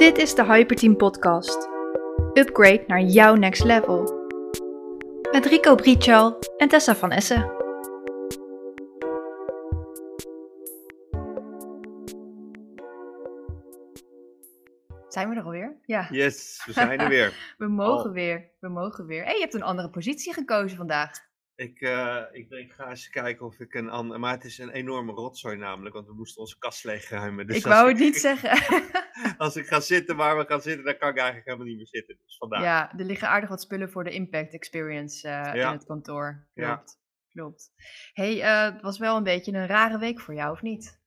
Dit 0.00 0.18
is 0.18 0.34
de 0.34 0.44
Hyperteam 0.44 0.96
Podcast. 0.96 1.68
Upgrade 2.34 2.84
naar 2.86 3.00
jouw 3.00 3.34
next 3.34 3.64
level. 3.64 4.28
Met 5.32 5.46
Rico 5.46 5.74
Brichal 5.74 6.38
en 6.56 6.68
Tessa 6.68 6.94
van 6.96 7.10
Essen. 7.10 7.52
Zijn 15.08 15.28
we 15.28 15.36
er 15.36 15.42
alweer? 15.42 15.76
Ja. 15.84 16.06
Yes, 16.10 16.62
we 16.66 16.72
zijn 16.72 17.00
er 17.00 17.08
weer. 17.08 17.32
We 17.58 17.68
mogen 17.68 18.08
Oh. 18.08 18.14
weer. 18.14 18.50
We 18.60 18.68
mogen 18.68 19.06
weer. 19.06 19.24
Hé, 19.24 19.32
je 19.32 19.40
hebt 19.40 19.54
een 19.54 19.62
andere 19.62 19.90
positie 19.90 20.32
gekozen 20.32 20.76
vandaag. 20.76 21.28
Ik, 21.60 21.80
eh, 21.80 22.22
ik 22.32 22.48
denk, 22.48 22.72
ga 22.72 22.88
eens 22.88 23.08
kijken 23.08 23.46
of 23.46 23.60
ik 23.60 23.74
een 23.74 23.90
ander... 23.90 24.20
Maar 24.20 24.32
het 24.32 24.44
is 24.44 24.58
een 24.58 24.70
enorme 24.70 25.12
rotzooi 25.12 25.56
namelijk, 25.56 25.94
want 25.94 26.06
we 26.06 26.14
moesten 26.14 26.40
onze 26.40 26.58
kast 26.58 26.84
leegruimen. 26.84 27.46
Dus 27.46 27.56
ik 27.56 27.64
wou 27.64 27.88
het 27.88 27.98
niet 27.98 28.16
zeggen. 28.16 28.50
Als 29.38 29.56
ik 29.56 29.66
ga 29.66 29.80
zitten 29.80 30.16
waar 30.16 30.38
we 30.38 30.44
gaan 30.44 30.60
zitten, 30.60 30.84
dan 30.84 30.98
kan 30.98 31.08
ik 31.08 31.16
eigenlijk 31.16 31.46
helemaal 31.46 31.66
niet 31.66 31.76
meer 31.76 31.86
zitten. 31.86 32.18
Dus 32.24 32.36
vandaar. 32.36 32.62
ja, 32.62 32.98
er 32.98 33.04
liggen 33.04 33.28
aardig 33.28 33.48
wat 33.48 33.60
spullen 33.60 33.90
voor 33.90 34.04
de 34.04 34.10
Impact 34.10 34.52
Experience 34.52 35.28
eh, 35.28 35.54
Ja. 35.54 35.66
in 35.66 35.76
het 35.76 35.86
kantoor. 35.86 36.46
Ja. 36.54 36.74
Klopt. 36.74 36.98
Klopt. 37.32 37.72
hey, 38.12 38.42
eh, 38.42 38.72
het 38.72 38.82
was 38.82 38.98
wel 38.98 39.16
een 39.16 39.22
beetje 39.22 39.52
een 39.52 39.66
rare 39.66 39.98
week 39.98 40.20
voor 40.20 40.34
jou, 40.34 40.52
of 40.52 40.62
niet? 40.62 41.00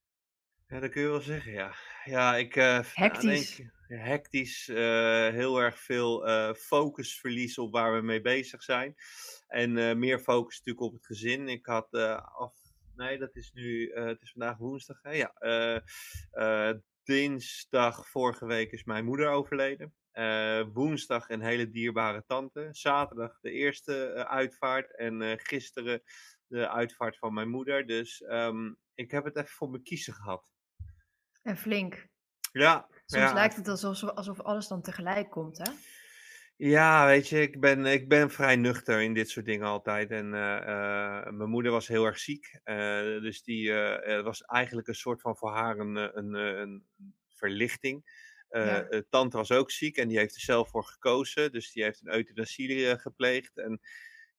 Ja, 0.67 0.79
dat 0.79 0.89
kun 0.89 1.01
je 1.01 1.07
wel 1.07 1.21
zeggen, 1.21 1.51
ja. 1.51 1.73
Ja, 2.03 2.35
ik... 2.35 2.53
Hectisch. 2.93 3.61
Hectisch. 3.97 4.67
eh, 4.67 5.29
heel 5.29 5.61
erg 5.61 5.79
veel 5.79 6.27
eh 6.27 6.53
focusverlies 6.53 7.57
op 7.57 7.71
waar 7.71 7.93
we 7.93 8.01
mee 8.01 8.21
bezig 8.21 8.63
zijn. 8.63 8.95
En 9.47 9.77
eh, 9.77 9.95
meer 9.95 10.19
focus 10.19 10.57
natuurlijk 10.57 10.85
op 10.85 10.93
het 10.93 11.05
gezin. 11.05 11.47
Ik 11.47 11.65
had 11.65 11.93
af... 11.93 12.53
Nee, 12.95 13.17
dat 13.17 13.35
is 13.35 13.51
nu... 13.53 13.91
het 13.93 14.21
is 14.21 14.31
vandaag 14.31 14.57
woensdag, 14.57 15.01
hè? 15.01 15.11
Ja. 15.11 15.33
dinsdag 17.03 18.09
vorige 18.09 18.45
week 18.45 18.71
is 18.71 18.83
mijn 18.83 19.05
moeder 19.05 19.29
overleden. 19.29 19.93
Woensdag 20.73 21.29
een 21.29 21.41
hele 21.41 21.69
dierbare 21.69 22.23
tante. 22.27 22.67
Zaterdag 22.71 23.39
de 23.41 23.51
eerste 23.51 24.25
uitvaart. 24.27 24.97
En 24.97 25.39
gisteren 25.39 26.03
de 26.47 26.69
uitvaart 26.69 27.17
van 27.17 27.33
mijn 27.33 27.49
moeder. 27.49 27.85
Dus 27.85 28.21
ehm, 28.21 28.73
ik 28.95 29.11
heb 29.11 29.23
het 29.23 29.35
even 29.35 29.49
voor 29.49 29.69
me 29.69 29.81
kiezen 29.81 30.13
gehad. 30.13 30.45
En 31.41 31.57
flink. 31.57 32.07
Ja, 32.51 32.87
Soms 33.05 33.23
ja. 33.23 33.33
lijkt 33.33 33.55
het 33.55 33.67
alsof, 33.67 34.03
alsof 34.03 34.41
alles 34.41 34.67
dan 34.67 34.81
tegelijk 34.81 35.29
komt, 35.29 35.57
hè? 35.57 35.71
Ja, 36.55 37.05
weet 37.05 37.29
je, 37.29 37.41
ik 37.41 37.59
ben, 37.59 37.85
ik 37.85 38.07
ben 38.07 38.31
vrij 38.31 38.55
nuchter 38.55 39.01
in 39.01 39.13
dit 39.13 39.29
soort 39.29 39.45
dingen 39.45 39.67
altijd. 39.67 40.11
En 40.11 40.33
eh, 40.33 40.57
eh, 40.57 41.33
mijn 41.33 41.49
moeder 41.49 41.71
was 41.71 41.87
heel 41.87 42.05
erg 42.05 42.19
ziek. 42.19 42.59
eh, 42.63 43.01
dus 43.01 43.43
die 43.43 43.73
was 44.23 44.41
eigenlijk 44.41 44.87
een 44.87 44.95
soort 44.95 45.21
van 45.21 45.37
voor 45.37 45.51
haar 45.51 45.77
een, 45.77 45.95
een, 45.95 46.33
een 46.33 46.85
verlichting. 47.29 48.21
Ja. 48.49 48.87
tante 49.09 49.37
was 49.37 49.51
ook 49.51 49.71
ziek 49.71 49.97
en 49.97 50.07
die 50.07 50.17
heeft 50.17 50.35
er 50.35 50.41
zelf 50.41 50.69
voor 50.69 50.83
gekozen. 50.85 51.51
Dus 51.51 51.71
die 51.71 51.83
heeft 51.83 52.01
een 52.01 52.13
euthanasie 52.13 52.99
gepleegd. 52.99 53.57
En 53.57 53.81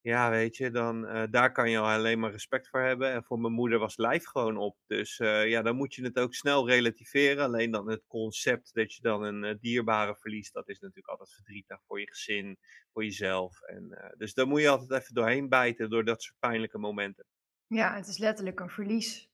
ja, 0.05 0.30
weet 0.30 0.56
je, 0.56 0.70
dan, 0.70 1.06
eh, 1.06 1.22
daar 1.30 1.52
kan 1.52 1.70
je 1.70 1.78
al 1.78 1.88
alleen 1.88 2.19
maar 2.19 2.30
respect 2.30 2.69
voor 2.69 2.80
hebben. 2.80 3.12
En 3.12 3.24
voor 3.24 3.41
mijn 3.41 3.52
moeder 3.52 3.78
was 3.78 3.97
lijf 3.97 4.24
gewoon 4.24 4.56
op. 4.56 4.77
Dus 4.86 5.19
eh, 5.19 5.48
ja, 5.48 5.62
dan 5.62 5.77
moet 5.77 5.94
je 5.94 6.02
het 6.05 6.19
ook 6.19 6.34
snel 6.34 6.69
relativeren. 6.69 7.44
Alleen 7.44 7.70
dan 7.70 7.91
het 7.91 8.05
concept 8.06 8.74
dat 8.74 8.94
je 8.94 9.02
dan 9.02 9.22
een 9.22 9.44
eh, 9.44 9.55
dierbare 9.61 10.16
verliest, 10.16 10.52
dat 10.52 10.69
is 10.69 10.78
natuurlijk 10.78 11.08
altijd 11.08 11.33
verdrietig 11.33 11.80
voor 11.86 12.00
je 12.00 12.06
gezin, 12.08 12.58
voor 12.92 13.05
jezelf. 13.05 13.61
En, 13.61 13.91
eh, 13.91 14.11
dus 14.16 14.34
daar 14.34 14.46
moet 14.46 14.61
je 14.61 14.69
altijd 14.69 15.02
even 15.02 15.14
doorheen 15.14 15.48
bijten 15.48 15.91
door 15.91 16.05
dat 16.05 16.22
soort 16.22 16.39
pijnlijke 16.39 16.78
momenten. 16.78 17.27
Ja, 17.66 17.94
het 17.94 18.06
is 18.06 18.18
letterlijk 18.18 18.61
een 18.61 18.70
verlies. 18.70 19.30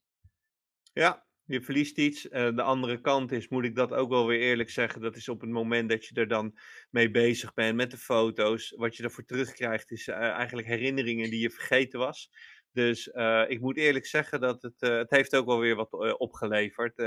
Ja, 0.92 1.26
je 1.52 1.62
verliest 1.62 1.98
iets. 1.98 2.28
Eh, 2.28 2.54
de 2.54 2.62
andere 2.62 3.00
kant 3.00 3.32
is, 3.32 3.48
moet 3.48 3.64
ik 3.64 3.74
dat 3.74 3.92
ook 3.92 4.08
wel 4.08 4.26
weer 4.26 4.40
eerlijk 4.40 4.70
zeggen, 4.70 5.00
dat 5.00 5.16
is 5.16 5.28
op 5.28 5.40
het 5.40 5.50
moment 5.50 5.88
dat 5.88 6.06
je 6.06 6.14
er 6.14 6.28
dan 6.28 6.58
mee 6.90 7.10
bezig 7.10 7.54
bent 7.54 7.76
met 7.76 7.90
de 7.90 7.96
foto's. 7.96 8.74
Wat 8.76 8.96
je 8.96 9.02
ervoor 9.02 9.24
terugkrijgt 9.24 9.90
is 9.90 10.08
eh, 10.08 10.16
eigenlijk 10.16 10.68
herinneringen 10.68 11.30
die 11.30 11.40
je 11.40 11.50
vergeten 11.50 11.98
was. 11.98 12.30
Dus 12.72 13.10
eh, 13.10 13.44
ik 13.48 13.60
moet 13.60 13.76
eerlijk 13.76 14.06
zeggen 14.06 14.40
dat 14.40 14.62
het, 14.62 14.80
het 14.80 15.10
heeft 15.10 15.36
ook 15.36 15.46
wel 15.46 15.58
weer 15.58 15.76
wat 15.76 16.18
opgeleverd. 16.18 16.98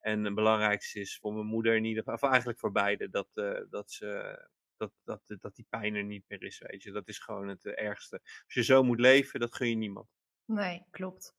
en 0.00 0.24
het 0.24 0.34
belangrijkste 0.34 1.00
is 1.00 1.18
voor 1.18 1.34
mijn 1.34 1.46
moeder 1.46 1.76
in 1.76 1.84
ieder 1.84 2.02
geval, 2.02 2.14
of 2.14 2.30
eigenlijk 2.30 2.58
voor 2.58 2.72
beide, 2.72 3.10
dat, 3.10 3.28
dat, 3.70 3.90
ze, 3.92 4.38
dat, 4.76 4.92
dat, 5.04 5.20
dat 5.40 5.54
die 5.54 5.66
pijn 5.68 5.94
er 5.94 6.04
niet 6.04 6.24
meer 6.28 6.42
is, 6.42 6.62
weet 6.68 6.82
je. 6.82 6.92
Dat 6.92 7.08
is 7.08 7.18
gewoon 7.18 7.48
het 7.48 7.64
ergste. 7.64 8.20
Als 8.22 8.54
je 8.54 8.64
zo 8.64 8.82
moet 8.82 9.00
leven, 9.00 9.40
dat 9.40 9.54
gun 9.54 9.68
je 9.68 9.76
niemand. 9.76 10.08
Nee, 10.46 10.84
klopt. 10.90 11.34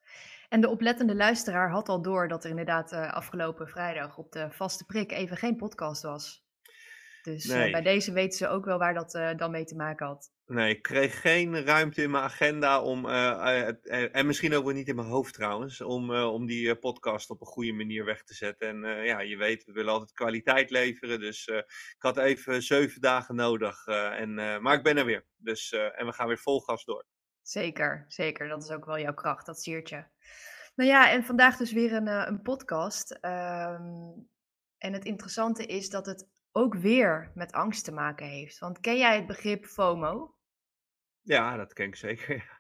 En 0.50 0.62
de 0.62 0.70
oplettende 0.70 1.16
luisteraar 1.16 1.70
had 1.70 1.90
al 1.90 2.02
door 2.02 2.28
dat 2.28 2.44
er 2.44 2.50
inderdaad 2.50 2.92
eh, 2.92 3.14
afgelopen 3.14 3.68
vrijdag 3.68 4.18
op 4.18 4.32
de 4.32 4.48
vaste 4.52 4.86
prik 4.86 5.12
even 5.12 5.38
geen 5.38 5.56
podcast 5.56 6.02
was. 6.02 6.44
Dus 7.22 7.48
eh, 7.48 7.72
bij 7.72 7.82
deze 7.82 8.12
weten 8.12 8.38
ze 8.38 8.48
ook 8.48 8.66
wel 8.66 8.78
waar 8.78 8.94
dat 8.94 9.14
eh, 9.14 9.38
dan 9.38 9.52
mee 9.52 9.66
te 9.66 9.76
maken 9.76 10.06
had. 10.06 10.34
Nee, 10.46 10.76
ik 10.76 10.82
kreeg 10.82 11.22
geen 11.22 11.66
ruimte 11.66 12.02
in 12.02 12.12
mijn 12.12 12.24
agenda 12.24 12.82
om, 12.82 13.10
en 13.10 14.26
misschien 14.26 14.56
ook 14.56 14.64
wel 14.64 14.74
niet 14.74 14.88
in 14.88 14.96
mijn 14.96 15.08
hoofd 15.08 15.34
trouwens, 15.34 15.82
om, 15.82 16.16
om 16.16 16.46
die 16.46 16.76
podcast 16.76 17.30
op 17.30 17.42
een 17.42 17.48
goede 17.48 17.74
manier 17.74 18.06
weg 18.06 18.24
te 18.24 18.34
zetten. 18.34 18.68
En 18.68 19.06
ja, 19.06 19.20
je 19.20 19.38
weet, 19.38 19.66
we 19.66 19.72
willen 19.72 19.92
altijd 19.92 20.12
kwaliteit 20.12 20.70
leveren, 20.70 21.20
dus 21.20 21.48
ik 21.48 21.96
had 21.98 22.18
even 22.18 22.64
zeven 22.64 23.02
dagen 23.02 23.36
nodig. 23.36 23.86
en, 23.88 24.34
maar 24.34 24.78
ik 24.78 24.84
ben 24.84 24.98
er 24.98 25.06
weer, 25.06 25.26
dus, 25.38 25.72
en 25.72 26.06
we 26.06 26.14
gaan 26.14 26.28
weer 26.28 26.38
vol 26.38 26.60
gas 26.60 26.86
door. 26.86 27.06
Zeker, 27.48 28.06
zeker. 28.08 28.48
Dat 28.48 28.64
is 28.64 28.72
ook 28.72 28.86
wel 28.86 29.00
jouw 29.00 29.14
kracht, 29.14 29.46
dat 29.46 29.62
siertje. 29.62 30.08
Nou 30.76 30.90
ja, 30.90 31.12
en 31.12 31.24
vandaag 31.24 31.58
dus 31.58 31.72
weer 31.72 31.94
een, 31.94 32.08
eh, 32.08 32.24
een 32.26 32.42
podcast. 32.42 33.12
Ehm, 33.12 34.12
en 34.78 34.94
het 34.94 35.06
interessante 35.06 35.66
is 35.66 35.90
dat 35.90 36.06
het 36.06 36.28
ook 36.52 36.76
weer 36.76 37.32
met 37.36 37.52
angst 37.52 37.86
te 37.86 37.92
maken 37.92 38.26
heeft. 38.26 38.60
Want 38.60 38.80
ken 38.80 38.98
jij 38.98 39.16
het 39.16 39.26
begrip 39.26 39.66
FOMO? 39.66 40.36
Ja, 41.22 41.58
dat 41.58 41.74
ken 41.74 41.86
ik 41.86 41.96
zeker. 41.96 42.60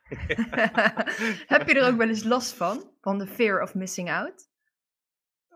Heb 1.53 1.67
je 1.67 1.73
er 1.79 1.87
ook 1.87 1.97
wel 1.97 2.07
eens 2.07 2.23
last 2.23 2.53
van? 2.53 2.91
Van 3.01 3.17
de 3.17 3.27
fear 3.27 3.61
of 3.61 3.73
missing 3.73 4.11
out? 4.11 4.49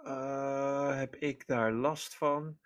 Eh, 0.04 0.98
heb 0.98 1.16
ik 1.16 1.48
daar 1.48 1.72
last 1.72 2.16
van? 2.16 2.60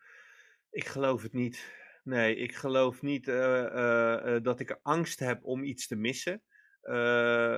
Ik 0.69 0.85
geloof 0.85 1.21
het 1.21 1.33
niet. 1.33 1.81
Nee, 2.03 2.35
ik 2.35 2.55
geloof 2.55 3.01
niet 3.01 3.27
eh, 3.27 4.37
dat 4.41 4.59
ik 4.59 4.79
angst 4.81 5.19
heb 5.19 5.43
om 5.43 5.63
iets 5.63 5.87
te 5.87 5.95
missen. 5.95 6.43
Eh, 6.83 7.57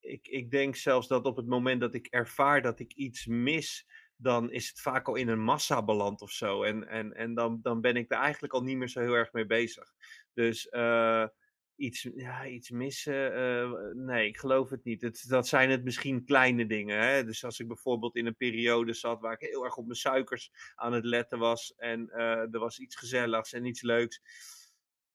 ik, 0.00 0.28
ik 0.28 0.50
denk 0.50 0.76
zelfs 0.76 1.08
dat 1.08 1.24
op 1.24 1.36
het 1.36 1.46
moment 1.46 1.80
dat 1.80 1.94
ik 1.94 2.06
ervaar 2.06 2.62
dat 2.62 2.80
ik 2.80 2.92
iets 2.92 3.26
mis, 3.26 3.86
dan 4.16 4.50
is 4.50 4.68
het 4.68 4.80
vaak 4.80 5.08
al 5.08 5.14
in 5.14 5.28
een 5.28 5.42
massa 5.42 5.84
beland 5.84 6.20
of 6.20 6.30
zo. 6.30 6.62
En, 6.62 6.88
en, 6.88 7.12
en 7.12 7.34
dan, 7.34 7.58
dan 7.62 7.80
ben 7.80 7.96
ik 7.96 8.12
er 8.12 8.18
eigenlijk 8.18 8.52
al 8.52 8.62
niet 8.62 8.76
meer 8.76 8.88
zo 8.88 9.00
heel 9.00 9.14
erg 9.14 9.32
mee 9.32 9.46
bezig. 9.46 9.92
Dus 10.32 10.68
eh, 10.68 11.26
iets, 11.76 12.08
ja, 12.14 12.46
iets 12.46 12.70
missen, 12.70 13.34
eh, 13.34 13.70
nee, 13.92 14.26
ik 14.26 14.38
geloof 14.38 14.70
het 14.70 14.84
niet. 14.84 15.28
Dat 15.28 15.48
zijn 15.48 15.70
het 15.70 15.84
misschien 15.84 16.24
kleine 16.24 16.66
dingen. 16.66 16.98
Hè? 17.00 17.24
Dus 17.24 17.44
als 17.44 17.60
ik 17.60 17.66
bijvoorbeeld 17.66 18.16
in 18.16 18.26
een 18.26 18.36
periode 18.36 18.92
zat 18.92 19.20
waar 19.20 19.32
ik 19.32 19.48
heel 19.48 19.64
erg 19.64 19.76
op 19.76 19.84
mijn 19.84 19.98
suikers 19.98 20.50
aan 20.74 20.92
het 20.92 21.04
letten 21.04 21.38
was 21.38 21.74
en 21.76 22.10
er 22.10 22.58
was 22.58 22.78
iets 22.78 22.96
gezelligs 22.96 23.52
en 23.52 23.64
iets 23.64 23.82
leuks. 23.82 24.20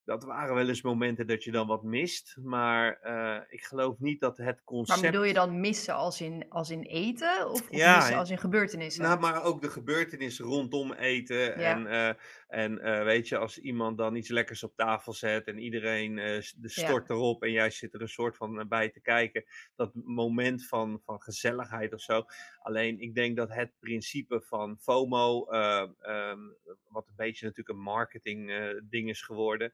Dat 0.05 0.23
waren 0.23 0.55
wel 0.55 0.67
eens 0.67 0.81
momenten 0.81 1.27
dat 1.27 1.43
je 1.43 1.51
dan 1.51 1.67
wat 1.67 1.83
mist, 1.83 2.37
maar 2.43 2.99
eh, 3.01 3.41
ik 3.49 3.63
geloof 3.63 3.99
niet 3.99 4.19
dat 4.19 4.37
het 4.37 4.45
Maar 4.45 4.63
concept... 4.63 5.01
bedoel 5.01 5.23
je 5.23 5.33
dan 5.33 5.59
missen 5.59 5.95
als 5.95 6.21
in, 6.21 6.45
als 6.49 6.69
in 6.69 6.81
eten? 6.81 7.49
Of, 7.49 7.61
of 7.61 7.67
Ja, 7.69 7.95
missen 7.95 8.17
als 8.17 8.29
in 8.29 8.37
gebeurtenissen? 8.37 9.03
Nou, 9.03 9.19
maar 9.19 9.43
ook 9.43 9.61
de 9.61 9.69
gebeurtenissen 9.69 10.45
rondom 10.45 10.93
eten. 10.93 11.55
En, 11.55 11.87
eh, 11.87 12.15
en 12.51 12.79
eh, 12.79 13.03
weet 13.03 13.27
je, 13.27 13.37
als 13.37 13.59
iemand 13.59 13.97
dan 13.97 14.15
iets 14.15 14.29
lekkers 14.29 14.63
op 14.63 14.75
tafel 14.75 15.13
zet 15.13 15.47
en 15.47 15.59
iedereen 15.59 16.15
de 16.55 16.69
stort 16.69 17.09
erop 17.09 17.43
en 17.43 17.51
jij 17.51 17.69
zit 17.69 17.93
er 17.93 18.01
een 18.01 18.09
soort 18.09 18.37
van 18.37 18.59
eh, 18.59 18.65
bij 18.65 18.89
te 18.89 19.01
kijken. 19.01 19.43
Dat 19.75 19.91
moment 19.93 20.67
van, 20.67 21.01
van 21.05 21.21
gezelligheid 21.21 21.93
of 21.93 22.01
zo. 22.01 22.25
Alleen 22.59 22.99
ik 22.99 23.15
denk 23.15 23.35
dat 23.37 23.49
het 23.49 23.73
principe 23.79 24.41
van 24.41 24.77
FOMO, 24.79 25.45
eh, 25.45 25.89
ehm, 25.99 26.39
wat 26.87 27.07
een 27.07 27.15
beetje 27.15 27.45
natuurlijk 27.45 27.77
een 27.77 27.83
marketing 27.83 28.51
ding 28.89 29.09
is 29.09 29.21
geworden. 29.21 29.73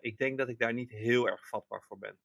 ik 0.00 0.18
denk 0.18 0.38
dat 0.38 0.48
ik 0.48 0.58
daar 0.58 0.74
niet 0.74 0.90
heel 0.90 1.28
erg 1.28 1.48
vatbaar 1.48 1.82
voor 1.82 1.98
ben. 1.98 2.18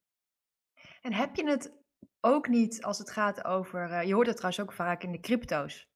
En 1.00 1.12
heb 1.12 1.36
je 1.36 1.46
het 1.46 1.72
ook 2.20 2.48
niet 2.48 2.82
als 2.82 2.98
het 2.98 3.10
gaat 3.10 3.44
over. 3.44 4.06
je 4.06 4.14
hoort 4.14 4.26
het 4.26 4.36
trouwens 4.36 4.62
ook 4.62 4.72
vaak 4.72 5.02
in 5.02 5.12
de 5.12 5.20
crypto's. 5.20 5.88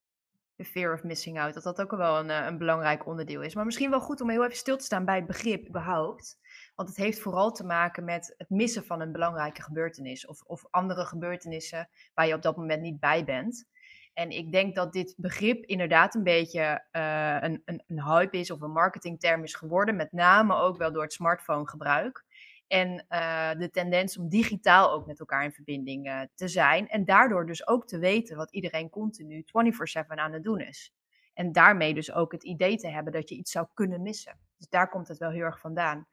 De 0.56 0.64
fear 0.64 0.94
of 0.94 1.02
missing 1.02 1.40
out. 1.40 1.54
Dat 1.54 1.62
dat 1.62 1.80
ook 1.80 1.90
wel 1.90 2.18
een, 2.18 2.30
eh, 2.30 2.46
een 2.46 2.58
belangrijk 2.58 3.06
onderdeel 3.06 3.42
is. 3.42 3.54
Maar 3.54 3.64
misschien 3.64 3.90
wel 3.90 4.00
goed 4.00 4.20
om 4.20 4.30
heel 4.30 4.44
even 4.44 4.56
stil 4.56 4.76
te 4.76 4.84
staan 4.84 5.04
bij 5.04 5.16
het 5.16 5.26
begrip 5.26 5.68
überhaupt. 5.68 6.38
Want 6.74 6.88
het 6.88 6.98
heeft 6.98 7.20
vooral 7.20 7.52
te 7.52 7.64
maken 7.64 8.04
met 8.04 8.34
het 8.36 8.50
missen 8.50 8.84
van 8.84 9.00
een 9.00 9.12
belangrijke 9.12 9.62
gebeurtenis. 9.62 10.26
Of, 10.26 10.42
of 10.42 10.64
andere 10.70 11.04
gebeurtenissen 11.04 11.88
waar 12.14 12.26
je 12.26 12.34
op 12.34 12.42
dat 12.42 12.56
moment 12.56 12.82
niet 12.82 13.00
bij 13.00 13.24
bent. 13.24 13.66
En 14.14 14.30
ik 14.30 14.52
denk 14.52 14.74
dat 14.74 14.92
dit 14.92 15.14
begrip 15.16 15.64
inderdaad 15.64 16.14
een 16.14 16.22
beetje 16.22 16.84
eh, 16.90 17.36
een, 17.40 17.62
een, 17.64 17.82
een 17.86 18.02
hype 18.02 18.38
is 18.38 18.50
of 18.50 18.60
een 18.60 18.72
marketingterm 18.72 19.42
is 19.42 19.54
geworden. 19.54 19.96
Met 19.96 20.12
name 20.12 20.54
ook 20.54 20.76
wel 20.76 20.92
door 20.92 21.02
het 21.02 21.12
smartphonegebruik. 21.12 22.24
En 22.66 23.04
eh, 23.08 23.50
de 23.58 23.70
tendens 23.70 24.18
om 24.18 24.28
digitaal 24.28 24.92
ook 24.92 25.06
met 25.06 25.20
elkaar 25.20 25.44
in 25.44 25.52
verbinding 25.52 26.06
eh, 26.06 26.20
te 26.34 26.48
zijn. 26.48 26.88
En 26.88 27.04
daardoor 27.04 27.46
dus 27.46 27.66
ook 27.66 27.86
te 27.86 27.98
weten 27.98 28.36
wat 28.36 28.52
iedereen 28.52 28.90
continu 28.90 29.44
24-7 29.44 30.06
aan 30.06 30.32
het 30.32 30.42
doen 30.42 30.60
is. 30.60 30.94
En 31.34 31.52
daarmee 31.52 31.94
dus 31.94 32.12
ook 32.12 32.32
het 32.32 32.44
idee 32.44 32.76
te 32.76 32.88
hebben 32.88 33.12
dat 33.12 33.28
je 33.28 33.34
iets 33.34 33.50
zou 33.50 33.66
kunnen 33.74 34.02
missen. 34.02 34.38
Dus 34.56 34.68
daar 34.68 34.88
komt 34.88 35.08
het 35.08 35.18
wel 35.18 35.30
heel 35.30 35.42
erg 35.42 35.60
vandaan. 35.60 36.08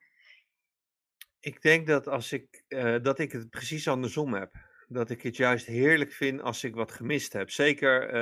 Ik 1.40 1.62
denk 1.62 1.86
dat 1.86 2.08
als 2.08 2.32
ik, 2.32 2.64
eh, 2.68 2.96
dat 3.02 3.18
ik 3.18 3.32
het 3.32 3.50
precies 3.50 3.88
andersom 3.88 4.34
heb. 4.34 4.70
Dat 4.88 5.10
ik 5.10 5.22
het 5.22 5.36
juist 5.36 5.66
heerlijk 5.66 6.12
vind 6.12 6.42
als 6.42 6.64
ik 6.64 6.74
wat 6.74 6.92
gemist 6.92 7.32
heb. 7.32 7.50
Zeker, 7.50 8.16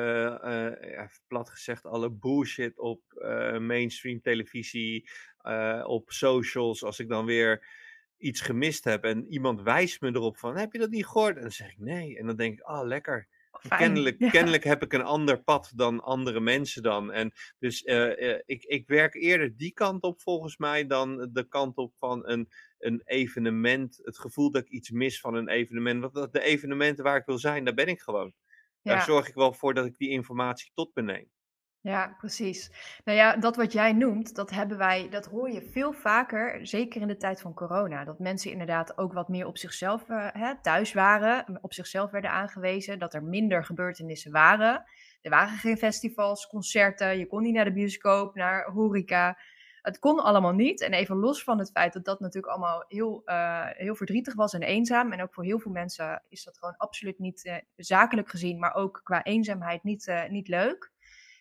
ja, 0.91 1.11
plat 1.27 1.51
gezegd, 1.51 1.85
alle 1.85 2.11
bullshit 2.11 2.79
op 2.79 3.03
mainstream 3.61 4.21
televisie, 4.21 5.11
op 5.83 6.11
socials. 6.11 6.85
Als 6.85 6.99
ik 6.99 7.09
dan 7.09 7.25
weer 7.25 7.67
iets 8.21 8.41
gemist 8.41 8.85
heb 8.85 9.05
en 9.05 9.27
iemand 9.27 9.63
wijst 9.63 10.01
me 10.01 10.09
erop 10.09 10.37
van, 10.39 10.57
heb 10.57 10.73
je 10.73 10.79
dat 10.79 10.91
niet 10.91 11.07
gehoord? 11.07 11.37
En 11.37 11.43
dan 11.43 11.51
zeg 11.51 11.71
ik 11.71 11.79
nee. 11.79 12.19
En 12.19 12.27
dan 12.27 12.37
denk 12.37 12.53
ik, 12.59 12.61
ah, 12.61 12.87
lekker. 12.87 13.29
Fijn. 13.51 13.81
Kennelijk, 13.81 14.19
Ja. 14.19 14.31
kennelijk 14.31 14.65
heb 14.65 14.83
ik 14.83 14.93
een 14.93 15.03
ander 15.03 15.43
pad 15.43 15.73
dan 15.75 16.01
andere 16.03 16.41
mensen 16.41 16.83
dan. 16.83 17.13
En 17.13 17.33
dus 17.59 17.83
eh, 17.83 18.31
eh, 18.33 18.41
ik, 18.47 18.65
ik 18.65 18.87
werk 18.87 19.15
eerder 19.15 19.57
die 19.57 19.73
kant 19.73 20.03
op 20.03 20.21
volgens 20.21 20.57
mij 20.57 20.87
dan 20.87 21.29
de 21.33 21.49
kant 21.49 21.77
op 21.77 21.95
van 21.97 22.29
een, 22.29 22.49
een 22.79 23.03
evenement. 23.05 24.01
Het 24.03 24.19
gevoel 24.19 24.51
dat 24.51 24.63
ik 24.63 24.69
iets 24.69 24.91
mis 24.91 25.21
van 25.21 25.35
een 25.35 25.49
evenement. 25.49 26.01
Want 26.01 26.15
dat- 26.15 26.33
de 26.33 26.41
evenementen 26.43 27.05
waar 27.05 27.17
ik 27.17 27.27
wil 27.27 27.39
zijn, 27.39 27.65
daar 27.65 27.75
ben 27.75 27.87
ik 27.89 28.01
gewoon. 28.01 28.33
Daar 28.83 29.03
zorg 29.03 29.29
ik 29.29 29.35
wel 29.35 29.53
voor 29.53 29.75
dat 29.75 29.87
ik 29.87 29.97
die 29.99 30.09
informatie 30.11 30.71
tot 30.75 30.91
me 30.95 31.03
neem. 31.03 31.31
Ja, 31.83 32.15
precies. 32.19 32.71
Nou 33.05 33.19
ja, 33.19 33.37
dat 33.37 33.57
wat 33.57 33.73
jij 33.73 33.93
noemt, 33.93 34.35
dat 34.35 34.51
hebben 34.51 34.79
wij, 34.79 35.09
dat 35.09 35.27
hoor 35.27 35.51
je 35.51 35.63
veel 35.63 35.93
vaker, 35.93 36.67
zeker 36.67 37.01
in 37.01 37.07
de 37.07 37.17
tijd 37.17 37.41
van 37.41 37.55
corona. 37.55 38.05
Dat 38.05 38.19
mensen 38.19 38.51
inderdaad 38.51 38.99
ook 38.99 39.13
wat 39.13 39.29
meer 39.29 39.47
op 39.47 39.59
zichzelf 39.59 40.09
eh, 40.09 40.27
hè, 40.33 40.61
thuis 40.63 40.93
waren, 40.93 41.59
op 41.61 41.73
zichzelf 41.73 42.11
werden 42.11 42.31
aangewezen, 42.31 42.99
dat 42.99 43.15
er 43.15 43.23
minder 43.23 43.65
gebeurtenissen 43.65 44.33
waren. 44.33 44.85
Er 45.23 45.31
waren 45.31 45.59
geen 45.59 45.77
festivals, 45.77 46.47
concerten, 46.47 47.19
je 47.19 47.27
kon 47.27 47.43
niet 47.43 47.55
naar 47.55 47.65
de 47.65 47.73
bioscoop, 47.73 48.35
naar 48.35 48.71
horeca. 48.71 49.39
Het 49.83 49.99
kon 49.99 50.19
allemaal 50.23 50.55
niet. 50.55 50.81
En 50.81 50.93
even 50.93 51.17
los 51.17 51.45
van 51.45 51.59
het 51.59 51.71
feit 51.71 51.93
dat 51.93 52.05
dat 52.05 52.21
natuurlijk 52.21 52.53
allemaal 52.53 52.85
heel, 52.89 53.23
eh, 53.25 53.67
heel 53.67 53.95
verdrietig 53.95 54.35
was 54.35 54.53
en 54.53 54.63
eenzaam. 54.63 55.13
En 55.13 55.23
ook 55.23 55.35
voor 55.35 55.45
heel 55.45 55.59
veel 55.59 55.73
mensen 55.73 56.23
is 56.29 56.45
dat 56.45 56.59
gewoon 56.59 56.77
absoluut 56.77 57.19
niet 57.19 57.45
eh, 57.45 57.57
zakelijk 57.77 58.29
gezien, 58.29 58.59
maar 58.59 58.75
ook 58.75 59.01
qua 59.05 59.25
eenzaamheid 59.25 59.83
niet, 59.83 60.13
niet 60.29 60.49
leuk. 60.49 60.99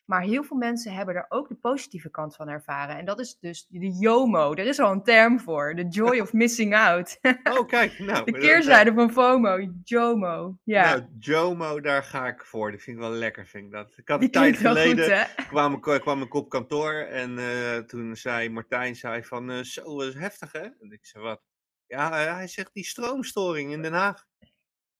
Maar 0.10 0.22
heel 0.22 0.44
veel 0.44 0.58
mensen 0.58 0.94
hebben 0.94 1.16
er 1.16 1.26
ook 1.30 1.48
de 1.48 1.56
positieve 1.56 2.10
kant 2.10 2.36
van 2.36 2.48
ervaren. 2.48 2.98
En 2.98 3.06
dat 3.06 3.20
is 3.20 3.38
dus 3.40 3.66
de 3.70 3.98
JOMO. 4.00 4.54
Er 4.54 4.66
is 4.66 4.80
al 4.80 4.92
een 4.92 5.04
term 5.04 5.40
voor. 5.40 5.76
De 5.76 5.88
joy 5.88 6.20
of 6.20 6.34
missing 6.34 6.76
out. 6.76 7.18
Oh, 7.44 7.68
kijk, 7.68 8.00
nou. 8.00 8.26
De 8.32 8.32
keerzijde 8.32 8.94
van 8.94 9.12
FOMO. 9.12 9.72
JOMO. 9.84 10.58
Ja, 10.64 10.84
Nou, 10.84 11.06
Jomo, 11.20 11.82
daar 11.82 12.04
ga 12.04 12.28
ik 12.28 12.46
voor. 12.46 12.72
Dat 12.72 12.82
vind 12.82 12.98
ik 12.98 13.04
wel 13.04 13.12
lekker, 13.12 13.48
vind 13.48 13.66
ik 13.66 13.72
dat. 13.72 13.94
Ik 13.98 14.08
had 14.08 14.22
een 14.22 14.32
tijd 14.32 14.56
goed, 14.56 14.68
geleden, 14.68 15.18
hè? 15.18 15.24
kwam, 15.48 15.74
ik, 15.74 16.02
kwam 16.02 16.22
ik 16.22 16.34
op 16.34 16.50
kantoor 16.50 16.94
en 16.94 17.38
eh, 17.38 17.78
toen 17.78 18.16
zei 18.16 18.50
Martijn 18.50 18.96
zei 18.96 19.24
van, 19.24 19.52
eh, 19.52 19.62
zo, 19.62 19.98
dat 19.98 20.08
is 20.08 20.14
heftig 20.14 20.52
hè? 20.52 20.64
En 20.64 20.92
ik 20.92 21.06
zei, 21.06 21.24
wat? 21.24 21.42
Ja, 21.86 22.26
eh, 22.26 22.34
hij 22.34 22.48
zegt 22.48 22.74
die 22.74 22.86
stroomstoring 22.86 23.72
in 23.72 23.82
Den 23.82 23.94
Haag. 23.94 24.26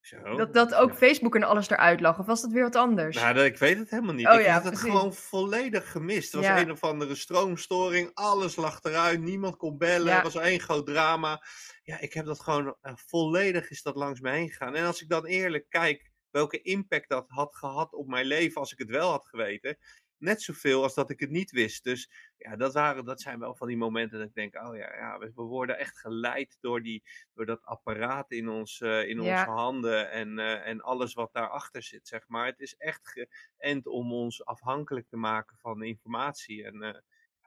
Zo. 0.10 0.36
Dat, 0.36 0.54
dat 0.54 0.76
ook 0.76 0.96
Facebook 0.96 1.36
en 1.36 1.44
alles 1.44 1.70
eruit 1.70 2.00
lag. 2.02 2.20
Of 2.20 2.26
was 2.26 2.42
dat 2.42 2.52
weer 2.52 2.64
wat 2.64 2.76
anders? 2.76 3.16
Nou, 3.16 3.34
dat, 3.34 3.46
ik 3.46 3.58
weet 3.58 3.78
het 3.78 3.90
helemaal 3.90 4.14
niet. 4.14 4.28
Oh 4.28 4.34
ik 4.34 4.46
ja, 4.46 4.54
had 4.54 4.64
het 4.64 4.74
precies. 4.74 4.90
gewoon 4.92 5.14
volledig 5.14 5.92
gemist. 5.92 6.34
Er 6.34 6.40
was 6.40 6.48
Ja. 6.48 6.60
een 6.60 6.72
of 6.72 6.84
andere 6.84 7.16
stroomstoring, 7.16 8.12
alles 8.14 8.56
lag 8.56 8.84
eruit, 8.84 9.20
niemand 9.22 9.58
kon 9.58 9.78
bellen, 9.78 10.08
Ja. 10.08 10.18
er 10.18 10.24
was 10.24 10.36
één 10.36 10.60
groot 10.60 10.86
drama. 10.86 11.44
Ja, 11.84 12.00
ik 12.00 12.14
heb 12.14 12.26
dat 12.26 12.40
gewoon, 12.40 12.76
eh, 12.82 12.94
volledig 12.96 13.70
is 13.70 13.82
dat 13.82 13.96
langs 13.96 14.20
me 14.20 14.30
heen 14.32 14.50
gegaan. 14.50 14.76
En 14.76 14.86
als 14.86 15.02
ik 15.02 15.10
dan 15.10 15.26
eerlijk 15.26 15.66
kijk 15.70 16.12
welke 16.30 16.62
impact 16.62 17.10
dat 17.10 17.26
had 17.28 17.56
gehad 17.56 17.94
op 17.94 18.08
mijn 18.08 18.26
leven 18.26 18.62
als 18.62 18.72
ik 18.72 18.78
het 18.80 18.90
wel 18.90 19.10
had 19.10 19.28
geweten, 19.28 19.78
net 20.20 20.42
zoveel 20.42 20.84
als 20.84 20.94
dat 20.94 21.10
ik 21.10 21.20
het 21.20 21.30
niet 21.30 21.52
wist. 21.52 21.84
Dus 21.84 22.10
ja, 22.38 22.56
dat, 22.56 22.74
waren, 22.74 23.06
dat 23.06 23.22
zijn 23.22 23.40
wel 23.40 23.56
van 23.56 23.68
die 23.68 23.78
momenten 23.78 24.20
dat 24.20 24.28
ik 24.28 24.34
denk, 24.34 24.56
oh 24.56 24.76
ja, 24.76 24.96
ja 24.96 25.18
we, 25.18 25.32
worden 25.34 25.78
echt 25.78 26.00
geleid 26.00 26.58
door, 26.60 26.82
die, 26.82 27.04
door 27.34 27.46
dat 27.46 27.64
apparaat 27.66 28.32
in, 28.32 28.50
ons, 28.50 28.82
eh, 28.82 29.08
in 29.10 29.22
Ja. 29.22 29.40
onze 29.40 29.52
handen 29.52 30.12
en, 30.12 30.40
eh, 30.40 30.68
en 30.68 30.82
alles 30.82 31.14
wat 31.14 31.34
daarachter 31.34 31.84
zit, 31.84 32.08
zeg 32.08 32.28
maar. 32.28 32.46
Het 32.46 32.60
is 32.60 32.76
echt 32.76 33.28
geënt 33.58 33.88
om 33.88 34.14
ons 34.14 34.46
afhankelijk 34.46 35.08
te 35.10 35.18
maken 35.18 35.58
van 35.58 35.84
informatie. 35.84 36.64
En 36.66 36.82
eh, 36.84 37.00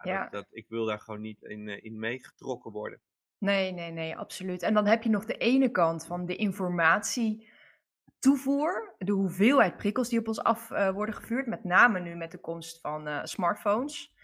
ja, 0.03 0.13
Ja. 0.13 0.23
Dat, 0.23 0.31
dat, 0.33 0.47
ik 0.51 0.69
wil 0.69 0.85
daar 0.85 1.01
gewoon 1.01 1.21
niet 1.21 1.43
in, 1.43 1.69
in 1.69 1.99
meegetrokken 1.99 2.73
worden. 2.73 3.01
Nee, 3.39 3.73
nee, 3.73 3.91
nee, 3.91 4.17
absoluut. 4.17 4.63
En 4.63 4.75
dan 4.75 4.87
heb 4.87 5.03
je 5.03 5.09
nog 5.11 5.25
de 5.25 5.37
ene 5.37 5.71
kant 5.71 6.07
van 6.07 6.27
de 6.27 6.37
informatie 6.37 7.49
toevoer, 8.19 8.94
de 8.99 9.12
hoeveelheid 9.12 9.76
prikkels 9.76 10.08
die 10.08 10.19
op 10.19 10.28
ons 10.28 10.43
af 10.43 10.70
eh, 10.70 10.90
worden 10.90 11.14
gevuurd, 11.14 11.46
met 11.46 11.64
name 11.64 12.00
nu 12.00 12.14
met 12.14 12.31
de 12.31 12.38
komst 12.40 12.81
van 12.81 13.06
eh, 13.08 13.20
smartphones. 13.25 14.14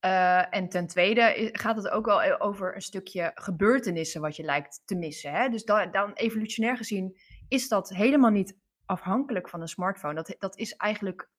Eh, 0.00 0.54
en 0.54 0.68
ten 0.68 0.86
tweede 0.86 1.48
gaat 1.52 1.76
het 1.76 1.88
ook 1.88 2.06
wel 2.06 2.40
over 2.40 2.74
een 2.74 2.82
stukje 2.82 3.30
gebeurtenissen 3.34 4.20
wat 4.20 4.36
je 4.36 4.42
lijkt 4.42 4.82
te 4.84 4.94
missen. 4.94 5.32
Hè? 5.32 5.48
Dus 5.48 5.64
da- 5.64 5.86
dan 5.86 6.12
evolutionair 6.12 6.76
gezien 6.76 7.16
is 7.48 7.68
dat 7.68 7.88
helemaal 7.88 8.30
niet 8.30 8.58
afhankelijk 8.84 9.48
van 9.48 9.60
een 9.60 9.68
smartphone. 9.68 10.14
Dat, 10.14 10.36
dat 10.38 10.56
is 10.58 10.76
eigenlijk 10.76 11.32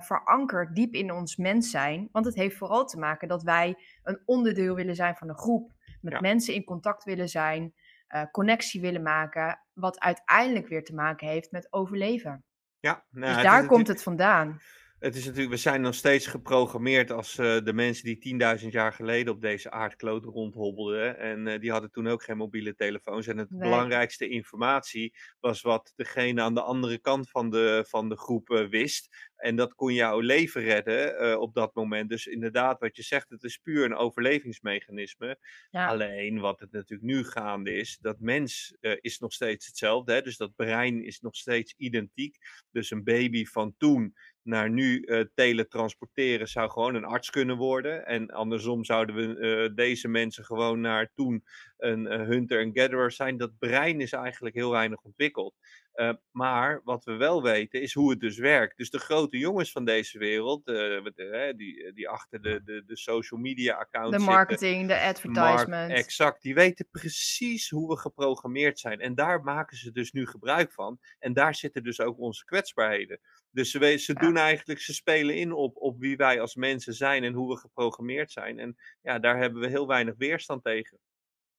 verankerd 0.00 0.74
diep 0.74 0.94
in 0.94 1.12
ons 1.12 1.36
mens 1.36 1.70
zijn. 1.70 2.08
Want 2.12 2.26
het 2.26 2.34
heeft 2.34 2.56
vooral 2.56 2.84
te 2.86 2.98
maken 2.98 3.28
dat 3.28 3.42
wij 3.42 3.76
een 4.02 4.22
onderdeel 4.24 4.74
willen 4.74 4.94
zijn 4.94 5.16
van 5.16 5.28
een 5.28 5.38
groep. 5.38 5.72
Met 6.00 6.12
Ja. 6.12 6.20
mensen 6.20 6.54
in 6.54 6.64
contact 6.64 7.04
willen 7.04 7.28
zijn, 7.28 7.74
eh, 8.08 8.22
connectie 8.30 8.80
willen 8.80 9.02
maken. 9.02 9.60
Wat 9.72 10.00
uiteindelijk 10.00 10.68
weer 10.68 10.84
te 10.84 10.94
maken 10.94 11.28
heeft 11.28 11.50
met 11.50 11.72
overleven. 11.72 12.44
Ja, 12.80 13.04
nou, 13.10 13.34
dus 13.34 13.42
daar 13.42 13.66
komt 13.66 13.88
het 13.88 14.02
vandaan. 14.02 14.60
Het 14.98 15.16
is 15.16 15.24
natuurlijk, 15.24 15.50
we 15.50 15.60
zijn 15.60 15.80
nog 15.80 15.94
steeds 15.94 16.26
geprogrammeerd 16.26 17.10
als 17.10 17.38
eh, 17.38 17.56
de 17.64 17.72
mensen 17.72 18.04
die 18.04 18.38
10.000 18.60 18.68
jaar 18.68 18.92
geleden 18.92 19.34
op 19.34 19.40
deze 19.40 19.70
aardkloot 19.70 20.24
rondhobbelden. 20.24 21.18
En 21.18 21.46
eh, 21.46 21.60
die 21.60 21.70
hadden 21.70 21.90
toen 21.90 22.08
ook 22.08 22.22
geen 22.22 22.36
mobiele 22.36 22.74
telefoons. 22.74 23.26
En 23.26 23.38
het 23.38 23.50
Nee. 23.50 23.60
belangrijkste 23.60 24.28
informatie 24.28 25.14
was 25.40 25.62
wat 25.62 25.92
degene 25.96 26.42
aan 26.42 26.54
de 26.54 26.62
andere 26.62 26.98
kant 26.98 27.30
van 27.30 27.50
de, 27.50 27.84
van 27.88 28.08
de 28.08 28.16
groep 28.16 28.66
wist. 28.70 29.27
En 29.38 29.56
dat 29.56 29.74
kon 29.74 29.94
jouw 29.94 30.20
leven 30.20 30.62
redden 30.62 31.18
eh, 31.18 31.40
op 31.40 31.54
dat 31.54 31.74
moment. 31.74 32.08
Dus 32.08 32.26
inderdaad, 32.26 32.80
wat 32.80 32.96
je 32.96 33.02
zegt, 33.02 33.30
het 33.30 33.42
is 33.42 33.56
puur 33.56 33.84
een 33.84 33.96
overlevingsmechanisme. 33.96 35.38
Ja, 35.70 35.86
Alleen 35.86 36.40
wat 36.40 36.60
het 36.60 36.72
natuurlijk 36.72 37.08
nu 37.10 37.24
gaande 37.24 37.72
is, 37.72 37.98
dat 38.00 38.20
mens 38.20 38.76
eh, 38.80 38.92
is 39.00 39.18
nog 39.18 39.32
steeds 39.32 39.66
hetzelfde. 39.66 40.12
Hè? 40.12 40.22
Dus 40.22 40.36
dat 40.36 40.54
brein 40.56 41.04
is 41.04 41.20
nog 41.20 41.36
steeds 41.36 41.74
identiek. 41.76 42.36
Dus 42.70 42.90
een 42.90 43.04
baby 43.04 43.44
van 43.44 43.74
toen 43.76 44.14
naar 44.42 44.70
nu 44.70 45.02
eh 45.02 45.24
teletransporteren 45.34 46.48
zou 46.48 46.70
gewoon 46.70 46.94
een 46.94 47.04
arts 47.04 47.30
kunnen 47.30 47.56
worden. 47.56 48.06
En 48.06 48.30
andersom 48.30 48.84
zouden 48.84 49.16
we 49.16 49.72
deze 49.74 50.08
mensen 50.08 50.44
gewoon 50.44 50.80
naar 50.80 51.10
toen 51.14 51.44
een 51.76 52.06
hunter 52.06 52.60
en 52.60 52.70
gatherer 52.74 53.12
zijn. 53.12 53.36
Dat 53.36 53.58
brein 53.58 54.00
is 54.00 54.12
eigenlijk 54.12 54.54
heel 54.54 54.70
weinig 54.70 55.02
ontwikkeld. 55.02 55.54
Eh, 55.98 56.12
maar 56.30 56.80
wat 56.84 57.04
we 57.04 57.12
wel 57.12 57.42
weten 57.42 57.82
is 57.82 57.94
hoe 57.94 58.10
het 58.10 58.20
dus 58.20 58.38
werkt. 58.38 58.76
Dus 58.76 58.90
de 58.90 58.98
grote 58.98 59.38
jongens 59.38 59.72
van 59.72 59.84
deze 59.84 60.18
wereld, 60.18 60.66
eh, 60.66 61.02
wat, 61.02 61.14
eh, 61.16 61.56
die, 61.56 61.92
die 61.92 62.08
achter 62.08 62.42
de, 62.42 62.62
de, 62.64 62.84
de 62.86 62.96
social 62.96 63.40
media 63.40 63.74
accounts 63.74 64.10
de 64.10 64.16
zitten, 64.16 64.34
marketing, 64.34 64.80
de 64.80 64.86
Mark, 64.94 65.02
advertisement. 65.04 65.90
exact. 65.92 66.42
Die 66.42 66.54
weten 66.54 66.88
precies 66.90 67.70
hoe 67.70 67.88
we 67.88 67.96
geprogrammeerd 67.96 68.78
zijn. 68.78 69.00
En 69.00 69.14
daar 69.14 69.42
maken 69.42 69.76
ze 69.76 69.92
dus 69.92 70.12
nu 70.12 70.26
gebruik 70.26 70.72
van. 70.72 70.98
En 71.18 71.32
daar 71.32 71.54
zitten 71.54 71.82
dus 71.82 72.00
ook 72.00 72.18
onze 72.18 72.44
kwetsbaarheden. 72.44 73.20
Dus 73.50 73.70
ze, 73.70 73.96
ze 73.98 74.12
Ja. 74.12 74.20
doen 74.20 74.36
eigenlijk, 74.36 74.80
ze 74.80 74.94
spelen 74.94 75.36
in 75.36 75.52
op, 75.52 75.76
op 75.76 75.98
wie 75.98 76.16
wij 76.16 76.40
als 76.40 76.54
mensen 76.54 76.94
zijn 76.94 77.24
en 77.24 77.32
hoe 77.32 77.48
we 77.54 77.60
geprogrammeerd 77.60 78.32
zijn. 78.32 78.58
En 78.58 78.76
ja, 79.02 79.18
daar 79.18 79.38
hebben 79.38 79.60
we 79.60 79.68
heel 79.68 79.86
weinig 79.86 80.14
weerstand 80.18 80.64
tegen. 80.64 80.98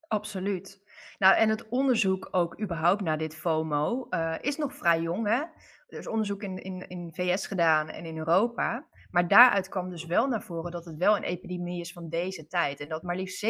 Absoluut. 0.07 0.81
Nou, 1.17 1.35
en 1.35 1.49
het 1.49 1.69
onderzoek 1.69 2.27
ook 2.31 2.61
überhaupt 2.61 3.01
naar 3.01 3.17
dit 3.17 3.35
FOMO 3.35 4.07
eh, 4.09 4.35
is 4.41 4.57
nog 4.57 4.75
vrij 4.75 5.01
jong. 5.01 5.27
Hè? 5.27 5.43
Er 5.87 5.97
is 5.99 6.07
onderzoek 6.07 6.43
in, 6.43 6.57
in, 6.57 6.87
in 6.87 7.13
VS 7.13 7.47
gedaan 7.47 7.89
en 7.89 8.05
in 8.05 8.17
Europa. 8.17 8.87
Maar 9.09 9.27
daaruit 9.27 9.69
kwam 9.69 9.89
dus 9.89 10.05
wel 10.05 10.27
naar 10.27 10.43
voren 10.43 10.71
dat 10.71 10.85
het 10.85 10.97
wel 10.97 11.15
een 11.15 11.23
epidemie 11.23 11.79
is 11.79 11.91
van 11.91 12.09
deze 12.09 12.47
tijd. 12.47 12.79
En 12.79 12.89
dat 12.89 13.03
maar 13.03 13.15
liefst 13.15 13.45
47% 13.45 13.47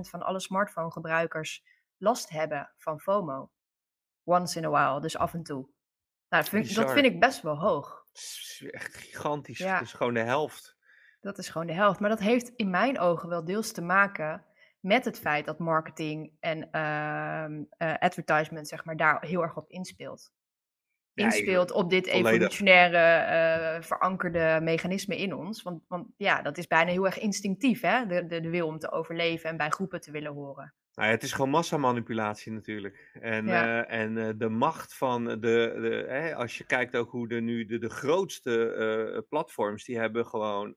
van 0.00 0.22
alle 0.22 0.40
smartphone-gebruikers 0.40 1.64
last 1.96 2.28
hebben 2.28 2.72
van 2.76 3.00
FOMO. 3.00 3.50
Once 4.24 4.58
in 4.58 4.64
a 4.64 4.70
while, 4.70 5.00
dus 5.00 5.16
af 5.16 5.34
en 5.34 5.42
toe. 5.42 5.68
Nou, 6.28 6.42
dat 6.42 6.48
vind, 6.48 6.74
dat 6.74 6.96
ik 6.96 7.20
best 7.20 7.42
wel 7.42 7.58
hoog. 7.58 8.04
Is 8.12 8.68
echt 8.70 8.94
gigantisch. 8.94 9.58
Ja. 9.58 9.74
Het 9.74 9.82
is 9.82 9.92
gewoon 9.92 10.14
de 10.14 10.20
helft. 10.20 10.76
Dat 11.20 11.38
is 11.38 11.48
gewoon 11.48 11.66
de 11.66 11.72
helft. 11.72 12.00
Maar 12.00 12.10
dat 12.10 12.18
heeft 12.18 12.48
in 12.48 12.70
mijn 12.70 12.98
ogen 12.98 13.28
wel 13.28 13.44
deels 13.44 13.72
te 13.72 13.82
maken 13.82 14.44
met 14.86 15.04
het 15.04 15.18
feit 15.18 15.44
dat 15.44 15.58
marketing 15.58 16.32
en 16.40 16.70
ehm, 16.70 17.62
eh, 17.68 17.94
advertisement 17.98 18.68
zeg 18.68 18.84
maar, 18.84 18.96
daar 18.96 19.24
heel 19.24 19.42
erg 19.42 19.56
op 19.56 19.70
inspeelt. 19.70 20.32
Inspeelt 21.14 21.72
op 21.72 21.90
dit 21.90 22.06
evolutionaire 22.06 22.98
eh, 22.98 23.82
verankerde 23.82 24.58
mechanisme 24.62 25.16
in 25.16 25.34
ons. 25.34 25.62
Want, 25.62 25.82
want 25.88 26.08
ja, 26.16 26.42
dat 26.42 26.58
is 26.58 26.66
bijna 26.66 26.90
heel 26.90 27.04
erg 27.06 27.18
instinctief, 27.18 27.80
hè? 27.80 28.06
De, 28.06 28.26
de, 28.26 28.40
de 28.40 28.50
wil 28.50 28.66
om 28.66 28.78
te 28.78 28.90
overleven 28.90 29.50
en 29.50 29.56
bij 29.56 29.70
groepen 29.70 30.00
te 30.00 30.10
willen 30.10 30.32
horen. 30.32 30.74
Nou 30.94 31.08
ja, 31.08 31.14
het 31.14 31.22
is 31.22 31.32
gewoon 31.32 31.50
massamanipulatie 31.50 32.52
natuurlijk. 32.52 33.10
En, 33.20 33.46
Ja. 33.46 33.84
eh, 33.84 34.00
en 34.00 34.38
de 34.38 34.48
macht 34.48 34.94
van 34.94 35.24
de, 35.24 35.38
de 35.38 36.04
hè, 36.08 36.34
als 36.34 36.58
je 36.58 36.64
kijkt 36.64 36.96
ook 36.96 37.10
hoe 37.10 37.28
de 37.28 37.40
nu 37.40 37.64
de, 37.64 37.78
de 37.78 37.90
grootste 37.90 39.24
platforms, 39.28 39.84
die 39.84 39.98
hebben 39.98 40.26
gewoon 40.26 40.74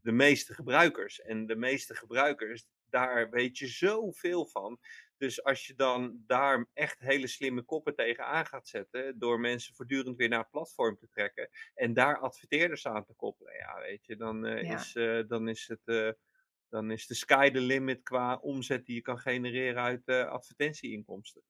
de 0.00 0.12
meeste 0.12 0.54
gebruikers. 0.54 1.20
En 1.20 1.46
de 1.46 1.56
meeste 1.56 1.94
gebruikers, 1.94 2.66
daar 2.90 3.30
weet 3.30 3.58
je 3.58 3.66
zoveel 3.66 4.46
van. 4.46 4.78
Dus 5.16 5.42
als 5.44 5.66
je 5.66 5.74
dan 5.74 6.22
daar 6.26 6.66
echt 6.74 6.98
hele 6.98 7.26
slimme 7.26 7.62
koppen 7.62 7.94
tegenaan 7.94 8.46
gaat 8.46 8.68
zetten, 8.68 9.18
door 9.18 9.40
mensen 9.40 9.74
voortdurend 9.74 10.16
weer 10.16 10.28
naar 10.28 10.38
het 10.38 10.50
platform 10.50 10.96
te 10.98 11.08
trekken 11.08 11.48
en 11.74 11.94
daar 11.94 12.18
adverteerders 12.18 12.86
aan 12.86 13.04
te 13.04 13.14
koppelen, 13.14 13.54
ja, 13.54 13.80
weet 13.80 14.06
je, 14.06 14.16
dan, 14.16 14.46
eh, 14.46 14.62
Ja. 14.62 14.70
is, 14.70 14.94
eh, 14.94 15.20
dan 15.28 15.48
is 15.48 15.66
het. 15.68 15.80
eh, 15.84 16.10
dan 16.68 16.90
is 16.90 17.06
de 17.06 17.14
sky 17.14 17.50
the 17.50 17.60
limit 17.60 18.02
qua 18.02 18.36
omzet 18.36 18.86
die 18.86 18.94
je 18.94 19.00
kan 19.02 19.18
genereren 19.18 19.82
uit 19.82 20.08
advertentieinkomsten. 20.08 21.42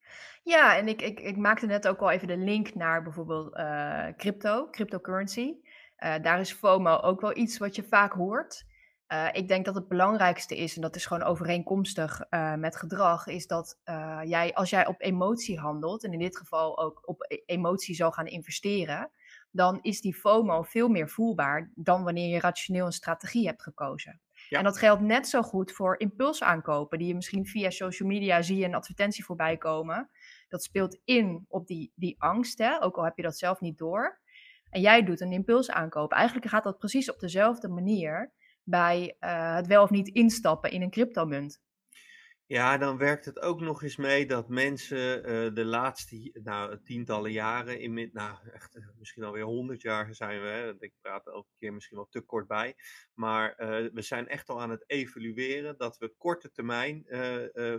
Ja, 0.43 0.76
en 0.76 0.88
ik, 0.88 1.02
ik, 1.02 1.21
ik 1.21 1.37
maakte 1.37 1.66
net 1.66 1.88
ook 1.88 2.00
al 2.00 2.11
even 2.11 2.28
de 2.28 2.37
link 2.37 2.75
naar 2.75 3.02
bijvoorbeeld 3.02 3.52
crypto, 4.16 4.71
cryptocurrency. 4.71 5.55
Daar 5.97 6.40
is 6.40 6.52
FOMO 6.52 6.97
ook 7.00 7.21
wel 7.21 7.37
iets 7.37 7.59
wat 7.59 7.75
je 7.76 7.83
vaak 7.83 8.12
hoort. 8.12 8.64
Eh, 9.07 9.29
ik 9.33 9.49
denk 9.49 9.65
dat 9.65 9.75
het 9.75 9.89
belangrijkste 9.89 10.57
is, 10.57 10.75
en 10.75 10.83
dat 10.83 10.97
is 10.97 11.07
gewoon 11.07 11.23
overeenkomstig 11.23 12.21
eh, 12.21 12.55
met 12.55 12.77
gedrag, 12.77 13.27
is 13.27 13.47
dat 13.47 13.81
eh, 13.85 14.21
jij, 14.25 14.55
als 14.55 14.71
jij 14.71 14.87
op 14.87 15.01
emotie 15.01 15.59
handelt, 15.59 16.05
en 16.05 16.13
in 16.13 16.19
dit 16.19 16.37
geval 16.37 16.79
ook 16.79 17.09
op 17.09 17.25
e- 17.29 17.43
emotie 17.47 17.95
zal 17.95 18.13
gaan 18.13 18.27
investeren, 18.27 19.11
dan 19.51 19.79
is 19.83 20.01
die 20.01 20.15
FOMO 20.15 20.63
veel 20.63 20.89
meer 20.89 21.09
voelbaar 21.09 21.71
dan 21.75 22.05
wanneer 22.05 22.29
je 22.29 22.41
rationeel 22.41 22.87
een 22.87 22.93
strategie 22.93 23.47
hebt 23.47 23.63
gekozen. 23.63 24.21
Ja. 24.49 24.59
En 24.59 24.65
dat 24.65 24.79
geldt 24.79 25.03
net 25.03 25.29
zo 25.29 25.43
goed 25.43 25.73
voor 25.73 25.99
impulsaankopen, 25.99 26.99
die 26.99 27.09
je 27.09 27.15
misschien 27.15 27.47
via 27.47 27.71
social 27.71 28.09
media 28.09 28.43
zie 28.43 28.57
je 28.57 28.65
een 28.65 28.75
advertentie 28.75 29.25
voorbij 29.25 29.57
komen. 29.57 30.11
Dat 30.49 30.63
speelt 30.63 30.99
in 31.05 31.45
op 31.49 31.67
die, 31.67 31.93
die 31.95 32.15
angst, 32.19 32.59
hè? 32.59 32.83
ook 32.83 32.97
al 32.97 33.05
heb 33.05 33.17
je 33.17 33.23
dat 33.23 33.39
zelf 33.39 33.61
niet 33.61 33.79
door. 33.79 34.21
En 34.71 34.81
jij 34.81 35.03
doet 35.03 35.21
een 35.21 35.33
impulsaankoop. 35.33 36.13
Eigenlijk 36.13 36.47
gaat 36.47 36.65
dat 36.65 36.79
precies 36.79 37.13
op 37.13 37.21
dezelfde 37.21 37.69
manier 37.69 38.33
bij 38.68 39.16
eh, 39.18 39.54
het 39.54 39.66
wel 39.66 39.82
of 39.82 39.90
niet 39.90 40.08
instappen 40.08 40.70
in 40.70 40.82
een 40.82 40.90
cryptomunt. 40.90 41.61
Ja, 42.49 42.79
dan 42.79 42.99
werkt 42.99 43.25
het 43.25 43.41
ook 43.41 43.61
nog 43.61 43.83
eens 43.83 43.97
mee 43.97 44.26
dat 44.26 44.49
mensen 44.49 45.25
eh, 45.25 45.55
de 45.55 45.65
laatste 45.65 46.31
nou, 46.45 46.83
tientallen 46.83 47.33
jaren, 47.33 47.81
in, 47.81 48.11
nou 48.12 48.38
echt 48.53 48.76
eh, 48.76 48.87
misschien 48.99 49.23
alweer 49.23 49.45
honderd 49.45 49.83
jaar 49.83 50.15
zijn 50.15 50.41
we, 50.43 50.47
hè, 50.49 50.75
ik 50.79 50.93
praat 51.00 51.26
elke 51.26 51.50
keer 51.59 51.73
misschien 51.73 51.97
wel 51.97 52.09
te 52.11 52.21
kort 52.21 52.47
bij, 52.47 52.75
maar 53.15 53.55
eh, 53.55 53.91
we 53.93 54.03
zijn 54.03 54.29
echt 54.29 54.49
al 54.49 54.61
aan 54.61 54.71
het 54.71 54.85
evalueren 54.87 55.79
dat 55.79 55.99
we 55.99 56.15
korte 56.19 56.50
termijn 56.50 57.05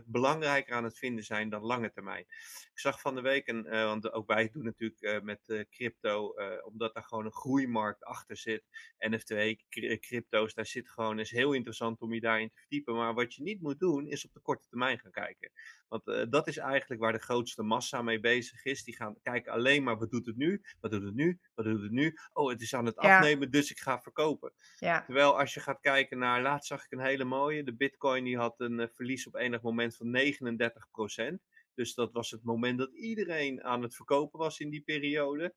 belangrijker 0.06 0.76
aan 0.76 0.84
het 0.84 0.98
vinden 0.98 1.24
zijn 1.24 1.50
dan 1.50 1.62
lange 1.62 1.92
termijn. 1.92 2.26
Ik 2.74 2.80
zag 2.80 3.02
van 3.02 3.16
de 3.16 3.22
week, 3.22 3.52
want 3.70 4.12
ook 4.12 4.28
wij 4.28 4.50
doen 4.50 4.64
natuurlijk 4.64 5.24
met 5.24 5.66
crypto, 5.70 6.34
omdat 6.64 6.94
daar 6.94 7.04
gewoon 7.04 7.26
een 7.26 7.32
groeimarkt 7.32 8.04
achter 8.04 8.38
zit, 8.38 8.64
NFT, 8.98 9.34
cry- 9.70 10.00
crypto's, 10.00 10.54
daar 10.54 10.66
zit 10.66 10.90
gewoon, 10.90 11.20
is 11.20 11.32
heel 11.32 11.54
interessant 11.54 12.02
om 12.02 12.14
je 12.14 12.20
daarin 12.20 12.50
te 12.50 12.60
verdiepen, 12.60 12.96
maar 12.96 13.14
wat 13.14 13.34
je 13.34 13.44
niet 13.44 13.62
moet 13.62 13.80
doen 13.80 14.08
is 14.08 14.26
op 14.26 14.34
de 14.34 14.40
korte 14.40 14.57
termijn 14.66 15.00
gaan 15.00 15.12
kijken. 15.12 15.52
Want 15.88 16.08
eh, 16.08 16.24
dat 16.30 16.48
is 16.48 16.58
eigenlijk 16.58 17.02
waar 17.02 17.12
de 17.12 17.20
grootste 17.20 17.64
massa 17.64 18.02
mee 18.02 18.20
bezig 18.20 18.66
is. 18.66 18.84
Die 18.84 18.96
gaan 18.96 19.16
kijken 19.22 19.52
alleen 19.52 19.84
maar 19.84 19.98
wat 19.98 20.12
doet 20.12 20.26
het 20.26 20.38
nu, 20.38 20.62
wat 20.80 20.92
doet 20.92 21.04
het 21.04 21.16
nu, 21.16 21.40
wat 21.56 21.66
doet 21.66 21.82
het 21.82 21.92
nu. 21.92 22.18
Oh, 22.34 22.50
het 22.50 22.62
is 22.62 22.74
aan 22.76 22.86
het 22.86 22.96
Ja. 23.02 23.18
afnemen, 23.18 23.52
dus 23.52 23.72
ik 23.72 23.80
ga 23.80 24.02
verkopen. 24.02 24.54
Ja, 24.76 25.04
Terwijl 25.06 25.40
als 25.40 25.54
je 25.54 25.60
gaat 25.60 25.80
kijken 25.80 26.18
naar, 26.18 26.42
laatst 26.42 26.68
zag 26.68 26.84
ik 26.86 26.92
een 26.92 27.00
hele 27.06 27.24
mooie, 27.24 27.64
de 27.64 27.76
bitcoin 27.76 28.24
die 28.24 28.38
had 28.38 28.60
een 28.60 28.80
eh, 28.80 28.88
verlies 28.92 29.28
op 29.28 29.36
enig 29.36 29.62
moment 29.62 29.96
van 29.96 30.08
39%. 30.12 31.44
Dus 31.74 31.94
dat 31.94 32.12
was 32.12 32.32
het 32.32 32.44
moment 32.44 32.78
dat 32.78 32.94
iedereen 32.94 33.64
aan 33.64 33.82
het 33.82 33.96
verkopen 33.96 34.40
was 34.40 34.60
in 34.60 34.70
die 34.70 34.82
periode. 34.82 35.56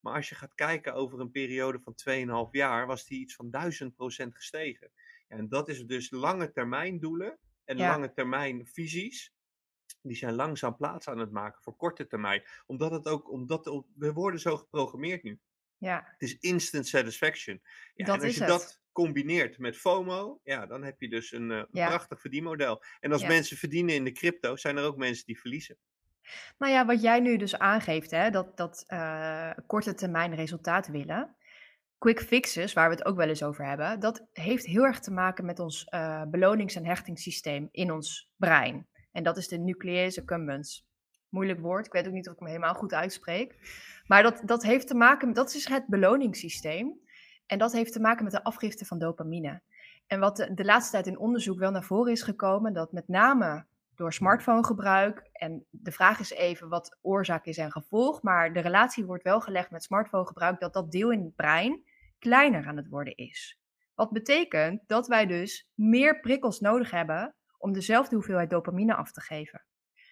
Maar 0.00 0.14
als 0.14 0.28
je 0.28 0.34
gaat 0.34 0.54
kijken 0.54 0.94
over 0.94 1.20
een 1.20 1.30
periode 1.30 1.80
van 1.80 1.94
2,5 2.46 2.50
jaar, 2.50 2.86
was 2.86 3.04
die 3.04 3.20
iets 3.20 3.34
van 3.34 3.50
1000% 3.50 4.34
gestegen. 4.34 4.92
En 5.28 5.48
dat 5.48 5.68
is 5.68 5.84
dus 5.86 6.10
lange 6.10 6.52
termijn 6.52 7.00
doelen 7.00 7.38
en 7.64 7.76
Ja. 7.76 7.88
lange 7.88 8.12
termijn 8.12 8.66
visies. 8.66 9.32
Die 10.02 10.16
zijn 10.16 10.34
langzaam 10.34 10.76
plaats 10.76 11.08
aan 11.08 11.18
het 11.18 11.30
maken 11.30 11.62
voor 11.62 11.76
korte 11.76 12.06
termijn. 12.06 12.42
Omdat 12.66 12.90
het 12.90 13.06
ook, 13.06 13.30
omdat 13.30 13.84
we 13.96 14.12
worden 14.12 14.40
zo 14.40 14.56
geprogrammeerd 14.56 15.22
nu. 15.22 15.40
ja, 15.78 16.04
Het 16.12 16.22
is 16.22 16.38
instant 16.38 16.86
satisfaction. 16.86 17.60
Ja, 17.94 18.04
Dat 18.06 18.16
en 18.18 18.24
als 18.24 18.34
je 18.34 18.40
het. 18.40 18.48
dat 18.48 18.80
combineert 18.92 19.58
met 19.58 19.76
FOMO, 19.76 20.40
ja, 20.44 20.66
dan 20.66 20.82
heb 20.84 21.00
je 21.00 21.08
dus 21.08 21.32
een, 21.32 21.50
eh, 21.50 21.62
Ja. 21.70 21.86
prachtig 21.88 22.20
verdienmodel. 22.20 22.82
En 23.00 23.12
als 23.12 23.20
Ja. 23.22 23.28
mensen 23.28 23.56
verdienen 23.56 23.94
in 23.94 24.04
de 24.04 24.12
crypto, 24.12 24.56
zijn 24.56 24.76
er 24.76 24.84
ook 24.84 24.96
mensen 24.96 25.26
die 25.26 25.40
verliezen. 25.40 25.76
Nou 26.58 26.72
ja, 26.72 26.86
wat 26.86 27.02
jij 27.02 27.20
nu 27.20 27.36
dus 27.36 27.58
aangeeft, 27.58 28.10
hè, 28.10 28.30
dat, 28.30 28.56
dat 28.56 28.84
eh, 28.86 29.50
korte 29.66 29.94
termijn 29.94 30.34
resultaat 30.34 30.86
willen. 30.88 31.36
Quick 32.02 32.20
fixes, 32.20 32.72
waar 32.72 32.88
we 32.88 32.94
het 32.94 33.04
ook 33.04 33.16
wel 33.16 33.28
eens 33.28 33.42
over 33.42 33.66
hebben, 33.66 34.00
dat 34.00 34.26
heeft 34.32 34.66
heel 34.66 34.84
erg 34.84 35.00
te 35.00 35.10
maken 35.10 35.44
met 35.44 35.58
ons 35.58 35.84
eh, 35.84 36.22
belonings- 36.26 36.74
en 36.74 36.86
hechtingssysteem 36.86 37.68
in 37.70 37.92
ons 37.92 38.30
brein. 38.36 38.86
En 39.12 39.22
dat 39.22 39.36
is 39.36 39.48
de 39.48 39.58
nucleus 39.58 40.20
accumbens. 40.20 40.86
Moeilijk 41.28 41.60
woord, 41.60 41.86
ik 41.86 41.92
weet 41.92 42.06
ook 42.06 42.12
niet 42.12 42.28
of 42.28 42.34
ik 42.34 42.40
me 42.40 42.48
helemaal 42.48 42.74
goed 42.74 42.94
uitspreek. 42.94 43.56
Maar 44.06 44.22
dat, 44.22 44.42
dat 44.44 44.62
heeft 44.62 44.86
te 44.86 44.94
maken, 44.94 45.32
dat 45.32 45.54
is 45.54 45.68
het 45.68 45.86
beloningssysteem. 45.86 47.00
En 47.46 47.58
dat 47.58 47.72
heeft 47.72 47.92
te 47.92 48.00
maken 48.00 48.24
met 48.24 48.32
de 48.32 48.44
afgifte 48.44 48.84
van 48.84 48.98
dopamine. 48.98 49.60
En 50.06 50.20
wat 50.20 50.36
de, 50.36 50.54
de 50.54 50.64
laatste 50.64 50.92
tijd 50.92 51.06
in 51.06 51.18
onderzoek 51.18 51.58
wel 51.58 51.70
naar 51.70 51.84
voren 51.84 52.12
is 52.12 52.22
gekomen, 52.22 52.72
dat 52.72 52.92
met 52.92 53.08
name 53.08 53.64
door 53.94 54.12
smartphonegebruik. 54.12 55.28
En 55.32 55.64
de 55.70 55.92
vraag 55.92 56.20
is 56.20 56.30
even 56.30 56.68
wat 56.68 56.98
oorzaak 57.02 57.46
is 57.46 57.58
en 57.58 57.72
gevolg. 57.72 58.22
Maar 58.22 58.52
de 58.52 58.60
relatie 58.60 59.04
wordt 59.04 59.24
wel 59.24 59.40
gelegd 59.40 59.70
met 59.70 59.82
smartphonegebruik 59.82 60.60
dat 60.60 60.72
dat 60.72 60.92
deel 60.92 61.12
in 61.12 61.22
het 61.24 61.36
brein 61.36 61.90
kleiner 62.22 62.66
aan 62.66 62.76
het 62.76 62.88
worden 62.88 63.16
is. 63.16 63.58
Wat 63.94 64.10
betekent 64.10 64.82
dat 64.86 65.06
wij 65.06 65.26
dus 65.26 65.70
meer 65.74 66.20
prikkels 66.20 66.60
nodig 66.60 66.90
hebben 66.90 67.34
om 67.58 67.72
dezelfde 67.72 68.14
hoeveelheid 68.14 68.50
dopamine 68.50 68.94
af 68.94 69.12
te 69.12 69.20
geven. 69.20 69.64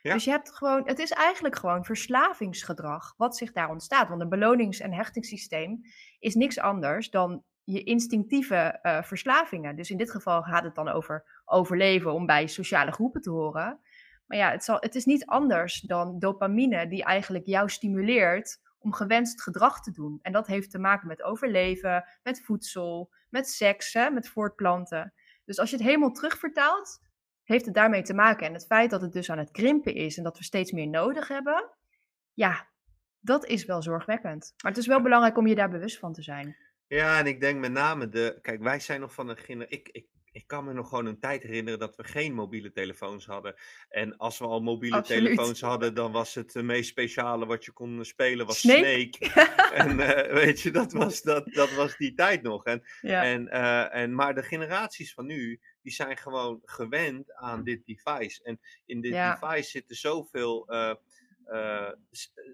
Ja. 0.03 0.13
Dus 0.13 0.25
je 0.25 0.31
hebt 0.31 0.57
gewoon, 0.57 0.83
het 0.85 0.99
is 0.99 1.11
eigenlijk 1.11 1.57
gewoon 1.57 1.85
verslavingsgedrag 1.85 3.15
wat 3.17 3.37
zich 3.37 3.53
daar 3.53 3.71
ontstaat. 3.71 4.09
Want 4.09 4.21
een 4.21 4.29
belonings- 4.29 4.81
en 4.81 4.93
hechtingssysteem 4.93 5.81
is 6.19 6.35
niks 6.35 6.59
anders 6.59 7.11
dan 7.11 7.45
je 7.65 7.83
instinctieve 7.83 8.55
eh, 8.55 9.03
verslavingen. 9.03 9.77
Dus 9.77 9.91
in 9.91 9.97
dit 9.97 10.11
geval 10.11 10.43
gaat 10.43 10.65
het 10.65 10.75
dan 10.75 10.89
over 10.89 11.43
overleven 11.45 12.13
om 12.13 12.27
bij 12.27 12.47
sociale 12.47 12.93
groepen 12.93 13.21
te 13.21 13.31
horen. 13.31 13.81
Maar 14.27 14.39
ja, 14.39 14.51
het, 14.51 14.65
zal, 14.65 14.77
het 14.81 14.95
is 14.95 15.05
niet 15.05 15.27
anders 15.27 15.81
dan 15.81 16.19
dopamine 16.19 16.89
die 16.89 17.05
eigenlijk 17.05 17.47
jou 17.47 17.69
stimuleert 17.69 18.61
om 18.81 18.93
gewenst 18.93 19.43
gedrag 19.43 19.83
te 19.83 19.91
doen. 19.91 20.19
En 20.23 20.33
dat 20.33 20.47
heeft 20.47 20.71
te 20.71 20.79
maken 20.79 21.09
met 21.09 21.23
overleven, 21.23 22.05
met 22.23 22.43
voedsel, 22.43 23.13
met 23.29 23.49
seks, 23.49 23.93
hè, 23.93 24.11
met 24.11 24.29
voortplanten. 24.29 25.15
Dus 25.45 25.59
als 25.59 25.71
je 25.71 25.77
het 25.77 25.85
helemaal 25.85 26.13
terugvertaalt, 26.13 27.01
heeft 27.43 27.65
het 27.65 27.75
daarmee 27.75 28.03
te 28.03 28.15
maken. 28.15 28.47
En 28.47 28.53
het 28.53 28.67
feit 28.67 28.91
dat 28.91 29.01
het 29.01 29.13
dus 29.13 29.31
aan 29.31 29.39
het 29.39 29.51
krimpen 29.51 29.95
is 29.95 30.17
en 30.17 30.25
dat 30.25 30.39
we 30.39 30.45
steeds 30.45 30.73
meer 30.73 30.89
nodig 30.89 31.29
hebben, 31.29 31.71
ja, 32.33 32.69
dat 33.21 33.47
is 33.47 33.65
wel 33.65 33.83
zorgwekkend. 33.83 34.55
Maar 34.63 34.73
het 34.73 34.81
is 34.81 34.87
wel 34.87 35.03
belangrijk 35.03 35.37
om 35.37 35.47
je 35.47 35.55
daar 35.55 35.71
bewust 35.71 35.99
van 35.99 36.13
te 36.13 36.23
zijn. 36.23 36.57
Ja, 36.87 37.19
en 37.19 37.27
ik 37.27 37.41
denk 37.41 37.61
met 37.61 37.73
name 37.73 38.09
de. 38.09 38.39
Kijk, 38.43 38.63
wij 38.63 38.81
zijn 38.81 39.01
nog 39.01 39.15
van 39.15 39.29
een 39.29 39.37
generatie. 39.37 39.79
Ik, 39.79 39.89
ik, 39.89 40.07
ik 40.33 40.47
kan 40.47 40.65
me 40.65 40.73
nog 40.73 40.89
gewoon 40.89 41.07
een 41.07 41.19
tijd 41.19 41.43
herinneren 41.43 41.79
dat 41.79 41.97
we 41.97 42.05
geen 42.05 42.35
mobiele 42.35 42.73
telefoons 42.73 43.27
hadden. 43.27 43.55
En 43.89 44.17
als 44.17 44.39
we 44.39 44.45
al 44.47 44.61
mobiele 44.61 44.97
Absoluut. 44.97 45.23
telefoons 45.25 45.61
hadden, 45.61 45.95
dan 45.95 46.13
was 46.13 46.35
het 46.35 46.57
eh, 46.57 46.63
meest 46.63 46.89
speciale 46.89 47.47
wat 47.47 47.65
je 47.65 47.73
kon 47.73 48.05
spelen, 48.05 48.47
was 48.47 48.59
Snake. 48.59 49.17
Snake. 49.21 49.51
en 49.83 50.01
eh, 50.01 50.33
weet 50.33 50.61
je, 50.61 50.71
dat 50.71 50.93
was, 50.93 51.23
dat, 51.23 51.53
dat 51.53 51.73
was 51.75 51.97
die 51.97 52.15
tijd 52.15 52.43
nog. 52.43 52.65
En, 52.65 52.83
Ja, 53.01 53.23
en, 53.23 53.49
eh, 53.49 53.95
en, 54.03 54.15
maar 54.15 54.35
de 54.35 54.43
generaties 54.43 55.15
van 55.15 55.27
nu, 55.27 55.61
die 55.83 55.93
zijn 55.93 56.17
gewoon 56.17 56.61
gewend 56.65 57.35
aan 57.35 57.65
dit 57.65 57.87
device. 57.87 58.43
En 58.43 58.61
in 58.87 59.01
dit 59.01 59.13
Ja. 59.13 59.39
device 59.41 59.71
zitten 59.71 59.97
zoveel. 59.97 60.67
eh, 60.69 60.95
eh, 61.45 61.91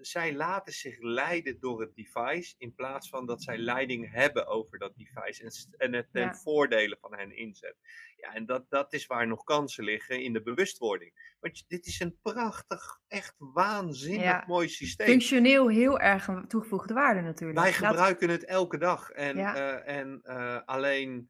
zij 0.01 0.33
laten 0.35 0.73
zich 0.73 0.97
leiden 0.99 1.59
door 1.59 1.81
het 1.81 1.95
device 1.95 2.55
in 2.57 2.73
plaats 2.75 3.09
van 3.09 3.25
dat 3.25 3.43
zij 3.43 3.57
leiding 3.57 4.11
hebben 4.11 4.47
over 4.47 4.79
dat 4.79 4.93
device 4.95 5.43
en, 5.43 5.51
en 5.77 5.93
het 5.93 6.07
ten 6.11 6.21
Ja. 6.21 6.33
voordele 6.35 6.97
van 7.01 7.15
hen 7.15 7.35
inzet. 7.37 7.75
Ja, 8.15 8.33
en 8.33 8.45
dat, 8.45 8.65
dat 8.69 8.93
is 8.93 9.05
waar 9.05 9.27
nog 9.27 9.43
kansen 9.43 9.83
liggen 9.83 10.21
in 10.21 10.33
de 10.33 10.41
bewustwording. 10.41 11.35
Want 11.39 11.63
dit 11.67 11.85
is 11.85 11.99
een 11.99 12.17
prachtig, 12.21 12.99
echt 13.07 13.35
waanzinnig 13.37 14.23
Ja. 14.23 14.43
mooi 14.47 14.69
systeem. 14.69 15.07
functioneel 15.07 15.67
heel 15.69 15.99
erg 15.99 16.27
een 16.27 16.47
toegevoegde 16.47 16.93
waarde 16.93 17.21
natuurlijk. 17.21 17.59
Wij 17.59 17.73
gebruiken 17.73 18.29
het 18.29 18.45
elke 18.45 18.77
dag. 18.77 19.09
En, 19.09 19.37
Ja. 19.37 19.55
eh, 19.55 19.97
en 19.97 20.19
eh, 20.23 20.61
alleen 20.65 21.29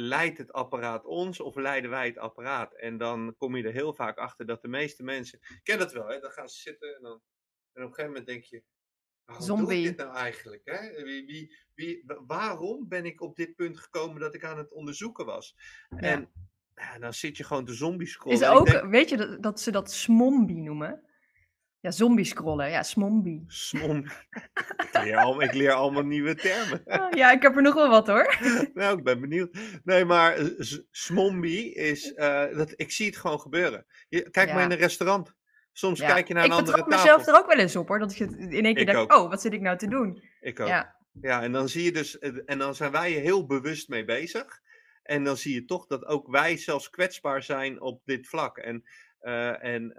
leidt 0.00 0.38
het 0.38 0.52
apparaat 0.52 1.04
ons 1.04 1.40
of 1.40 1.54
leiden 1.56 1.90
wij 1.90 2.06
het 2.06 2.18
apparaat? 2.18 2.74
En 2.74 2.98
dan 2.98 3.34
kom 3.36 3.56
je 3.56 3.62
er 3.64 3.72
heel 3.72 3.94
vaak 3.94 4.16
achter 4.18 4.46
dat 4.46 4.62
de 4.62 4.68
meeste 4.68 5.02
mensen. 5.02 5.38
Ik 5.40 5.60
ken 5.62 5.78
dat 5.78 5.92
wel, 5.92 6.06
hè? 6.08 6.18
Dan 6.20 6.30
gaan 6.30 6.48
ze 6.48 6.60
zitten 6.60 6.94
en, 6.96 7.02
dan, 7.02 7.12
en 7.72 7.82
op 7.82 7.88
een 7.88 7.94
gegeven 7.94 8.06
moment 8.06 8.26
denk 8.26 8.42
je. 8.44 8.62
Waarom 9.24 9.46
doe 9.46 9.56
Zombie. 9.56 9.78
ik 9.78 9.84
dit 9.84 9.96
nou 9.96 10.16
eigenlijk? 10.16 10.62
Hè? 10.64 11.02
Wie, 11.02 11.26
wie, 11.26 11.56
wie, 11.74 12.02
wa- 12.06 12.24
waarom 12.26 12.88
ben 12.88 13.04
ik 13.04 13.20
op 13.20 13.36
dit 13.36 13.54
punt 13.54 13.78
gekomen 13.78 14.20
dat 14.20 14.34
ik 14.34 14.44
aan 14.44 14.58
het 14.58 14.72
onderzoeken 14.72 15.26
was? 15.26 15.56
En 15.88 16.30
Ja, 16.74 16.98
dan 16.98 17.14
zit 17.14 17.36
je 17.36 17.44
gewoon 17.44 17.64
te 17.64 17.74
zombie 17.74 18.06
Is 18.06 18.12
scrollen. 18.12 18.42
En 18.42 18.52
ik 18.52 18.58
ook, 18.58 18.66
denk, 18.66 18.84
weet 18.90 19.08
je 19.08 19.16
dat, 19.16 19.42
dat 19.42 19.60
ze 19.60 19.70
dat 19.70 19.92
smombie 19.92 20.62
noemen? 20.62 21.07
Ja, 21.80 21.90
zombie 21.90 22.24
scrollen. 22.24 22.70
Ja, 22.70 22.82
smombie. 22.82 23.44
smom. 23.46 23.96
ik, 24.92 25.00
leer 25.02 25.16
al, 25.16 25.42
ik 25.42 25.54
leer 25.54 25.72
allemaal 25.72 26.02
nieuwe 26.02 26.34
termen. 26.34 26.82
Ah, 26.84 27.12
ja, 27.12 27.30
ik 27.32 27.42
heb 27.42 27.56
er 27.56 27.62
nog 27.62 27.74
wel 27.74 27.88
wat 27.88 28.06
hoor. 28.06 28.36
nou, 28.74 28.98
ik 28.98 29.04
ben 29.04 29.20
benieuwd. 29.20 29.58
Nee, 29.84 30.04
maar 30.04 30.36
eh, 30.36 30.46
smombie 30.90 31.74
is, 31.74 32.14
eh, 32.14 32.56
dat, 32.56 32.72
ik 32.76 32.92
zie 32.92 33.06
het 33.06 33.16
gewoon 33.16 33.40
gebeuren. 33.40 33.86
Je, 34.08 34.30
kijk 34.30 34.52
maar 34.52 34.62
in 34.62 34.70
een 34.70 34.76
restaurant. 34.76 35.34
Soms 35.72 36.00
Ja. 36.00 36.12
kijk 36.12 36.28
je 36.28 36.34
naar 36.34 36.44
een 36.44 36.50
ik 36.50 36.56
andere 36.56 36.76
betrap 36.76 36.90
tafel. 36.90 37.16
mezelf 37.16 37.34
er 37.36 37.42
ook 37.42 37.52
wel 37.52 37.62
eens 37.62 37.76
op 37.76 37.88
hoor. 37.88 37.98
Dat 37.98 38.12
ik 38.12 38.18
het 38.18 38.32
in 38.32 38.64
één 38.64 38.74
keer 38.74 38.78
Ik 38.78 38.86
denk, 38.86 38.98
ook. 38.98 39.12
oh, 39.12 39.30
wat 39.30 39.40
zit 39.40 39.52
ik 39.52 39.60
nou 39.60 39.76
te 39.76 39.88
doen? 39.88 40.22
Ik 40.40 40.60
ook. 40.60 40.68
Ja. 40.68 40.96
Ja, 41.20 41.42
en 41.42 41.52
dan 41.52 41.68
zie 41.68 41.84
je 41.84 41.92
dus, 41.92 42.18
eh, 42.18 42.32
en 42.44 42.58
dan 42.58 42.74
zijn 42.74 42.92
wij 42.92 43.10
heel 43.10 43.46
bewust 43.46 43.88
mee 43.88 44.04
bezig. 44.04 44.60
En 45.02 45.24
dan 45.24 45.36
zie 45.36 45.54
je 45.54 45.64
toch 45.64 45.86
dat 45.86 46.04
ook 46.04 46.28
wij 46.30 46.56
zelfs 46.56 46.90
kwetsbaar 46.90 47.42
zijn 47.42 47.80
op 47.80 48.02
dit 48.04 48.28
vlak. 48.28 48.58
En, 48.58 48.84
en 49.60 49.92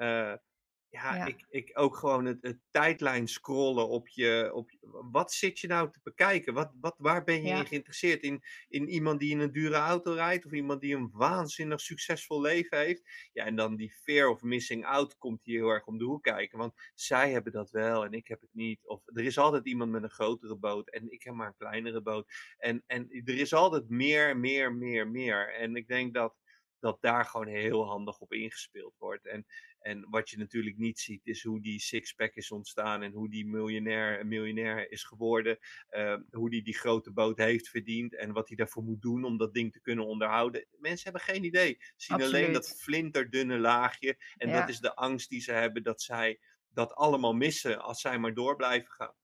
ja, 0.89 1.15
Ja. 1.15 1.25
Ik, 1.25 1.45
ik 1.49 1.71
ook 1.73 1.95
gewoon 1.95 2.25
het, 2.25 2.37
het 2.41 2.59
tijdlijn 2.71 3.27
scrollen 3.27 3.87
op 3.87 4.07
je, 4.07 4.49
op 4.53 4.71
je- 4.71 4.77
Wat 5.11 5.31
zit 5.33 5.59
je 5.59 5.67
nou 5.67 5.91
te 5.91 5.99
bekijken? 6.03 6.53
Wat, 6.53 6.71
wat, 6.79 6.95
waar 6.97 7.23
ben 7.23 7.41
je 7.41 7.47
Ja. 7.47 7.59
in 7.59 7.65
geïnteresseerd? 7.65 8.21
In, 8.21 8.43
in 8.67 8.89
iemand 8.89 9.19
die 9.19 9.31
in 9.31 9.39
een 9.39 9.51
dure 9.51 9.75
auto 9.75 10.13
rijdt? 10.13 10.45
Of 10.45 10.51
iemand 10.51 10.81
die 10.81 10.95
een 10.95 11.09
waanzinnig 11.11 11.79
succesvol 11.81 12.41
leven 12.41 12.77
heeft? 12.77 13.29
Ja, 13.33 13.45
en 13.45 13.55
dan 13.55 13.75
die 13.75 13.91
fear 13.93 14.27
of 14.29 14.41
missing 14.41 14.85
out 14.85 15.17
komt 15.17 15.43
hier 15.43 15.59
heel 15.59 15.69
erg 15.69 15.85
om 15.85 15.97
de 15.97 16.03
hoek 16.05 16.23
kijken. 16.23 16.57
Want 16.57 16.73
zij 16.95 17.31
hebben 17.31 17.51
dat 17.51 17.69
wel 17.71 18.05
en 18.05 18.11
ik 18.11 18.27
heb 18.27 18.41
het 18.41 18.53
niet. 18.53 18.87
Of 18.87 19.01
er 19.05 19.23
is 19.23 19.37
altijd 19.37 19.65
iemand 19.65 19.91
met 19.91 20.03
een 20.03 20.09
grotere 20.09 20.55
boot 20.57 20.89
en 20.89 21.11
ik 21.11 21.23
heb 21.23 21.33
maar 21.33 21.47
een 21.47 21.57
kleinere 21.57 22.01
boot. 22.01 22.31
En, 22.57 22.83
en 22.87 23.07
er 23.09 23.37
is 23.39 23.53
altijd 23.53 23.89
meer, 23.89 24.37
meer, 24.37 24.73
meer, 24.73 25.07
meer. 25.07 25.53
En 25.53 25.75
ik 25.75 25.87
denk 25.87 26.13
dat, 26.13 26.35
dat 26.79 26.97
daar 27.01 27.25
gewoon 27.25 27.47
heel 27.47 27.85
handig 27.87 28.19
op 28.19 28.33
ingespeeld 28.33 28.95
wordt. 28.97 29.25
En, 29.27 29.45
en 29.79 30.09
wat 30.09 30.29
je 30.29 30.37
natuurlijk 30.37 30.77
niet 30.77 30.99
ziet, 30.99 31.25
is 31.25 31.43
hoe 31.43 31.61
die 31.61 31.79
sixpack 31.79 32.33
is 32.35 32.51
ontstaan 32.51 33.01
en 33.01 33.11
hoe 33.11 33.29
die 33.29 33.45
miljonair, 33.47 34.25
miljonair 34.27 34.91
is 34.91 35.03
geworden. 35.03 35.57
eh, 35.87 36.15
hoe 36.31 36.49
die 36.49 36.63
die 36.63 36.77
grote 36.77 37.11
boot 37.11 37.37
heeft 37.37 37.67
verdiend 37.69 38.15
en 38.15 38.31
wat 38.33 38.47
hij 38.47 38.57
daarvoor 38.57 38.83
moet 38.83 39.01
doen 39.01 39.23
om 39.23 39.37
dat 39.37 39.53
ding 39.53 39.71
te 39.71 39.81
kunnen 39.81 40.05
onderhouden. 40.05 40.65
Mensen 40.71 41.03
hebben 41.03 41.21
geen 41.33 41.43
idee. 41.43 41.75
Ze 41.79 41.93
zien 42.05 42.21
alleen 42.21 42.51
dat 42.51 42.69
flinterdunne 42.69 43.57
laagje. 43.59 44.17
En 44.37 44.47
Ja. 44.47 44.51
dat 44.51 44.69
is 44.69 44.79
de 44.79 44.95
angst 44.95 45.29
die 45.29 45.41
ze 45.41 45.51
hebben 45.51 45.83
dat 45.83 46.01
zij 46.01 46.39
dat 46.69 46.93
allemaal 46.93 47.33
missen 47.33 47.81
als 47.81 48.01
zij 48.01 48.19
maar 48.19 48.33
door 48.33 48.55
blijven 48.55 48.91
gaan. 48.91 49.15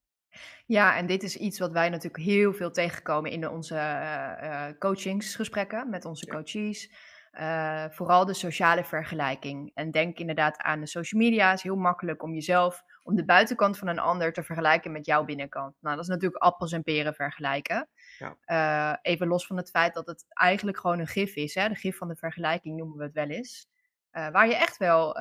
Ja, 0.65 0.97
en 0.97 1.05
dit 1.05 1.23
is 1.23 1.37
iets 1.37 1.59
wat 1.59 1.71
wij 1.71 1.89
natuurlijk 1.89 2.23
heel 2.23 2.53
veel 2.53 2.71
tegenkomen 2.71 3.31
in 3.31 3.49
onze 3.49 3.75
eh, 3.75 4.67
eh, 4.69 4.77
coachingsgesprekken 4.77 5.89
met 5.89 6.05
onze 6.05 6.25
Ja. 6.25 6.33
coaches. 6.35 6.91
Eh, 7.35 7.85
vooral 7.89 8.25
de 8.25 8.33
sociale 8.33 8.83
vergelijking. 8.83 9.71
En 9.73 9.91
denk 9.91 10.19
inderdaad 10.19 10.57
aan 10.57 10.79
de 10.79 10.87
social 10.87 11.21
media. 11.21 11.49
Het 11.49 11.57
is 11.57 11.63
heel 11.63 11.75
makkelijk 11.75 12.23
om 12.23 12.33
jezelf, 12.33 12.83
om 13.03 13.15
de 13.15 13.25
buitenkant 13.25 13.77
van 13.77 13.87
een 13.87 13.99
ander 13.99 14.33
te 14.33 14.43
vergelijken 14.43 14.91
met 14.91 15.05
jouw 15.05 15.25
binnenkant. 15.25 15.75
Nou, 15.79 15.95
dat 15.95 16.03
is 16.03 16.09
natuurlijk 16.09 16.43
appels 16.43 16.71
en 16.71 16.83
peren 16.83 17.13
vergelijken. 17.13 17.89
Ja. 18.17 18.37
Eh, 18.41 19.11
even 19.11 19.27
los 19.27 19.47
van 19.47 19.57
het 19.57 19.69
feit 19.69 19.93
dat 19.93 20.07
het 20.07 20.25
eigenlijk 20.29 20.77
gewoon 20.77 20.99
een 20.99 21.07
gif 21.07 21.35
is. 21.35 21.55
Hè? 21.55 21.69
De 21.69 21.75
gif 21.75 21.97
van 21.97 22.07
de 22.07 22.15
vergelijking 22.15 22.77
noemen 22.77 22.97
we 22.97 23.03
het 23.03 23.13
wel 23.13 23.29
eens. 23.29 23.67
Eh, 24.11 24.29
waar 24.29 24.47
je 24.47 24.55
echt 24.55 24.77
wel 24.77 25.13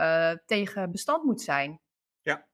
tegen 0.47 0.91
bestand 0.91 1.25
moet 1.25 1.41
zijn. 1.41 1.81
Ja, 2.23 2.47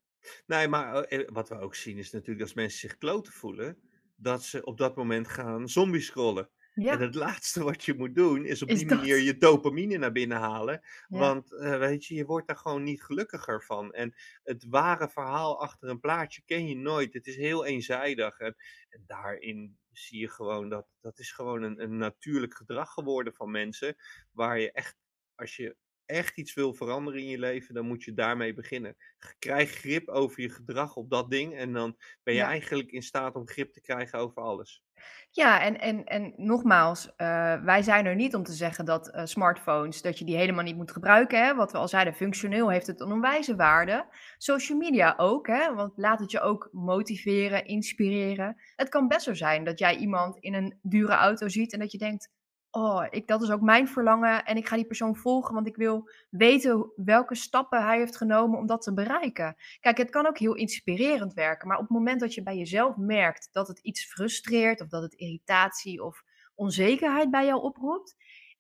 nee, 0.46 0.68
maar 0.68 1.06
wat 1.26 1.48
we 1.48 1.58
ook 1.58 1.74
zien 1.74 1.98
is 1.98 2.10
natuurlijk 2.10 2.42
als 2.42 2.54
mensen 2.54 2.78
zich 2.78 2.98
kloten 2.98 3.32
voelen, 3.32 3.78
dat 4.16 4.42
ze 4.42 4.64
op 4.64 4.78
dat 4.78 4.96
moment 4.96 5.28
gaan 5.28 5.68
zombie 5.68 6.00
scrollen. 6.00 6.50
Ja, 6.74 6.92
En 6.92 7.00
het 7.00 7.14
laatste 7.14 7.64
wat 7.64 7.84
je 7.84 7.94
moet 7.94 8.14
doen 8.14 8.44
is 8.44 8.62
op 8.62 8.68
Is 8.68 8.78
die 8.78 8.88
dat. 8.88 8.98
manier 8.98 9.18
je 9.18 9.36
dopamine 9.36 9.96
naar 9.98 10.12
binnen 10.12 10.38
halen. 10.38 10.80
ja. 11.08 11.18
Want 11.18 11.52
eh, 11.52 11.78
weet 11.78 12.06
je, 12.06 12.14
je 12.14 12.24
wordt 12.24 12.46
daar 12.46 12.56
gewoon 12.56 12.82
niet 12.82 13.02
gelukkiger 13.02 13.62
van. 13.64 13.92
En 13.92 14.14
het 14.42 14.66
ware 14.68 15.08
verhaal 15.08 15.60
achter 15.60 15.88
een 15.88 16.00
plaatje 16.00 16.42
ken 16.44 16.66
je 16.68 16.76
nooit. 16.76 17.14
Het 17.14 17.26
is 17.26 17.36
heel 17.36 17.64
eenzijdig. 17.64 18.38
En, 18.38 18.56
en 18.88 19.02
daarin 19.06 19.78
zie 19.92 20.20
je 20.20 20.28
gewoon 20.28 20.68
dat 20.68 20.86
dat 21.00 21.18
is 21.18 21.32
gewoon 21.32 21.62
een, 21.62 21.82
een 21.82 21.96
natuurlijk 21.96 22.54
gedrag 22.54 22.92
geworden 22.92 23.34
van 23.34 23.50
mensen. 23.50 23.96
Waar 24.30 24.58
je 24.58 24.72
echt, 24.72 24.96
als 25.34 25.56
je 25.56 25.76
echt 26.10 26.36
iets 26.38 26.54
wil 26.54 26.74
veranderen 26.74 27.20
in 27.20 27.26
je 27.28 27.38
leven, 27.38 27.74
dan 27.74 27.86
moet 27.86 28.04
je 28.04 28.14
daarmee 28.14 28.54
beginnen. 28.54 28.96
Krijg 29.38 29.70
grip 29.70 30.08
over 30.08 30.40
je 30.42 30.50
gedrag 30.50 30.96
op 30.96 31.10
dat 31.10 31.30
ding. 31.30 31.54
En 31.54 31.72
dan 31.72 31.96
ben 32.22 32.34
je 32.34 32.40
Ja. 32.40 32.46
eigenlijk 32.46 32.90
in 32.90 33.02
staat 33.02 33.34
om 33.34 33.48
grip 33.48 33.72
te 33.72 33.80
krijgen 33.80 34.18
over 34.18 34.42
alles. 34.42 34.82
Ja, 35.30 35.60
en, 35.62 35.80
en, 35.80 36.04
en 36.04 36.32
nogmaals, 36.36 37.14
eh, 37.16 37.62
wij 37.62 37.82
zijn 37.82 38.06
er 38.06 38.14
niet 38.14 38.34
om 38.34 38.42
te 38.42 38.52
zeggen 38.52 38.84
dat 38.84 39.08
eh, 39.10 39.24
smartphones, 39.24 40.02
dat 40.02 40.18
je 40.18 40.24
die 40.24 40.36
helemaal 40.36 40.64
niet 40.64 40.76
moet 40.76 40.90
gebruiken. 40.92 41.44
Hè? 41.44 41.54
Wat 41.54 41.72
we 41.72 41.78
al 41.78 41.88
zeiden, 41.88 42.14
functioneel 42.14 42.70
heeft 42.70 42.86
het 42.86 43.00
een 43.00 43.12
onwijze 43.12 43.56
waarde. 43.56 44.06
Social 44.38 44.78
media 44.78 45.14
ook, 45.16 45.46
hè? 45.46 45.74
want 45.74 45.92
laat 45.96 46.20
het 46.20 46.30
je 46.30 46.40
ook 46.40 46.68
motiveren, 46.72 47.64
inspireren. 47.64 48.56
Het 48.76 48.88
kan 48.88 49.08
best 49.08 49.24
zo 49.24 49.34
zijn 49.34 49.64
dat 49.64 49.78
jij 49.78 49.96
iemand 49.96 50.36
in 50.38 50.54
een 50.54 50.78
dure 50.82 51.12
auto 51.12 51.48
ziet 51.48 51.72
en 51.72 51.78
dat 51.78 51.92
je 51.92 51.98
denkt, 51.98 52.28
oh, 52.70 53.06
ik, 53.10 53.26
dat 53.26 53.42
is 53.42 53.50
ook 53.50 53.60
mijn 53.60 53.88
verlangen 53.88 54.44
en 54.44 54.56
ik 54.56 54.68
ga 54.68 54.76
die 54.76 54.86
persoon 54.86 55.16
volgen, 55.16 55.54
want 55.54 55.66
ik 55.66 55.76
wil 55.76 56.10
weten 56.30 56.92
welke 56.96 57.34
stappen 57.34 57.84
hij 57.84 57.98
heeft 57.98 58.16
genomen 58.16 58.58
om 58.58 58.66
dat 58.66 58.82
te 58.82 58.94
bereiken. 58.94 59.56
Kijk, 59.80 59.96
het 59.96 60.10
kan 60.10 60.26
ook 60.26 60.38
heel 60.38 60.54
inspirerend 60.54 61.34
werken, 61.34 61.68
maar 61.68 61.76
op 61.76 61.82
het 61.82 61.92
moment 61.92 62.20
dat 62.20 62.34
je 62.34 62.42
bij 62.42 62.56
jezelf 62.56 62.96
merkt 62.96 63.48
dat 63.52 63.68
het 63.68 63.78
iets 63.78 64.04
frustreert 64.04 64.80
of 64.80 64.88
dat 64.88 65.02
het 65.02 65.14
irritatie 65.14 66.04
of 66.04 66.22
onzekerheid 66.54 67.30
bij 67.30 67.46
jou 67.46 67.62
oproept, 67.62 68.16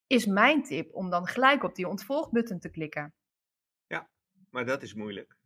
is 0.06 0.26
mijn 0.26 0.62
tip 0.62 0.94
om 0.94 1.10
dan 1.10 1.26
gelijk 1.26 1.62
op 1.62 1.74
die 1.74 1.88
ontvolgbutton 1.88 2.58
te 2.58 2.70
klikken. 2.70 3.14
Maar 4.50 4.66
dat 4.66 4.82
is 4.82 4.94
moeilijk. 4.94 5.36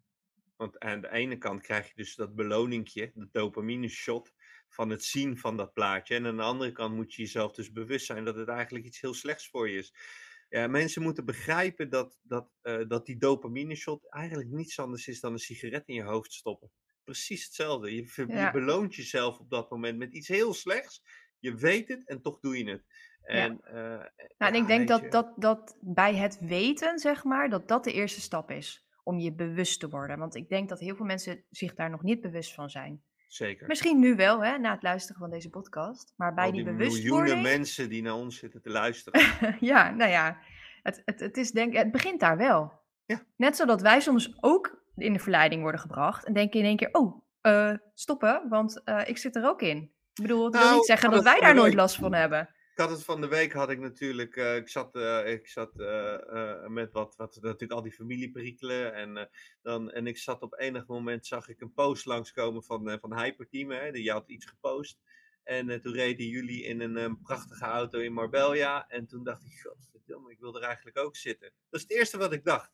Want 0.57 0.79
aan 0.79 1.01
de 1.01 1.11
ene 1.11 1.39
kant 1.39 1.63
krijg 1.63 1.89
je 1.89 1.95
dus 1.95 2.15
dat 2.15 2.35
beloningje, 2.35 3.11
dat 3.15 3.33
dopamine 3.33 3.89
shot 3.89 4.33
van 4.75 4.91
het 4.91 5.05
zien 5.05 5.39
van 5.39 5.57
dat 5.57 5.73
plaatje. 5.73 6.15
En 6.15 6.27
aan 6.27 6.37
de 6.37 6.43
andere 6.43 6.73
kant 6.73 6.95
moet 6.95 7.15
je 7.15 7.23
jezelf 7.23 7.53
dus 7.53 7.73
bewust 7.73 8.07
zijn 8.07 8.25
dat 8.25 8.37
het 8.37 8.49
eigenlijk 8.49 8.85
iets 8.85 9.01
heel 9.01 9.15
slechts 9.15 9.49
voor 9.49 9.69
je 9.71 9.79
is. 9.79 9.95
Ja, 10.49 10.67
mensen 10.67 11.03
moeten 11.03 11.25
begrijpen 11.25 11.91
dat, 11.91 12.19
dat, 12.23 12.49
eh, 12.63 12.81
dat 12.89 13.07
die 13.07 13.17
dopamine 13.17 13.75
shot 13.75 14.11
eigenlijk 14.11 14.51
niets 14.51 14.79
anders 14.79 15.09
is 15.09 15.21
dan 15.21 15.33
een 15.33 15.39
sigaret 15.39 15.87
in 15.87 15.95
je 15.95 16.03
hoofd 16.03 16.33
stoppen. 16.33 16.71
Precies 17.05 17.45
hetzelfde. 17.45 17.95
Je, 17.95 18.25
Ja. 18.27 18.51
beloont 18.51 18.95
jezelf 18.95 19.39
op 19.39 19.51
dat 19.51 19.71
moment 19.71 19.99
met 19.99 20.13
iets 20.13 20.29
heel 20.29 20.55
slechts. 20.55 21.03
Je 21.39 21.55
weet 21.55 21.89
het 21.89 22.09
en 22.09 22.23
toch 22.23 22.41
doe 22.41 22.59
je 22.59 22.71
het. 22.71 22.85
En, 23.23 23.61
eh, 23.65 23.75
Nou, 23.75 24.09
ja, 24.37 24.49
en 24.49 24.55
ik 24.55 24.67
denk 24.67 24.89
weet 24.89 25.01
je, 25.01 25.09
dat, 25.09 25.11
dat, 25.11 25.33
dat 25.37 25.77
bij 25.81 26.15
het 26.15 26.39
weten, 26.41 26.99
zeg 26.99 27.25
maar, 27.25 27.49
dat 27.49 27.69
dat 27.69 27.85
de 27.85 27.93
eerste 27.93 28.21
stap 28.21 28.51
is 28.51 28.87
om 29.03 29.19
je 29.19 29.35
bewust 29.35 29.81
te 29.81 29.89
worden. 29.89 30.19
Want 30.19 30.35
ik 30.35 30.49
denk 30.49 30.69
dat 30.69 30.81
heel 30.81 30.97
veel 30.97 31.07
mensen 31.07 31.45
zich 31.51 31.75
daar 31.75 31.91
nog 31.91 32.03
niet 32.03 32.21
bewust 32.21 32.55
van 32.55 32.71
zijn. 32.71 33.03
Zeker. 33.35 33.67
Misschien 33.67 33.99
nu 33.99 34.17
wel, 34.17 34.45
hè, 34.45 34.59
na 34.59 34.73
het 34.73 34.83
luisteren 34.83 35.21
van 35.21 35.31
deze 35.31 35.51
podcast. 35.51 36.13
Maar 36.17 36.35
bij 36.35 36.45
Al 36.45 36.53
die, 36.53 36.65
die 36.65 36.73
bewustwording... 36.73 37.15
miljoenen 37.15 37.59
mensen 37.59 37.89
die 37.89 38.03
naar 38.03 38.15
ons 38.15 38.39
zitten 38.39 38.63
te 38.63 38.71
luisteren. 38.71 39.21
ja, 39.71 39.91
nou 39.91 40.11
ja, 40.11 40.39
het, 40.83 41.03
het, 41.05 41.21
het, 41.21 41.37
is 41.37 41.51
denk, 41.51 41.75
het 41.75 41.91
begint 41.91 42.21
daar 42.21 42.37
wel. 42.37 42.73
Ja. 43.05 43.23
Net 43.37 43.57
zodat 43.57 43.81
wij 43.81 44.01
soms 44.01 44.37
ook 44.41 44.83
in 44.97 45.13
de 45.13 45.19
verleiding 45.19 45.63
worden 45.63 45.81
gebracht 45.81 46.25
en 46.25 46.33
denken 46.33 46.61
in 46.61 46.67
één 46.67 46.77
keer, 46.77 46.89
oh, 46.93 47.23
eh, 47.41 47.73
stoppen, 47.95 48.47
want 48.49 48.83
eh, 48.85 49.01
ik 49.05 49.19
zit 49.19 49.37
er 49.37 49.49
ook 49.49 49.63
in. 49.63 49.79
Ik 50.15 50.23
bedoel, 50.23 50.45
het 50.45 50.55
wil 50.55 50.65
Nou, 50.65 50.75
niet 50.75 50.87
zeggen 50.87 51.11
dat 51.11 51.23
wij 51.23 51.41
daar 51.41 51.55
nooit 51.55 51.75
last 51.75 51.97
van 51.97 52.15
hebben. 52.15 52.54
Ik 52.75 52.81
had 52.81 52.91
het 52.91 53.05
van 53.05 53.21
de 53.21 53.29
week, 53.29 53.53
had 53.53 53.71
ik 53.71 53.79
natuurlijk, 53.79 54.37
eh, 54.37 54.57
ik 54.57 54.69
zat, 54.69 54.95
eh, 54.97 55.33
ik 55.33 55.49
zat 55.49 55.81
eh, 55.81 56.67
met 56.67 56.93
wat, 56.93 57.17
wat, 57.17 57.39
natuurlijk 57.41 57.73
al 57.73 57.83
die 57.83 57.93
familieperikelen. 57.93 58.95
En, 58.95 59.29
dan, 59.63 59.91
en 59.91 60.07
ik 60.07 60.19
zat 60.19 60.43
op 60.43 60.59
enig 60.59 60.87
moment, 60.87 61.27
zag 61.27 61.49
ik 61.49 61.61
een 61.61 61.73
post 61.73 62.05
langskomen 62.05 62.63
van, 62.63 62.99
van 63.01 63.19
Hyperteam. 63.19 63.71
Hè, 63.71 63.93
die 63.93 64.11
had 64.11 64.29
iets 64.29 64.47
gepost. 64.47 64.99
En 65.43 65.81
toen 65.81 65.93
reden 65.93 66.27
jullie 66.27 66.65
in 66.65 66.81
een 66.81 67.21
prachtige 67.21 67.65
auto 67.65 67.99
in 67.99 68.13
Marbella. 68.13 68.89
En 68.89 69.07
toen 69.07 69.25
dacht 69.25 69.45
ik, 69.45 69.61
godverdomme, 69.61 70.31
ik 70.31 70.41
wil 70.41 70.57
er 70.57 70.63
eigenlijk 70.63 70.99
ook 70.99 71.17
zitten. 71.17 71.53
Dat 71.71 71.81
is 71.81 71.87
het 71.89 71.99
eerste 71.99 72.19
wat 72.19 72.33
ik 72.33 72.45
dacht. 72.45 72.73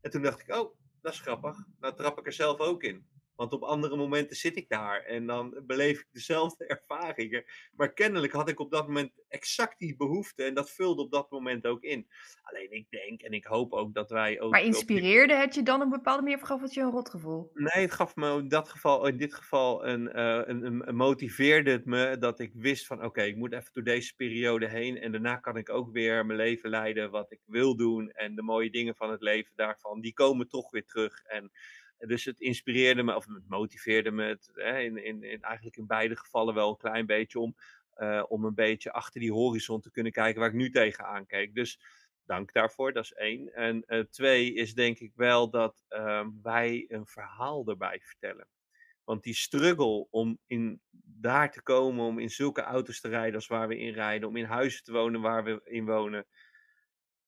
En 0.00 0.10
toen 0.10 0.22
dacht 0.22 0.40
ik, 0.40 0.54
oh, 0.54 0.76
dat 1.00 1.12
is 1.12 1.20
grappig. 1.20 1.56
Nou 1.80 1.96
trap 1.96 2.18
ik 2.18 2.26
er 2.26 2.32
zelf 2.32 2.58
ook 2.58 2.82
in. 2.82 3.06
Want 3.40 3.52
op 3.52 3.62
andere 3.62 3.96
momenten 3.96 4.36
zit 4.36 4.56
ik 4.56 4.68
daar 4.68 5.02
en 5.02 5.26
dan 5.26 5.62
beleef 5.66 6.00
ik 6.00 6.06
dezelfde 6.12 6.66
ervaringen. 6.76 7.44
Maar 7.76 7.92
kennelijk 7.92 8.32
had 8.32 8.48
ik 8.48 8.60
op 8.60 8.70
dat 8.70 8.86
moment 8.86 9.12
exact 9.28 9.78
die 9.78 9.96
behoefte 9.96 10.42
en 10.42 10.54
dat 10.54 10.70
vulde 10.70 11.02
op 11.02 11.10
dat 11.10 11.30
moment 11.30 11.66
ook 11.66 11.82
in. 11.82 12.08
Alleen 12.42 12.70
ik 12.70 12.86
denk 12.90 13.20
en 13.22 13.32
ik 13.32 13.44
hoop 13.44 13.72
ook 13.72 13.94
dat 13.94 14.10
wij 14.10 14.40
ook. 14.40 14.50
Maar 14.50 14.60
die- 14.60 14.68
inspireerde 14.68 15.34
het 15.34 15.54
je 15.54 15.62
dan 15.62 15.76
op 15.76 15.82
een 15.82 15.90
bepaalde 15.90 16.22
manier 16.22 16.36
of 16.36 16.42
gaf 16.42 16.60
het 16.60 16.74
je 16.74 16.80
een 16.80 16.90
rotgevoel? 16.90 17.50
Nee, 17.54 17.82
het 17.84 17.92
gaf 17.92 18.16
me 18.16 18.38
in, 18.38 18.48
dat 18.48 18.68
geval, 18.68 19.06
in 19.06 19.16
dit 19.16 19.34
geval 19.34 19.86
een, 19.86 20.12
eh, 20.12 20.40
een, 20.44 20.64
een, 20.66 20.88
een 20.88 20.96
motiveerde 20.96 21.70
het 21.70 21.84
me 21.84 22.18
dat 22.18 22.40
ik 22.40 22.50
wist 22.54 22.86
van 22.86 23.04
oké, 23.04 23.22
ik 23.22 23.36
moet 23.36 23.52
even 23.52 23.70
door 23.72 23.84
deze 23.84 24.14
periode 24.16 24.68
heen 24.68 24.98
en 24.98 25.12
daarna 25.12 25.36
kan 25.36 25.56
ik 25.56 25.70
ook 25.70 25.92
weer 25.92 26.26
mijn 26.26 26.38
leven 26.38 26.70
leiden 26.70 27.10
wat 27.10 27.32
ik 27.32 27.40
wil 27.46 27.76
doen 27.76 28.10
en 28.10 28.34
de 28.34 28.42
mooie 28.42 28.70
dingen 28.70 28.94
van 28.96 29.10
het 29.10 29.20
leven 29.22 29.52
daarvan, 29.56 30.00
die 30.00 30.12
komen 30.12 30.48
toch 30.48 30.70
weer 30.70 30.84
terug. 30.84 31.22
En 31.22 31.50
dus 32.06 32.24
het 32.24 32.40
inspireerde 32.40 33.02
me 33.02 33.16
of 33.16 33.26
het 33.26 33.48
motiveerde 33.48 34.10
me 34.10 34.38
hè, 34.54 34.78
in, 34.78 34.96
in, 34.96 35.42
eigenlijk 35.42 35.76
in 35.76 35.86
beide 35.86 36.16
gevallen 36.16 36.54
wel 36.54 36.70
een 36.70 36.76
klein 36.76 37.06
beetje 37.06 37.38
om, 37.38 37.56
eh, 37.94 38.24
om 38.28 38.44
een 38.44 38.54
beetje 38.54 38.92
achter 38.92 39.20
die 39.20 39.32
horizon 39.32 39.80
te 39.80 39.90
kunnen 39.90 40.12
kijken 40.12 40.40
waar 40.40 40.48
ik 40.48 40.54
nu 40.54 40.70
tegenaan 40.70 41.26
keek. 41.26 41.54
Dus 41.54 41.80
dank 42.24 42.52
daarvoor, 42.52 42.92
dat 42.92 43.04
is 43.04 43.12
één. 43.12 43.54
En 43.54 43.84
uh, 43.86 44.00
twee 44.00 44.54
is 44.54 44.74
denk 44.74 44.98
ik 44.98 45.12
wel 45.14 45.50
dat 45.50 45.84
uh, 45.88 46.26
wij 46.42 46.84
een 46.88 47.06
verhaal 47.06 47.66
erbij 47.66 48.00
vertellen. 48.02 48.48
Want 49.04 49.22
die 49.22 49.34
struggle 49.34 50.06
om 50.10 50.38
in, 50.46 50.80
daar 51.20 51.52
te 51.52 51.62
komen, 51.62 52.04
om 52.04 52.18
in 52.18 52.30
zulke 52.30 52.62
auto's 52.62 53.00
te 53.00 53.08
rijden 53.08 53.34
als 53.34 53.46
waar 53.46 53.68
we 53.68 53.78
in 53.78 53.92
rijden, 53.92 54.28
om 54.28 54.36
in 54.36 54.44
huizen 54.44 54.84
te 54.84 54.92
wonen 54.92 55.20
waar 55.20 55.44
we 55.44 55.60
in 55.64 55.84
wonen, 55.84 56.26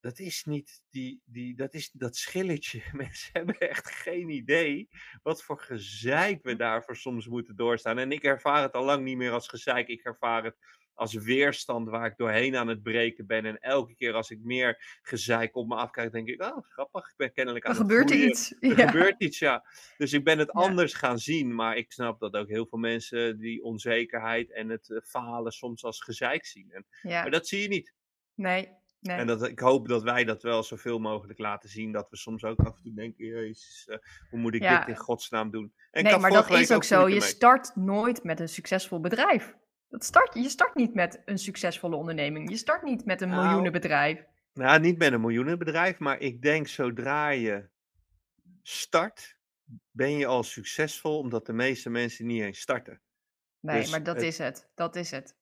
dat 0.02 0.18
is 0.18 0.44
niet 0.44 0.82
die, 0.90 1.22
die, 1.24 1.54
dat, 1.56 1.74
is 1.74 1.90
dat 1.90 2.16
schilletje. 2.16 2.82
Mensen 2.92 3.30
hebben 3.32 3.58
echt 3.58 3.90
geen 3.90 4.28
idee 4.28 4.88
wat 5.22 5.42
voor 5.42 5.60
gezeik 5.60 6.42
we 6.42 6.56
daarvoor 6.56 6.96
soms 6.96 7.26
moeten 7.28 7.56
doorstaan. 7.56 7.98
En 7.98 8.12
ik 8.12 8.22
ervaar 8.22 8.62
het 8.62 8.72
al 8.72 8.84
lang 8.84 9.04
niet 9.04 9.16
meer 9.16 9.30
als 9.30 9.48
gezeik. 9.48 9.88
Ik 9.88 10.02
ervaar 10.04 10.44
het 10.44 10.56
als 10.94 11.14
weerstand 11.14 11.88
waar 11.88 12.06
ik 12.06 12.16
doorheen 12.16 12.56
aan 12.56 12.68
het 12.68 12.82
breken 12.82 13.26
ben. 13.26 13.44
En 13.46 13.58
elke 13.58 13.94
keer 13.94 14.12
als 14.14 14.30
ik 14.30 14.38
meer 14.42 14.98
gezeik 15.02 15.56
op 15.56 15.66
me 15.68 15.74
afkijk, 15.74 16.12
denk 16.12 16.28
ik, 16.28 16.42
oh 16.42 16.64
grappig, 16.68 17.08
ik 17.08 17.16
ben 17.16 17.32
kennelijk 17.32 17.64
aan 17.64 17.72
er 17.72 17.78
het 17.78 17.86
gebeurt 17.88 18.10
er 18.10 18.16
groeien. 18.16 18.30
iets. 18.30 18.54
Er 18.60 18.78
Ja. 18.78 18.86
gebeurt 18.86 19.20
iets, 19.22 19.38
ja. 19.38 19.64
Dus 19.96 20.12
ik 20.12 20.24
ben 20.24 20.38
het 20.38 20.50
Ja. 20.52 20.60
anders 20.60 20.94
gaan 20.94 21.18
zien. 21.18 21.54
Maar 21.54 21.76
ik 21.76 21.92
snap 21.92 22.20
dat 22.20 22.34
ook 22.34 22.48
heel 22.48 22.66
veel 22.66 22.78
mensen 22.78 23.38
die 23.38 23.62
onzekerheid 23.62 24.50
en 24.52 24.68
het 24.68 24.90
eh, 24.90 25.00
falen 25.04 25.52
soms 25.52 25.84
als 25.84 26.00
gezeik 26.00 26.46
zien. 26.46 26.70
En, 26.72 26.86
ja. 27.02 27.22
maar 27.22 27.30
dat 27.30 27.46
zie 27.48 27.62
je 27.62 27.68
niet. 27.68 27.94
Nee, 28.34 28.72
nee. 29.02 29.16
En 29.16 29.26
dat, 29.26 29.48
ik 29.48 29.58
hoop 29.58 29.88
dat 29.88 30.02
wij 30.02 30.24
dat 30.24 30.42
wel 30.42 30.62
zoveel 30.62 30.98
mogelijk 30.98 31.38
laten 31.38 31.68
zien. 31.68 31.92
Dat 31.92 32.10
we 32.10 32.16
soms 32.16 32.44
ook 32.44 32.60
af 32.60 32.76
en 32.76 32.82
toe 32.82 32.94
denken, 32.94 33.26
jezus, 33.26 33.84
eh, 33.88 33.98
hoe 34.30 34.38
moet 34.38 34.54
ik 34.54 34.62
Ja. 34.62 34.78
dit 34.78 34.88
in 34.88 34.96
godsnaam 34.96 35.50
doen? 35.50 35.72
En 35.90 36.04
nee, 36.04 36.18
maar 36.18 36.30
dat 36.30 36.50
is 36.50 36.72
ook 36.72 36.84
zo. 36.84 37.00
Je 37.08 37.10
mee. 37.10 37.20
start 37.20 37.76
nooit 37.76 38.24
met 38.24 38.40
een 38.40 38.48
succesvol 38.48 39.00
bedrijf. 39.00 39.54
Dat 39.88 40.04
start, 40.04 40.34
je 40.34 40.48
start 40.48 40.74
niet 40.74 40.94
met 40.94 41.22
een 41.24 41.38
succesvolle 41.38 41.96
onderneming. 41.96 42.50
Je 42.50 42.56
start 42.56 42.82
niet 42.82 43.04
met 43.04 43.20
een 43.20 43.28
Nou, 43.28 43.44
miljoenenbedrijf. 43.44 44.24
Nou, 44.54 44.80
niet 44.80 44.98
met 44.98 45.12
een 45.12 45.20
miljoenenbedrijf, 45.20 45.98
maar 45.98 46.18
ik 46.20 46.42
denk 46.42 46.68
zodra 46.68 47.28
je 47.28 47.68
start, 48.62 49.36
ben 49.90 50.10
je 50.12 50.26
al 50.26 50.42
succesvol, 50.42 51.18
omdat 51.18 51.46
de 51.46 51.52
meeste 51.52 51.90
mensen 51.90 52.26
niet 52.26 52.42
eens 52.42 52.60
starten. 52.60 53.00
Nee, 53.60 53.80
Dus 53.80 53.90
maar 53.90 54.02
dat 54.02 54.14
het- 54.16 54.24
is 54.24 54.38
het. 54.38 54.70
Dat 54.74 54.96
is 54.96 55.10
het. 55.10 55.36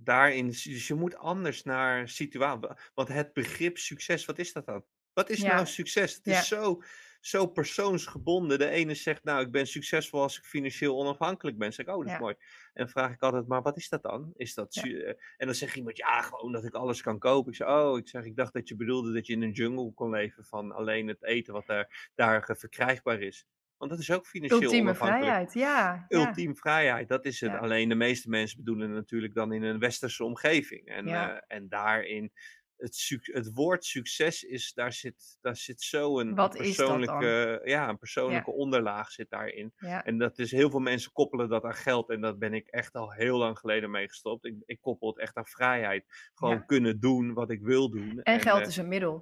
Daarin, 0.00 0.46
dus 0.46 0.86
je 0.86 0.94
moet 0.94 1.16
anders 1.16 1.62
naar 1.62 2.08
situatie. 2.08 2.68
Want 2.94 3.08
het 3.08 3.32
begrip 3.32 3.78
succes, 3.78 4.24
wat 4.24 4.38
is 4.38 4.52
dat 4.52 4.66
dan? 4.66 4.84
Wat 5.12 5.30
is 5.30 5.40
Ja. 5.40 5.54
nou 5.54 5.66
succes? 5.66 6.14
Het 6.14 6.26
is 6.26 6.48
zo, 6.48 6.82
zo 7.20 7.46
persoonsgebonden. 7.46 8.58
De 8.58 8.68
ene 8.68 8.94
zegt, 8.94 9.24
nou, 9.24 9.40
ik 9.44 9.50
ben 9.50 9.66
succesvol 9.66 10.22
als 10.22 10.38
ik 10.38 10.44
financieel 10.44 10.98
onafhankelijk 10.98 11.58
ben. 11.58 11.72
Zeg 11.72 11.86
ik, 11.86 11.92
oh, 11.92 11.98
dat 11.98 12.06
is 12.06 12.12
Ja. 12.12 12.18
mooi. 12.18 12.34
En 12.38 12.84
dan 12.84 12.88
vraag 12.88 13.12
ik 13.12 13.22
altijd, 13.22 13.46
maar 13.46 13.62
wat 13.62 13.76
is 13.76 13.88
dat 13.88 14.02
dan? 14.02 14.32
Is 14.36 14.54
dat 14.54 14.74
eh, 14.76 15.08
En 15.36 15.46
dan 15.46 15.54
zegt 15.54 15.76
iemand, 15.76 15.96
ja, 15.96 16.22
gewoon 16.22 16.52
dat 16.52 16.64
ik 16.64 16.74
alles 16.74 17.00
kan 17.02 17.18
kopen. 17.18 17.50
Ik 17.50 17.56
zeg, 17.58 17.68
oh, 17.68 17.98
ik 17.98 18.08
zeg, 18.08 18.24
ik 18.24 18.36
dacht 18.36 18.52
dat 18.52 18.68
je 18.68 18.76
bedoelde 18.76 19.12
dat 19.12 19.26
je 19.26 19.32
in 19.32 19.42
een 19.42 19.50
jungle 19.52 19.92
kon 19.94 20.10
leven 20.10 20.44
van 20.44 20.72
alleen 20.72 21.08
het 21.08 21.24
eten 21.24 21.52
wat 21.52 21.66
daar, 21.66 22.10
daar 22.14 22.48
eh, 22.48 22.56
verkrijgbaar 22.56 23.20
is. 23.20 23.46
Want 23.78 23.90
dat 23.90 24.00
is 24.00 24.10
ook 24.10 24.26
financieel 24.26 24.62
Ultieme 24.62 24.94
vrijheid. 24.94 25.54
Ja. 25.54 26.06
ja. 26.08 26.26
Ultiem 26.26 26.56
vrijheid, 26.56 27.08
dat 27.08 27.24
is 27.24 27.40
het. 27.40 27.50
Ja. 27.50 27.58
Alleen 27.58 27.88
de 27.88 27.94
meeste 27.94 28.28
mensen 28.28 28.58
bedoelen 28.58 28.86
het 28.88 28.96
natuurlijk 28.96 29.34
dan 29.34 29.52
in 29.52 29.62
een 29.62 29.78
westerse 29.78 30.24
omgeving. 30.24 30.86
En, 30.86 31.06
Ja. 31.06 31.30
eh, 31.30 31.56
en 31.56 31.68
daarin, 31.68 32.32
het, 32.76 33.18
het 33.22 33.50
woord 33.54 33.84
succes 33.84 34.42
is, 34.42 34.72
daar 34.72 34.92
zit, 34.92 35.38
daar 35.40 35.56
zit 35.56 35.82
zo 35.82 36.18
een, 36.20 36.34
Wat 36.34 36.56
persoonlijke, 36.56 37.60
ja, 37.64 37.88
een 37.88 37.98
persoonlijke 37.98 38.50
onderlaag 38.50 39.10
zit 39.10 39.30
daarin. 39.30 39.72
En 39.76 40.18
dat 40.18 40.38
is, 40.38 40.50
heel 40.50 40.70
veel 40.70 40.80
mensen 40.80 41.12
koppelen 41.12 41.48
dat 41.48 41.64
aan 41.64 41.74
geld. 41.74 42.10
En 42.10 42.20
dat 42.20 42.38
ben 42.38 42.54
ik 42.54 42.66
echt 42.66 42.94
al 42.94 43.12
heel 43.12 43.38
lang 43.38 43.58
geleden 43.58 43.90
mee 43.90 44.08
gestopt. 44.08 44.44
Ik, 44.44 44.54
ik 44.66 44.80
koppel 44.80 45.08
het 45.08 45.18
echt 45.18 45.36
aan 45.36 45.46
vrijheid. 45.46 46.30
Gewoon 46.34 46.66
kunnen 46.66 47.00
doen 47.00 47.34
wat 47.34 47.50
ik 47.50 47.60
wil 47.60 47.90
doen. 47.90 48.22
En 48.22 48.40
geld 48.40 48.60
eh, 48.60 48.66
is 48.66 48.76
een 48.76 48.88
middel. 48.88 49.12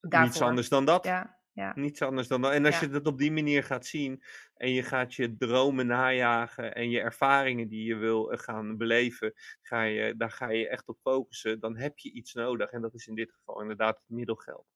niets 0.00 0.14
Daarvoor. 0.14 0.46
anders 0.46 0.68
dan 0.68 0.84
dat. 0.84 1.04
Ja, 1.04 1.37
ja. 1.58 1.72
Niets 1.74 2.02
anders 2.02 2.28
dan 2.28 2.40
dat. 2.42 2.52
En 2.52 2.64
als 2.66 2.80
Ja. 2.80 2.86
je 2.86 2.92
dat 2.92 3.06
op 3.06 3.18
die 3.18 3.32
manier 3.32 3.64
gaat 3.64 3.86
zien 3.86 4.22
en 4.56 4.72
je 4.72 4.82
gaat 4.82 5.14
je 5.14 5.36
dromen 5.36 5.86
najagen 5.86 6.74
en 6.74 6.90
je 6.90 7.00
ervaringen 7.00 7.68
die 7.68 7.84
je 7.84 7.96
wil 7.96 8.32
eh, 8.32 8.38
gaan 8.38 8.76
beleven, 8.76 9.32
ga 9.62 9.82
je, 9.82 10.14
daar 10.16 10.30
ga 10.30 10.50
je 10.50 10.68
echt 10.68 10.88
op 10.88 10.98
focussen, 11.02 11.60
dan 11.60 11.76
heb 11.76 11.98
je 11.98 12.12
iets 12.12 12.32
nodig. 12.34 12.70
En 12.70 12.80
dat 12.80 12.94
is 12.94 13.06
in 13.06 13.14
dit 13.14 13.32
geval 13.32 13.60
inderdaad 13.60 13.96
het 13.98 14.08
middelgeld. 14.16 14.66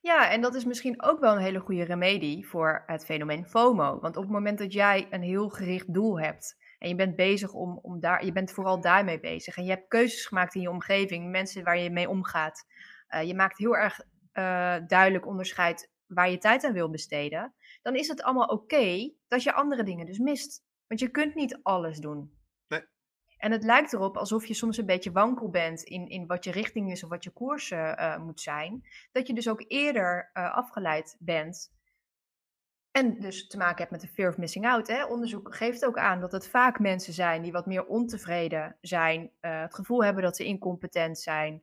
Ja, 0.00 0.30
en 0.30 0.40
dat 0.40 0.54
is 0.54 0.64
misschien 0.64 1.02
ook 1.02 1.20
wel 1.20 1.32
een 1.36 1.42
hele 1.42 1.60
goede 1.60 1.84
remedie 1.84 2.46
voor 2.46 2.82
het 2.86 3.04
fenomeen 3.04 3.46
FOMO. 3.46 4.00
Want 4.00 4.16
op 4.16 4.22
het 4.22 4.32
moment 4.32 4.58
dat 4.58 4.72
jij 4.72 5.06
een 5.10 5.22
heel 5.22 5.48
gericht 5.48 5.94
doel 5.94 6.20
hebt 6.20 6.56
en 6.78 6.88
je 6.88 6.94
bent 6.94 7.16
bezig 7.16 7.52
om, 7.52 7.78
om 7.82 8.00
daar, 8.00 8.24
je 8.24 8.32
bent 8.32 8.52
vooral 8.52 8.80
daarmee 8.80 9.20
bezig 9.20 9.56
en 9.56 9.64
je 9.64 9.70
hebt 9.70 9.88
keuzes 9.88 10.26
gemaakt 10.26 10.54
in 10.54 10.60
je 10.60 10.70
omgeving, 10.70 11.30
mensen 11.30 11.64
waar 11.64 11.78
je 11.78 11.90
mee 11.90 12.08
omgaat. 12.08 12.64
eh, 13.06 13.22
je 13.22 13.34
maakt 13.34 13.58
heel 13.58 13.76
erg 13.76 14.00
eh, 14.32 14.76
duidelijk 14.86 15.26
onderscheid 15.26 15.92
waar 16.06 16.30
je 16.30 16.38
tijd 16.38 16.64
aan 16.64 16.72
wil 16.72 16.90
besteden. 16.90 17.54
Dan 17.82 17.94
is 17.94 18.08
het 18.08 18.22
allemaal 18.22 18.46
oké 18.46 19.12
dat 19.28 19.42
je 19.42 19.52
andere 19.52 19.82
dingen 19.82 20.06
dus 20.06 20.18
mist. 20.18 20.64
Want 20.86 21.00
je 21.00 21.08
kunt 21.08 21.34
niet 21.34 21.58
alles 21.62 21.98
doen. 21.98 22.38
Nee. 22.68 22.84
En 23.36 23.52
het 23.52 23.64
lijkt 23.64 23.92
erop 23.92 24.16
alsof 24.16 24.46
je 24.46 24.54
soms 24.54 24.76
een 24.76 24.86
beetje 24.86 25.12
wankel 25.12 25.50
bent 25.50 25.82
in, 25.82 26.08
in 26.08 26.26
wat 26.26 26.44
je 26.44 26.50
richting 26.50 26.90
is 26.90 27.04
of 27.04 27.10
wat 27.10 27.24
je 27.24 27.30
koers 27.30 27.70
eh, 27.70 27.98
eh, 27.98 28.22
moet 28.22 28.40
zijn 28.40 28.84
dat 29.12 29.26
je 29.26 29.34
dus 29.34 29.48
ook 29.48 29.64
eerder 29.68 30.30
eh, 30.32 30.54
afgeleid 30.54 31.16
bent. 31.18 31.72
En 32.90 33.20
dus 33.20 33.46
te 33.46 33.56
maken 33.56 33.78
hebt 33.78 33.90
met 33.90 34.00
de 34.00 34.08
fear 34.08 34.28
of 34.28 34.38
missing 34.38 34.66
out. 34.66 34.86
Hè? 34.86 35.04
Onderzoek 35.04 35.54
geeft 35.54 35.84
ook 35.84 35.98
aan 35.98 36.20
dat 36.20 36.32
het 36.32 36.48
vaak 36.48 36.78
mensen 36.78 37.12
zijn 37.12 37.42
die 37.42 37.52
wat 37.52 37.66
meer 37.66 37.86
ontevreden 37.86 38.76
zijn, 38.80 39.30
eh, 39.40 39.60
het 39.60 39.74
gevoel 39.74 40.04
hebben 40.04 40.22
dat 40.22 40.36
ze 40.36 40.44
incompetent 40.44 41.18
zijn, 41.18 41.62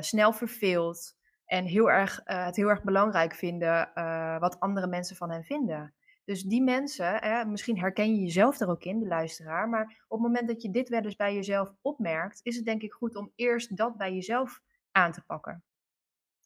snel 0.00 0.32
verveeld 0.32 1.16
en 1.52 1.64
heel 1.64 1.90
erg, 1.90 2.20
eh, 2.24 2.44
het 2.44 2.56
heel 2.56 2.68
erg 2.68 2.82
belangrijk 2.82 3.34
vinden 3.34 3.94
eh, 3.94 4.38
wat 4.38 4.60
andere 4.60 4.86
mensen 4.86 5.16
van 5.16 5.30
hen 5.30 5.44
vinden. 5.44 5.94
Dus 6.24 6.42
die 6.42 6.62
mensen, 6.62 7.20
misschien 7.50 7.78
herken 7.78 8.14
je 8.14 8.20
jezelf 8.20 8.60
er 8.60 8.68
ook 8.68 8.84
in, 8.84 8.98
de 8.98 9.06
luisteraar, 9.06 9.68
maar 9.68 9.82
op 10.08 10.18
het 10.18 10.26
moment 10.26 10.48
dat 10.48 10.62
je 10.62 10.70
dit 10.70 10.88
wel 10.88 11.02
eens 11.02 11.16
bij 11.16 11.34
jezelf 11.34 11.74
opmerkt, 11.80 12.40
is 12.42 12.56
het 12.56 12.64
denk 12.64 12.82
ik 12.82 12.92
goed 12.92 13.16
om 13.16 13.32
eerst 13.34 13.76
dat 13.76 13.96
bij 13.96 14.14
jezelf 14.14 14.60
aan 14.92 15.12
te 15.12 15.22
pakken. 15.26 15.64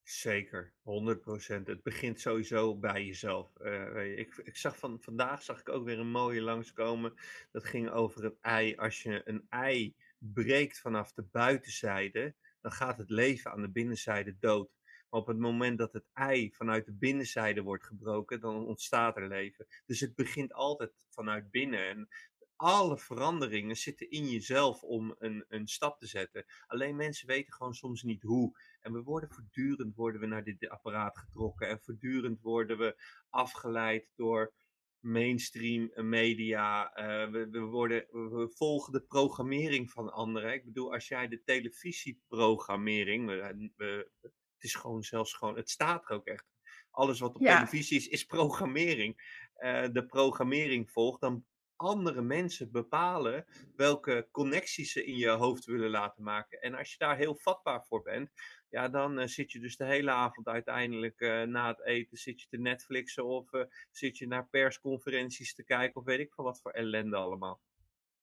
Zeker, 0.02 0.72
100%. 0.82 1.66
Het 1.66 1.82
begint 1.82 2.20
sowieso 2.20 2.76
bij 2.76 3.04
jezelf. 3.04 3.56
Eh, 3.56 4.18
ik, 4.18 4.36
ik 4.44 4.56
zag 4.56 4.78
van, 4.78 5.00
vandaag 5.00 5.42
zag 5.42 5.60
ik 5.60 5.68
ook 5.68 5.84
weer 5.84 5.98
een 5.98 6.10
mooie 6.10 6.42
langskomen. 6.42 7.14
Dat 7.52 7.64
ging 7.64 7.90
over 7.90 8.24
een 8.24 8.36
ei. 8.40 8.76
Als 8.76 9.02
je 9.02 9.20
een 9.24 9.46
ei 9.48 9.94
breekt 10.18 10.80
vanaf 10.80 11.12
de 11.12 11.22
buitenzijde, 11.22 12.34
dan 12.60 12.72
gaat 12.72 12.98
het 12.98 13.10
leven 13.10 13.50
aan 13.50 13.60
de 13.60 13.70
binnenzijde 13.70 14.36
dood. 14.38 14.68
Op 15.08 15.26
het 15.26 15.38
moment 15.38 15.78
dat 15.78 15.92
het 15.92 16.08
ei 16.12 16.52
vanuit 16.52 16.84
de 16.84 16.92
binnenzijde 16.92 17.62
wordt 17.62 17.84
gebroken, 17.84 18.40
dan 18.40 18.66
ontstaat 18.66 19.16
er 19.16 19.28
leven. 19.28 19.66
Dus 19.86 20.00
het 20.00 20.14
begint 20.14 20.52
altijd 20.52 20.92
vanuit 21.10 21.50
binnen. 21.50 21.88
En 21.88 22.08
alle 22.56 22.98
veranderingen 22.98 23.76
zitten 23.76 24.10
in 24.10 24.28
jezelf 24.28 24.82
om 24.82 25.14
een, 25.18 25.44
een 25.48 25.66
stap 25.66 25.98
te 25.98 26.06
zetten. 26.06 26.44
Alleen 26.66 26.96
mensen 26.96 27.26
weten 27.26 27.52
gewoon 27.52 27.74
soms 27.74 28.02
niet 28.02 28.22
hoe. 28.22 28.58
En 28.80 28.92
we 28.92 29.02
worden 29.02 29.30
voortdurend 29.30 29.94
worden 29.94 30.20
we 30.20 30.26
naar 30.26 30.44
dit 30.44 30.68
apparaat 30.68 31.18
getrokken. 31.18 31.68
En 31.68 31.80
voortdurend 31.80 32.40
worden 32.40 32.78
we 32.78 33.02
afgeleid 33.30 34.08
door 34.14 34.54
mainstream 35.00 35.90
media. 35.94 36.92
Eh, 36.92 37.30
we, 37.30 37.48
we, 37.50 37.60
worden, 37.60 38.06
we, 38.10 38.48
volgen 38.54 38.92
de 38.92 39.02
programmering 39.02 39.90
van 39.90 40.12
anderen. 40.12 40.52
Ik 40.52 40.64
bedoel, 40.64 40.92
als 40.92 41.08
jij 41.08 41.28
de 41.28 41.42
televisieprogrammering. 41.42 43.26
We, 43.26 44.10
het 44.56 44.64
is 44.64 44.74
gewoon 44.74 45.02
zelfs 45.02 45.34
gewoon. 45.34 45.56
Het 45.56 45.70
staat 45.70 46.08
er 46.08 46.16
ook 46.16 46.26
echt. 46.26 46.44
Alles 46.90 47.20
wat 47.20 47.34
op 47.34 47.40
Ja. 47.40 47.54
televisie 47.54 47.96
is, 47.96 48.08
is 48.08 48.24
programmering. 48.24 49.40
Eh, 49.54 49.86
de 49.92 50.06
programmering 50.06 50.90
volgt, 50.90 51.20
dan 51.20 51.44
andere 51.76 52.22
mensen 52.22 52.70
bepalen 52.70 53.46
welke 53.76 54.28
connecties 54.30 54.92
ze 54.92 55.04
in 55.04 55.16
je 55.16 55.28
hoofd 55.28 55.64
willen 55.64 55.90
laten 55.90 56.22
maken. 56.22 56.60
En 56.60 56.74
als 56.74 56.92
je 56.92 56.98
daar 56.98 57.16
heel 57.16 57.34
vatbaar 57.36 57.84
voor 57.84 58.02
bent, 58.02 58.30
ja, 58.68 58.88
dan 58.88 59.18
eh, 59.18 59.26
zit 59.26 59.52
je 59.52 59.60
dus 59.60 59.76
de 59.76 59.84
hele 59.84 60.10
avond 60.10 60.46
uiteindelijk 60.46 61.20
eh, 61.20 61.42
na 61.42 61.68
het 61.68 61.84
eten, 61.84 62.16
zit 62.16 62.40
je 62.40 62.46
te 62.48 62.58
Netflixen 62.58 63.24
of 63.24 63.50
zit 63.90 64.18
je 64.18 64.26
naar 64.26 64.48
persconferenties 64.48 65.54
te 65.54 65.64
kijken 65.64 65.96
of 66.00 66.04
weet 66.04 66.18
ik 66.20 66.34
van 66.34 66.44
wat 66.44 66.60
voor 66.60 66.70
ellende 66.70 67.16
allemaal. 67.16 67.60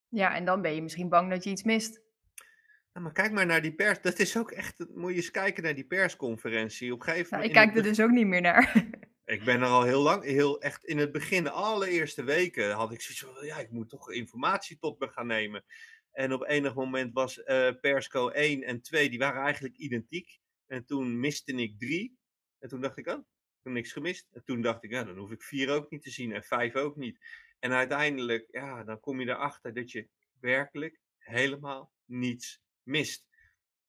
Ja, 0.07 0.35
en 0.35 0.45
dan 0.45 0.61
ben 0.61 0.75
je 0.75 0.81
misschien 0.81 1.09
bang 1.09 1.29
dat 1.29 1.43
je 1.43 1.49
iets 1.49 1.63
mist. 1.63 2.01
Maar 3.01 3.11
kijk 3.11 3.31
maar 3.31 3.45
naar 3.45 3.61
die 3.61 3.73
pers, 3.73 4.01
dat 4.01 4.19
is 4.19 4.37
ook 4.37 4.51
echt, 4.51 4.85
moet 4.93 5.09
je 5.09 5.15
eens 5.15 5.31
kijken 5.31 5.63
naar 5.63 5.75
die 5.75 5.85
persconferentie. 5.85 6.93
Op 6.93 6.99
een 6.99 7.05
gegeven 7.05 7.37
Nou, 7.37 7.43
ik 7.43 7.53
kijk 7.53 7.75
er 7.75 7.83
dus 7.83 8.01
ook 8.01 8.11
niet 8.11 8.27
meer 8.27 8.41
naar. 8.41 8.71
Ik 9.25 9.43
ben 9.43 9.61
er 9.61 9.67
al 9.67 9.83
heel 9.83 10.01
lang, 10.01 10.23
heel 10.23 10.61
echt 10.61 10.83
in 10.83 10.97
het 10.97 11.11
begin, 11.11 11.43
de 11.43 11.49
allereerste 11.49 12.23
weken, 12.23 12.71
had 12.71 12.91
ik 12.91 13.01
zoiets 13.01 13.23
van, 13.23 13.45
ja, 13.45 13.57
ik 13.57 13.71
moet 13.71 13.89
toch 13.89 14.11
informatie 14.11 14.77
tot 14.77 14.99
me 14.99 15.07
gaan 15.07 15.27
nemen. 15.27 15.63
En 16.11 16.33
op 16.33 16.43
enig 16.43 16.75
moment 16.75 17.13
was 17.13 17.43
eh, 17.43 17.69
Persco 17.81 18.29
1 18.29 18.63
en 18.63 18.81
2, 18.81 19.09
die 19.09 19.19
waren 19.19 19.41
eigenlijk 19.41 19.77
identiek. 19.77 20.39
En 20.67 20.85
toen 20.85 21.19
miste 21.19 21.53
ik 21.53 21.79
3. 21.79 22.17
En 22.59 22.69
toen 22.69 22.81
dacht 22.81 22.97
ik, 22.97 23.07
oh, 23.07 23.19
ik 23.19 23.59
heb 23.63 23.73
niks 23.73 23.91
gemist. 23.91 24.27
En 24.31 24.43
toen 24.43 24.61
dacht 24.61 24.83
ik, 24.83 24.91
ja, 24.91 25.03
dan 25.03 25.17
hoef 25.17 25.31
ik 25.31 25.43
4 25.43 25.69
ook 25.69 25.89
niet 25.89 26.03
te 26.03 26.09
zien 26.09 26.31
en 26.31 26.43
5 26.43 26.75
ook 26.75 26.95
niet. 26.95 27.19
En 27.59 27.71
uiteindelijk, 27.71 28.47
ja, 28.51 28.83
dan 28.83 28.99
kom 28.99 29.19
je 29.19 29.27
erachter 29.27 29.73
dat 29.73 29.91
je 29.91 30.07
werkelijk 30.39 30.99
helemaal 31.17 31.91
niets 32.05 32.61
mist. 32.83 33.25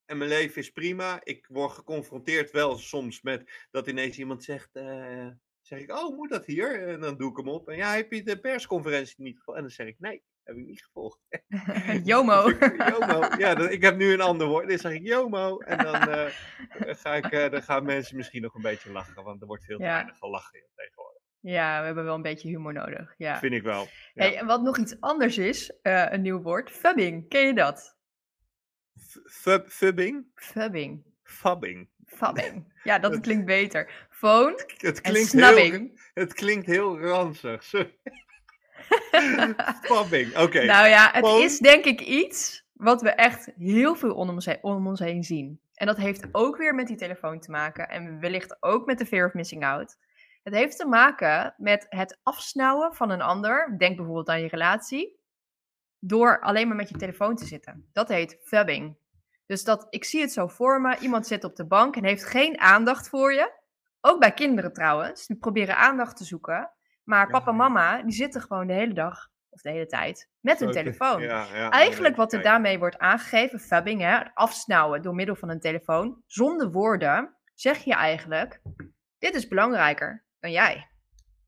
en 0.05 0.17
mijn 0.17 0.29
leven 0.29 0.61
is 0.61 0.71
prima. 0.71 1.19
Ik 1.23 1.45
word 1.49 1.71
geconfronteerd 1.71 2.51
wel 2.51 2.77
soms 2.77 3.21
met 3.21 3.67
dat 3.71 3.87
ineens 3.87 4.17
iemand 4.17 4.43
zegt, 4.43 4.69
eh, 4.75 5.27
zeg 5.61 5.79
ik, 5.79 5.91
oh, 5.91 6.15
moet 6.15 6.29
dat 6.29 6.45
hier? 6.45 6.87
En 6.87 6.99
dan 6.99 7.17
doe 7.17 7.31
ik 7.31 7.37
hem 7.37 7.47
op. 7.49 7.69
En 7.69 7.75
ja, 7.77 7.95
heb 7.95 8.11
je 8.11 8.23
de 8.23 8.39
persconferentie 8.39 9.15
niet 9.23 9.37
gevolgd? 9.37 9.59
En 9.59 9.65
dan 9.65 9.75
zeg 9.75 9.87
ik, 9.87 9.95
nee, 9.99 10.23
heb 10.43 10.55
ik 10.55 10.65
niet 10.65 10.83
gevolgd. 10.83 11.19
Jomo. 12.09 12.49
Jomo. 12.89 13.27
Ja, 13.37 13.69
ik 13.69 13.81
heb 13.81 13.95
nu 13.95 14.13
een 14.13 14.21
ander 14.21 14.47
woord. 14.47 14.67
Dan 14.69 14.77
zeg 14.77 14.91
ik 14.91 15.01
Jomo. 15.07 15.59
En 15.59 15.77
dan, 15.77 15.95
eh, 16.09 16.31
ga 17.03 17.15
ik, 17.15 17.25
eh, 17.31 17.51
dan 17.51 17.63
gaan 17.63 17.85
mensen 17.85 18.17
misschien 18.17 18.41
nog 18.41 18.53
een 18.55 18.61
beetje 18.61 18.91
lachen, 18.91 19.23
want 19.23 19.41
er 19.41 19.47
wordt 19.47 19.65
veel 19.65 19.77
te 19.77 19.83
Ja. 19.83 19.93
weinig 19.93 20.17
gelachen 20.17 20.63
tegenwoordig. 20.75 21.21
Ja, 21.39 21.79
we 21.79 21.85
hebben 21.85 22.03
wel 22.03 22.15
een 22.15 22.21
beetje 22.21 22.47
humor 22.49 22.73
nodig. 22.73 23.13
Ja. 23.17 23.39
Vind 23.39 23.53
ik 23.53 23.63
wel. 23.63 23.81
Ja. 23.81 23.87
Hey, 24.13 24.37
en 24.37 24.45
wat 24.45 24.61
nog 24.61 24.77
iets 24.77 24.99
anders 24.99 25.37
is, 25.37 25.73
een 25.81 26.21
nieuw 26.21 26.41
woord, 26.41 26.71
fubbing. 26.71 27.29
Ken 27.29 27.45
je 27.47 27.53
dat? 27.53 27.94
Fub- 29.25 29.69
Fubbing? 29.69 30.25
Fubbing. 30.35 31.03
Fabbing. 31.23 31.87
Fabbing. 32.05 32.73
Ja, 32.83 32.99
dat 32.99 33.19
klinkt 33.19 33.45
beter. 33.45 34.07
Phone 34.09 34.63
Het 34.77 35.01
en 35.01 35.11
klinkt, 35.11 35.31
heel, 35.31 35.41
snubbing. 35.53 36.09
het 36.13 36.33
klinkt 36.33 36.65
heel 36.65 36.99
ranzig. 36.99 37.63
Sorry. 37.63 37.97
Fabbing, 39.81 40.37
oké. 40.37 40.63
Nou 40.63 40.87
ja, 40.87 41.09
het 41.11 41.25
Phone. 41.25 41.43
is 41.43 41.59
denk 41.59 41.85
ik 41.85 42.01
iets 42.01 42.65
wat 42.73 43.01
we 43.01 43.09
echt 43.09 43.51
heel 43.57 43.95
veel 43.95 44.13
om 44.13 44.29
ons, 44.29 44.45
heen, 44.45 44.57
om 44.61 44.87
ons 44.87 44.99
heen 44.99 45.23
zien. 45.23 45.59
En 45.73 45.87
dat 45.87 45.97
heeft 45.97 46.27
ook 46.31 46.57
weer 46.57 46.75
met 46.75 46.87
die 46.87 46.97
telefoon 46.97 47.39
te 47.39 47.51
maken. 47.51 47.89
En 47.89 48.19
wellicht 48.19 48.57
ook 48.59 48.85
met 48.85 48.97
de 48.97 49.05
fear 49.05 49.27
of 49.27 49.33
missing 49.33 49.65
out. 49.65 49.97
Het 50.43 50.53
heeft 50.53 50.77
te 50.77 50.85
maken 50.87 51.53
met 51.57 51.85
het 51.89 52.19
afsnauwen 52.23 52.93
van 52.95 53.09
een 53.09 53.21
ander. 53.21 53.75
Denk 53.77 53.95
bijvoorbeeld 53.95 54.29
aan 54.29 54.41
je 54.41 54.47
relatie. 54.47 55.19
Door 55.99 56.39
alleen 56.39 56.67
maar 56.67 56.75
met 56.77 56.89
je 56.89 56.97
telefoon 56.97 57.35
te 57.35 57.45
zitten. 57.45 57.89
Dat 57.93 58.07
heet 58.07 58.37
fubbing. 58.43 58.95
Dus 59.45 59.63
dat, 59.63 59.87
ik 59.89 60.03
zie 60.03 60.21
het 60.21 60.31
zo 60.31 60.47
voor 60.47 60.81
me. 60.81 60.97
Iemand 60.97 61.27
zit 61.27 61.43
op 61.43 61.55
de 61.55 61.65
bank 61.65 61.95
en 61.95 62.05
heeft 62.05 62.25
geen 62.25 62.59
aandacht 62.59 63.09
voor 63.09 63.33
je. 63.33 63.51
Ook 64.01 64.19
bij 64.19 64.31
kinderen 64.31 64.73
trouwens. 64.73 65.27
Die 65.27 65.37
proberen 65.37 65.77
aandacht 65.77 66.17
te 66.17 66.23
zoeken. 66.23 66.71
Maar 67.03 67.29
papa 67.29 67.51
en 67.51 67.55
mama, 67.55 68.01
die 68.01 68.13
zitten 68.13 68.41
gewoon 68.41 68.67
de 68.67 68.73
hele 68.73 68.93
dag 68.93 69.29
of 69.49 69.61
de 69.61 69.69
hele 69.69 69.85
tijd 69.85 70.29
met 70.39 70.59
hun 70.59 70.71
telefoon. 70.71 71.21
Ja, 71.21 71.45
ja, 71.53 71.69
Eigenlijk 71.69 72.15
wat 72.15 72.33
er 72.33 72.41
daarmee 72.41 72.79
wordt 72.79 72.97
aangegeven, 72.97 73.59
fubbing, 73.59 74.01
hè, 74.01 74.33
afsnauwen 74.33 75.01
door 75.01 75.15
middel 75.15 75.35
van 75.35 75.49
een 75.49 75.59
telefoon, 75.59 76.21
zonder 76.25 76.71
woorden, 76.71 77.35
zeg 77.53 77.83
je 77.83 77.93
eigenlijk, 77.93 78.61
dit 79.17 79.35
is 79.35 79.47
belangrijker 79.47 80.25
dan 80.39 80.51
jij. 80.51 80.89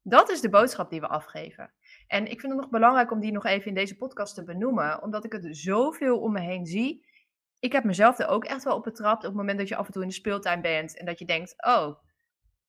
Dat 0.04 0.30
is 0.30 0.42
de 0.42 0.50
boodschap 0.50 0.90
die 0.90 1.00
we 1.00 1.08
afgeven. 1.08 1.74
En 2.08 2.26
ik 2.26 2.40
vind 2.40 2.54
het 2.54 2.62
nog 2.62 2.70
belangrijk 2.70 3.12
om 3.12 3.20
die 3.20 3.32
nog 3.32 3.46
even 3.46 3.68
in 3.68 3.74
deze 3.74 3.98
podcast 3.98 4.36
te 4.36 4.44
benoemen, 4.44 5.02
omdat 5.02 5.26
ik 5.26 5.32
het 5.32 5.58
zoveel 5.58 6.20
om 6.20 6.32
me 6.32 6.40
heen 6.40 6.66
zie. 6.66 7.07
Ik 7.60 7.72
heb 7.72 7.84
mezelf 7.84 8.20
er 8.20 8.28
ook 8.28 8.46
echt 8.46 8.64
wel 8.64 8.76
op 8.76 8.84
betrapt 8.84 9.18
op 9.18 9.30
het 9.30 9.34
moment 9.34 9.58
dat 9.58 9.68
je 9.68 9.76
af 9.76 9.86
en 9.86 9.92
toe 9.92 10.02
in 10.02 10.08
de 10.08 10.14
speeltuin 10.14 10.62
bent 10.62 10.98
en 10.98 11.06
dat 11.06 11.20
je 11.20 11.26
denkt, 11.26 11.66
oh, 11.66 11.96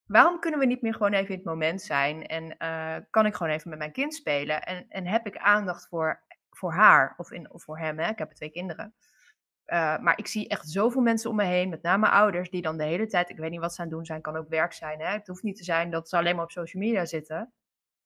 waarom 0.06 0.40
kunnen 0.40 0.60
we 0.60 0.66
niet 0.66 0.82
meer 0.82 0.92
gewoon 0.92 1.12
even 1.12 1.28
in 1.28 1.36
het 1.36 1.44
moment 1.44 1.82
zijn 1.82 2.26
en 2.26 2.56
eh, 2.56 2.96
kan 3.10 3.26
ik 3.26 3.34
gewoon 3.34 3.52
even 3.52 3.70
met 3.70 3.78
mijn 3.78 3.92
kind 3.92 4.14
spelen 4.14 4.62
en, 4.62 4.86
en 4.88 5.06
heb 5.06 5.26
ik 5.26 5.36
aandacht 5.36 5.88
voor, 5.88 6.22
voor 6.50 6.72
haar 6.72 7.14
of, 7.16 7.30
in, 7.30 7.52
of 7.52 7.62
voor 7.62 7.78
hem, 7.78 7.98
hè? 7.98 8.10
ik 8.10 8.18
heb 8.18 8.30
twee 8.30 8.50
kinderen. 8.50 8.94
Eh, 9.64 9.98
maar 9.98 10.18
ik 10.18 10.26
zie 10.26 10.48
echt 10.48 10.70
zoveel 10.70 11.02
mensen 11.02 11.30
om 11.30 11.36
me 11.36 11.44
heen, 11.44 11.68
met 11.68 11.82
name 11.82 12.10
ouders, 12.10 12.50
die 12.50 12.62
dan 12.62 12.76
de 12.76 12.84
hele 12.84 13.06
tijd, 13.06 13.30
ik 13.30 13.36
weet 13.36 13.50
niet 13.50 13.60
wat 13.60 13.74
ze 13.74 13.80
aan 13.80 13.86
het 13.86 13.94
doen 13.94 14.04
zijn, 14.04 14.20
kan 14.20 14.36
ook 14.36 14.48
werk 14.48 14.72
zijn. 14.72 15.00
Hè? 15.00 15.12
Het 15.12 15.26
hoeft 15.26 15.42
niet 15.42 15.56
te 15.56 15.64
zijn 15.64 15.90
dat 15.90 16.08
ze 16.08 16.16
alleen 16.16 16.34
maar 16.34 16.44
op 16.44 16.50
social 16.50 16.82
media 16.82 17.04
zitten, 17.04 17.52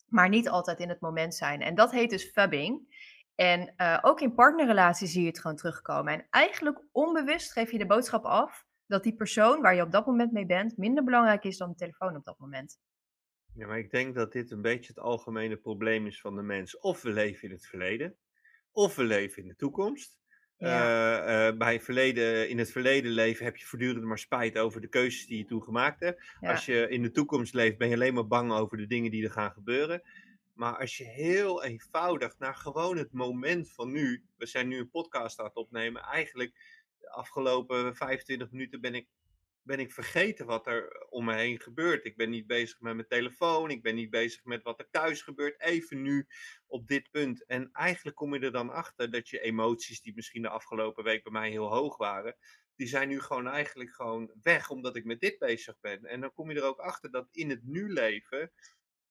maar 0.09 0.29
niet 0.29 0.49
altijd 0.49 0.79
in 0.79 0.89
het 0.89 1.01
moment 1.01 1.35
zijn. 1.35 1.61
En 1.61 1.75
dat 1.75 1.93
heet 1.93 2.11
dus 2.11 2.31
fubbing. 2.31 2.81
En 3.43 3.73
eh, 3.77 3.99
ook 4.03 4.21
in 4.21 4.35
partnerrelaties 4.35 5.13
zie 5.13 5.21
je 5.21 5.29
het 5.29 5.41
gewoon 5.41 5.57
terugkomen. 5.57 6.13
En 6.13 6.27
eigenlijk 6.31 6.81
onbewust 6.93 7.53
geef 7.53 7.71
je 7.71 7.79
de 7.79 7.87
boodschap 7.87 8.25
af 8.25 8.65
dat 8.87 9.03
die 9.03 9.15
persoon 9.15 9.61
waar 9.61 9.75
je 9.75 9.83
op 9.83 9.93
dat 9.93 10.07
moment 10.07 10.33
mee 10.33 10.47
bent 10.47 10.77
minder 10.77 11.05
belangrijk 11.05 11.45
is 11.45 11.57
dan 11.57 11.69
de 11.69 11.75
telefoon 11.75 12.17
op 12.17 12.25
dat 12.25 12.39
moment. 12.39 12.79
Ja, 13.55 13.67
maar 13.67 13.79
ik 13.79 13.91
denk 13.91 14.15
dat 14.15 14.33
dit 14.33 14.51
een 14.51 14.63
beetje 14.63 14.93
het 14.95 15.03
algemene 15.03 15.57
probleem 15.57 16.07
is 16.07 16.21
van 16.21 16.37
de 16.37 16.43
mens. 16.43 16.79
Of 16.79 17.03
we 17.03 17.11
leven 17.11 17.49
in 17.49 17.55
het 17.55 17.67
verleden, 17.67 18.17
of 18.73 18.97
we 18.97 19.05
leven 19.05 19.43
in 19.43 19.49
de 19.49 19.57
toekomst. 19.57 20.21
Ja. 20.57 21.23
Eh, 21.25 21.49
eh, 21.49 21.57
bij 21.57 21.81
verleden, 21.81 22.49
in 22.49 22.59
het 22.59 22.71
verleden 22.73 23.11
leven 23.11 23.45
heb 23.45 23.57
je 23.57 23.67
voortdurend 23.67 24.05
maar 24.05 24.19
spijt 24.19 24.59
over 24.59 24.81
de 24.81 24.89
keuzes 24.89 25.27
die 25.27 25.39
je 25.39 25.45
toen 25.45 25.63
gemaakt 25.63 26.01
hebt. 26.01 26.23
Ja. 26.41 26.51
Als 26.51 26.67
je 26.67 26.89
in 26.89 27.03
de 27.03 27.11
toekomst 27.11 27.55
leeft, 27.55 27.79
ben 27.79 27.89
je 27.89 27.95
alleen 27.95 28.15
maar 28.15 28.27
bang 28.27 28.53
over 28.53 28.77
de 28.77 28.87
dingen 28.87 29.11
die 29.11 29.25
er 29.25 29.31
gaan 29.31 29.53
gebeuren. 29.53 30.03
Maar 30.63 30.79
als 30.79 30.97
je 30.97 31.05
heel 31.05 31.63
eenvoudig 31.63 32.39
naar 32.39 32.55
gewoon 32.55 32.97
het 32.97 33.13
moment 33.13 33.73
van 33.73 33.91
nu, 33.93 34.25
we 34.37 34.47
zijn 34.47 34.69
nu 34.69 34.79
een 34.79 34.91
podcast 34.91 35.39
aan 35.39 35.45
het 35.45 35.57
opnemen, 35.57 36.03
eigenlijk 36.03 36.55
de 36.99 37.11
afgelopen 37.11 37.97
25 37.97 38.51
minuten 38.51 38.81
ben 38.81 38.95
ik, 38.95 39.09
ben 39.63 39.79
ik 39.79 39.93
vergeten 39.93 40.47
wat 40.47 40.67
er 40.67 41.07
om 41.09 41.25
me 41.25 41.35
heen 41.35 41.61
gebeurt. 41.61 42.05
Ik 42.05 42.17
ben 42.17 42.31
niet 42.31 42.47
bezig 42.47 42.81
met 42.81 42.95
mijn 42.95 43.09
telefoon, 43.09 43.71
ik 43.71 43.83
ben 43.83 43.95
niet 43.95 44.11
bezig 44.11 44.45
met 44.45 44.63
wat 44.63 44.79
er 44.79 44.91
thuis 44.91 45.23
gebeurt, 45.23 45.61
even 45.61 46.03
nu 46.03 46.27
op 46.67 46.89
dit 46.89 47.11
punt. 47.11 47.47
En 47.47 47.69
eigenlijk 47.73 48.17
kom 48.17 48.35
je 48.35 48.41
er 48.41 48.53
dan 48.53 48.71
achter 48.71 49.11
dat 49.11 49.29
je 49.29 49.41
emoties 49.41 50.01
die 50.01 50.15
misschien 50.15 50.43
de 50.43 50.49
afgelopen 50.49 51.05
week 51.05 51.23
bij 51.23 51.33
mij 51.33 51.51
heel 51.51 51.75
hoog 51.75 51.97
waren, 51.97 52.37
die 52.77 52.87
zijn 52.87 53.09
nu 53.09 53.21
gewoon 53.21 53.47
eigenlijk 53.47 53.95
gewoon 53.95 54.33
weg 54.43 54.71
omdat 54.71 54.97
ik 54.97 55.05
met 55.05 55.21
dit 55.21 55.39
bezig 55.39 55.81
ben. 55.81 56.05
En 56.05 56.21
dan 56.21 56.33
kom 56.33 56.51
je 56.51 56.57
er 56.57 56.67
ook 56.67 56.81
achter 56.81 57.11
dat 57.11 57.29
in 57.31 57.51
het 57.51 57.65
nu 57.65 57.93
leven, 57.93 58.53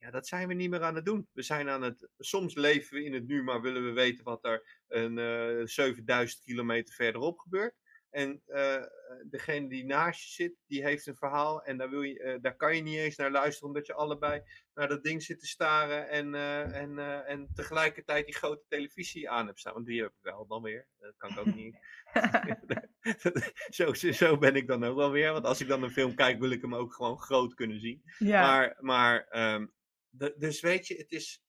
ja, 0.02 0.12
dat 0.12 0.28
zijn 0.28 0.48
we 0.48 0.54
niet 0.54 0.70
meer 0.70 0.84
aan 0.84 0.96
het 0.96 1.06
doen. 1.06 1.28
We 1.32 1.42
zijn 1.42 1.70
aan 1.70 1.82
het, 1.82 2.08
soms 2.18 2.56
leven 2.56 2.98
we 2.98 3.04
in 3.04 3.14
het 3.14 3.28
nu, 3.28 3.44
maar 3.44 3.62
willen 3.62 3.84
we 3.86 3.92
weten 3.92 4.24
wat 4.24 4.46
er 4.46 4.82
een 4.88 5.18
eh 5.18 5.66
7000 5.66 6.44
kilometer 6.44 6.94
verderop 6.94 7.40
gebeurt. 7.40 7.74
En 8.10 8.42
eh, 8.46 8.84
degene 9.30 9.70
die 9.70 9.86
naast 9.86 10.24
je 10.24 10.30
zit, 10.44 10.54
die 10.68 10.84
heeft 10.84 11.08
een 11.08 11.16
verhaal 11.16 11.64
en 11.64 11.78
daar, 11.78 11.90
wil 11.90 12.02
je, 12.02 12.20
eh, 12.20 12.38
daar 12.42 12.56
kan 12.56 12.76
je 12.76 12.82
niet 12.82 12.98
eens 12.98 13.16
naar 13.16 13.32
luisteren, 13.32 13.68
omdat 13.68 13.86
je 13.86 13.94
allebei 13.94 14.42
naar 14.74 14.88
dat 14.88 15.04
ding 15.04 15.24
zit 15.24 15.40
te 15.40 15.48
staren 15.48 16.10
en, 16.10 16.36
en, 16.74 17.00
en 17.28 17.48
tegelijkertijd 17.54 18.26
die 18.26 18.36
grote 18.36 18.64
televisie 18.68 19.30
aan 19.30 19.46
hebt 19.46 19.60
staan. 19.60 19.74
Want 19.74 19.86
die 19.86 20.02
heb 20.02 20.10
ik 20.12 20.18
wel 20.22 20.48
dan 20.48 20.62
weer. 20.62 20.88
Dat 21.00 21.14
kan 21.18 21.30
ik 21.30 21.38
ook 21.40 21.56
niet. 21.56 21.76
zo, 23.70 23.94
zo- 23.94 24.12
zo 24.12 24.38
ben 24.38 24.56
ik 24.56 24.68
dan 24.68 24.84
ook 24.84 24.96
wel 24.96 25.12
weer. 25.12 25.32
Want 25.32 25.46
als 25.46 25.62
ik 25.62 25.68
dan 25.68 25.84
een 25.84 25.92
film 25.92 26.16
kijk, 26.16 26.40
wil 26.40 26.52
ik 26.52 26.62
hem 26.62 26.76
ook 26.76 26.94
gewoon 26.94 27.20
groot 27.20 27.54
kunnen 27.54 27.80
zien. 27.80 28.02
Ja. 28.20 28.42
Maar, 28.42 28.78
maar 28.80 29.28
ehm, 29.28 29.66
de- 30.12 30.34
dus 30.38 30.62
weet 30.62 30.88
je, 30.88 30.95
het 30.95 31.12
is. 31.12 31.43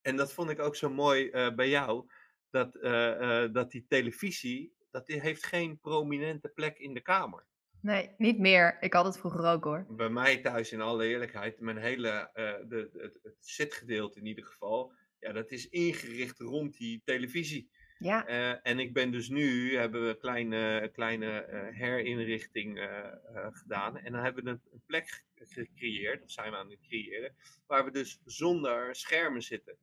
En 0.00 0.16
dat 0.16 0.32
vond 0.32 0.50
ik 0.50 0.58
ook 0.58 0.76
zo 0.76 0.90
mooi 0.90 1.30
eh, 1.30 1.54
bij 1.54 1.68
jou. 1.68 2.10
Dat, 2.50 2.74
eh, 2.76 3.42
eh, 3.44 3.52
dat 3.52 3.70
die 3.70 3.84
televisie. 3.88 4.74
Dat 4.90 5.06
die 5.06 5.20
heeft 5.20 5.46
geen 5.46 5.80
prominente 5.80 6.48
plek 6.48 6.78
in 6.78 6.94
de 6.94 7.00
kamer. 7.00 7.46
Nee, 7.80 8.14
niet 8.18 8.38
meer. 8.38 8.76
Ik 8.80 8.92
had 8.92 9.04
het 9.04 9.18
vroeger 9.18 9.44
ook 9.44 9.64
hoor. 9.64 9.86
Bij 9.88 10.08
mij 10.08 10.40
thuis, 10.40 10.72
in 10.72 10.80
alle 10.80 11.06
eerlijkheid, 11.06 11.60
mijn 11.60 11.76
hele. 11.76 12.30
de, 12.68 12.90
het, 12.92 13.18
het 13.22 13.36
zitgedeelte 13.40 14.18
in 14.18 14.26
ieder 14.26 14.44
geval. 14.44 14.92
Ja, 15.18 15.32
dat 15.32 15.50
is 15.50 15.68
ingericht 15.68 16.38
rond 16.38 16.76
die 16.76 17.02
televisie. 17.04 17.70
Ja, 17.98 18.26
Eh, 18.26 18.58
en 18.62 18.78
ik 18.78 18.92
ben 18.92 19.10
dus 19.10 19.28
nu, 19.28 19.76
hebben 19.76 20.02
we 20.02 20.08
een 20.08 20.18
kleine, 20.18 20.90
kleine 20.92 21.40
eh, 21.40 21.74
herinrichting 21.76 22.78
eh, 22.78 23.12
gedaan. 23.50 23.96
En 23.98 24.12
dan 24.12 24.22
hebben 24.22 24.44
we 24.44 24.50
een, 24.50 24.82
plek 24.86 25.24
ge- 25.34 25.46
gecreëerd, 25.46 26.20
dat 26.20 26.30
zijn 26.30 26.50
we 26.50 26.56
aan 26.56 26.70
het 26.70 26.80
creëren, 26.80 27.36
waar 27.66 27.84
we 27.84 27.90
dus 27.90 28.20
zonder 28.24 28.94
schermen 28.96 29.42
zitten. 29.42 29.76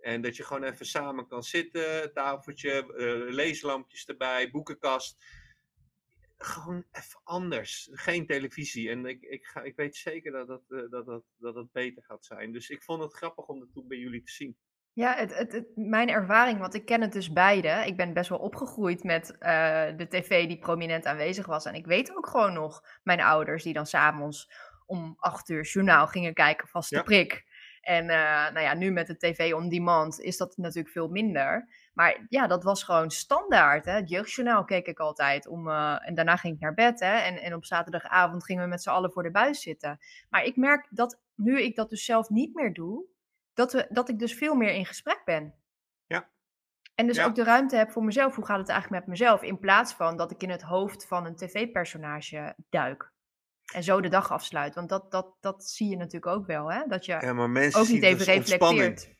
En 0.00 0.20
dat 0.22 0.36
je 0.36 0.44
gewoon 0.44 0.64
even 0.64 0.86
samen 0.86 1.26
kan 1.28 1.42
zitten, 1.42 2.12
tafeltje, 2.12 2.84
leeslampjes 3.30 4.06
erbij, 4.06 4.50
boekenkast. 4.50 5.24
Gewoon 6.38 6.84
even 6.92 7.20
anders. 7.24 7.88
Geen 7.92 8.26
televisie. 8.26 8.90
En 8.90 9.06
ik, 9.06 9.22
ik, 9.22 9.44
ga, 9.46 9.62
ik 9.62 9.76
weet 9.76 9.96
zeker 9.96 10.32
dat 10.32 10.46
dat, 10.46 10.62
dat, 10.90 11.06
dat, 11.06 11.22
dat 11.36 11.54
dat 11.54 11.72
beter 11.72 12.02
gaat 12.04 12.24
zijn. 12.24 12.52
Dus 12.52 12.70
ik 12.70 12.82
vond 12.82 13.02
het 13.02 13.12
grappig 13.12 13.46
om 13.46 13.58
dat 13.58 13.72
toen 13.72 13.88
bij 13.88 13.98
jullie 13.98 14.22
te 14.22 14.32
zien. 14.32 14.56
Ja, 14.94 15.14
het, 15.14 15.36
het, 15.38 15.52
het- 15.52 15.76
mijn 15.76 16.08
ervaring, 16.08 16.58
want 16.58 16.74
ik 16.74 16.84
ken 16.84 17.00
het 17.00 17.12
dus 17.12 17.32
beide. 17.32 17.68
Ik 17.86 17.96
ben 17.96 18.12
best 18.12 18.28
wel 18.28 18.38
opgegroeid 18.38 19.02
met 19.04 19.38
eh, 19.38 19.86
de 19.96 20.06
tv 20.08 20.46
die 20.48 20.58
prominent 20.58 21.06
aanwezig 21.06 21.46
was. 21.46 21.64
En 21.64 21.74
ik 21.74 21.86
weet 21.86 22.16
ook 22.16 22.26
gewoon 22.26 22.52
nog 22.52 22.84
mijn 23.02 23.20
ouders 23.20 23.62
die 23.62 23.72
dan 23.72 23.86
s'avonds 23.86 24.52
om 24.86 25.14
acht 25.18 25.48
uur 25.48 25.62
journaal 25.64 26.06
gingen 26.06 26.34
kijken, 26.34 26.68
vaste 26.68 26.94
Ja. 26.96 27.02
prik. 27.02 27.44
En 27.80 28.08
eh, 28.08 28.52
nou 28.52 28.60
ja, 28.60 28.74
nu 28.74 28.90
met 28.90 29.06
de 29.06 29.16
tv 29.16 29.52
on 29.54 29.68
demand 29.68 30.20
is 30.20 30.36
dat 30.36 30.56
natuurlijk 30.56 30.88
veel 30.94 31.08
minder. 31.08 31.68
Maar 31.94 32.26
ja, 32.28 32.46
dat 32.46 32.62
was 32.64 32.82
gewoon 32.82 33.10
standaard. 33.10 33.84
Hè? 33.84 33.92
Het 33.92 34.08
jeugdjournaal 34.08 34.64
keek 34.64 34.86
ik 34.86 34.98
altijd. 34.98 35.46
Om, 35.48 35.68
eh, 35.68 36.08
en 36.08 36.14
daarna 36.14 36.36
ging 36.36 36.54
ik 36.54 36.60
naar 36.60 36.74
bed. 36.74 37.00
Hè? 37.00 37.16
En, 37.18 37.36
en 37.42 37.54
op 37.54 37.64
zaterdagavond 37.64 38.44
gingen 38.44 38.62
we 38.62 38.68
met 38.68 38.82
z'n 38.82 38.90
allen 38.90 39.12
voor 39.12 39.22
de 39.22 39.30
buis 39.30 39.62
zitten. 39.62 39.98
Maar 40.30 40.44
ik 40.44 40.56
merk 40.56 40.86
dat 40.90 41.20
nu 41.34 41.60
ik 41.62 41.76
dat 41.76 41.90
dus 41.90 42.04
zelf 42.04 42.28
niet 42.28 42.54
meer 42.54 42.72
doe, 42.72 43.04
dat, 43.54 43.72
we, 43.72 43.86
dat 43.90 44.08
ik 44.08 44.18
dus 44.18 44.34
veel 44.34 44.54
meer 44.54 44.70
in 44.72 44.86
gesprek 44.86 45.22
ben. 45.24 45.54
Ja. 46.06 46.30
En 46.94 47.06
dus 47.06 47.16
Ja. 47.16 47.24
ook 47.24 47.34
de 47.34 47.44
ruimte 47.44 47.76
heb 47.76 47.90
voor 47.90 48.04
mezelf. 48.04 48.34
Hoe 48.34 48.46
gaat 48.46 48.58
het 48.58 48.68
eigenlijk 48.68 49.00
met 49.00 49.10
mezelf? 49.18 49.42
In 49.42 49.58
plaats 49.58 49.92
van 49.92 50.16
dat 50.16 50.30
ik 50.30 50.42
in 50.42 50.50
het 50.50 50.62
hoofd 50.62 51.06
van 51.06 51.26
een 51.26 51.36
tv-personage 51.36 52.54
duik. 52.70 53.12
En 53.72 53.82
zo 53.82 54.00
de 54.00 54.08
dag 54.08 54.30
afsluit. 54.30 54.74
Want 54.74 54.88
dat, 54.88 55.10
dat, 55.10 55.36
dat 55.40 55.64
zie 55.64 55.88
je 55.88 55.96
natuurlijk 55.96 56.26
ook 56.36 56.46
wel. 56.46 56.72
Hè? 56.72 56.82
Dat 56.86 57.04
je 57.04 57.12
Ja, 57.20 57.32
maar 57.32 57.50
mensen 57.50 57.80
ook 57.80 57.88
niet 57.88 58.02
even 58.02 58.24
reflecteert. 58.24 59.12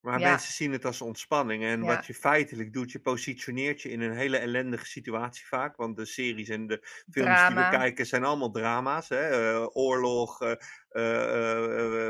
Maar 0.00 0.20
Ja. 0.20 0.30
mensen 0.30 0.52
zien 0.52 0.72
het 0.72 0.84
als 0.84 1.00
ontspanning. 1.00 1.64
En 1.64 1.80
Ja. 1.82 1.86
wat 1.94 2.06
je 2.06 2.14
feitelijk 2.14 2.72
doet, 2.72 2.92
je 2.92 3.00
positioneert 3.00 3.82
je 3.82 3.90
in 3.90 4.00
een 4.00 4.16
hele 4.16 4.36
ellendige 4.38 4.86
situatie 4.86 5.46
vaak. 5.46 5.76
Want 5.76 5.96
de 5.96 6.04
series 6.04 6.48
en 6.48 6.66
de 6.66 6.78
films 7.10 7.46
die 7.46 7.56
we 7.56 7.68
kijken 7.70 8.06
zijn 8.06 8.24
allemaal 8.24 8.50
drama's. 8.50 9.08
Hè? 9.08 9.28
eh, 9.28 9.66
oorlog, 9.72 10.40
eh, 10.42 10.52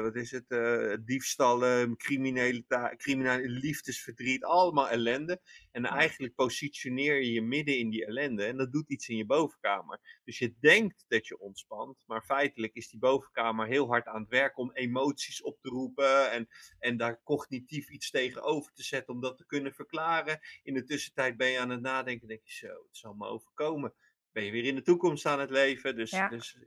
wat 0.03 0.15
is 0.17 0.31
het? 0.31 0.45
eh, 0.49 0.97
diefstallen, 1.05 1.97
criminele, 1.97 2.65
criminele 2.97 3.49
liefdesverdriet. 3.49 4.45
Allemaal 4.45 4.89
ellende. 4.89 5.41
En 5.73 5.85
eigenlijk 5.85 6.35
positioneer 6.35 7.23
je 7.23 7.33
je 7.33 7.43
midden 7.43 7.79
in 7.79 7.91
die 7.91 8.07
ellende. 8.07 8.45
En 8.45 8.57
dat 8.57 8.73
doet 8.73 8.91
iets 8.91 9.09
in 9.09 9.17
je 9.17 9.27
bovenkamer. 9.27 10.21
Dus 10.25 10.39
je 10.39 10.55
denkt 10.61 11.05
dat 11.09 11.27
je 11.27 11.39
ontspant. 11.39 12.05
Maar 12.07 12.23
feitelijk 12.23 12.75
is 12.75 12.89
die 12.89 12.99
bovenkamer 12.99 13.67
heel 13.67 13.87
hard 13.87 14.07
aan 14.07 14.21
het 14.21 14.31
werk 14.31 14.59
om 14.59 14.73
emoties 14.73 15.43
op 15.43 15.59
te 15.61 15.69
roepen. 15.69 16.31
En 16.31 16.49
en 16.79 16.97
daar 16.97 17.21
cognitief 17.23 17.91
iets 17.91 18.11
tegenover 18.11 18.73
te 18.73 18.83
zetten 18.83 19.15
om 19.15 19.21
dat 19.21 19.37
te 19.37 19.47
kunnen 19.47 19.73
verklaren. 19.73 20.39
In 20.63 20.75
de 20.75 20.85
tussentijd 20.85 21.37
ben 21.37 21.49
je 21.51 21.59
aan 21.59 21.71
het 21.71 21.81
nadenken, 21.81 22.29
denk 22.29 22.45
je 22.45 22.53
zo, 22.53 22.67
het 22.67 22.97
zal 22.97 23.15
me 23.15 23.27
overkomen. 23.27 23.95
Ben 24.33 24.45
je 24.45 24.51
weer 24.51 24.65
in 24.65 24.75
de 24.75 24.83
toekomst 24.83 25.27
aan 25.27 25.41
het 25.41 25.51
leven, 25.51 25.97
dus, 25.97 26.11
Ja. 26.11 26.29
dus 26.29 26.59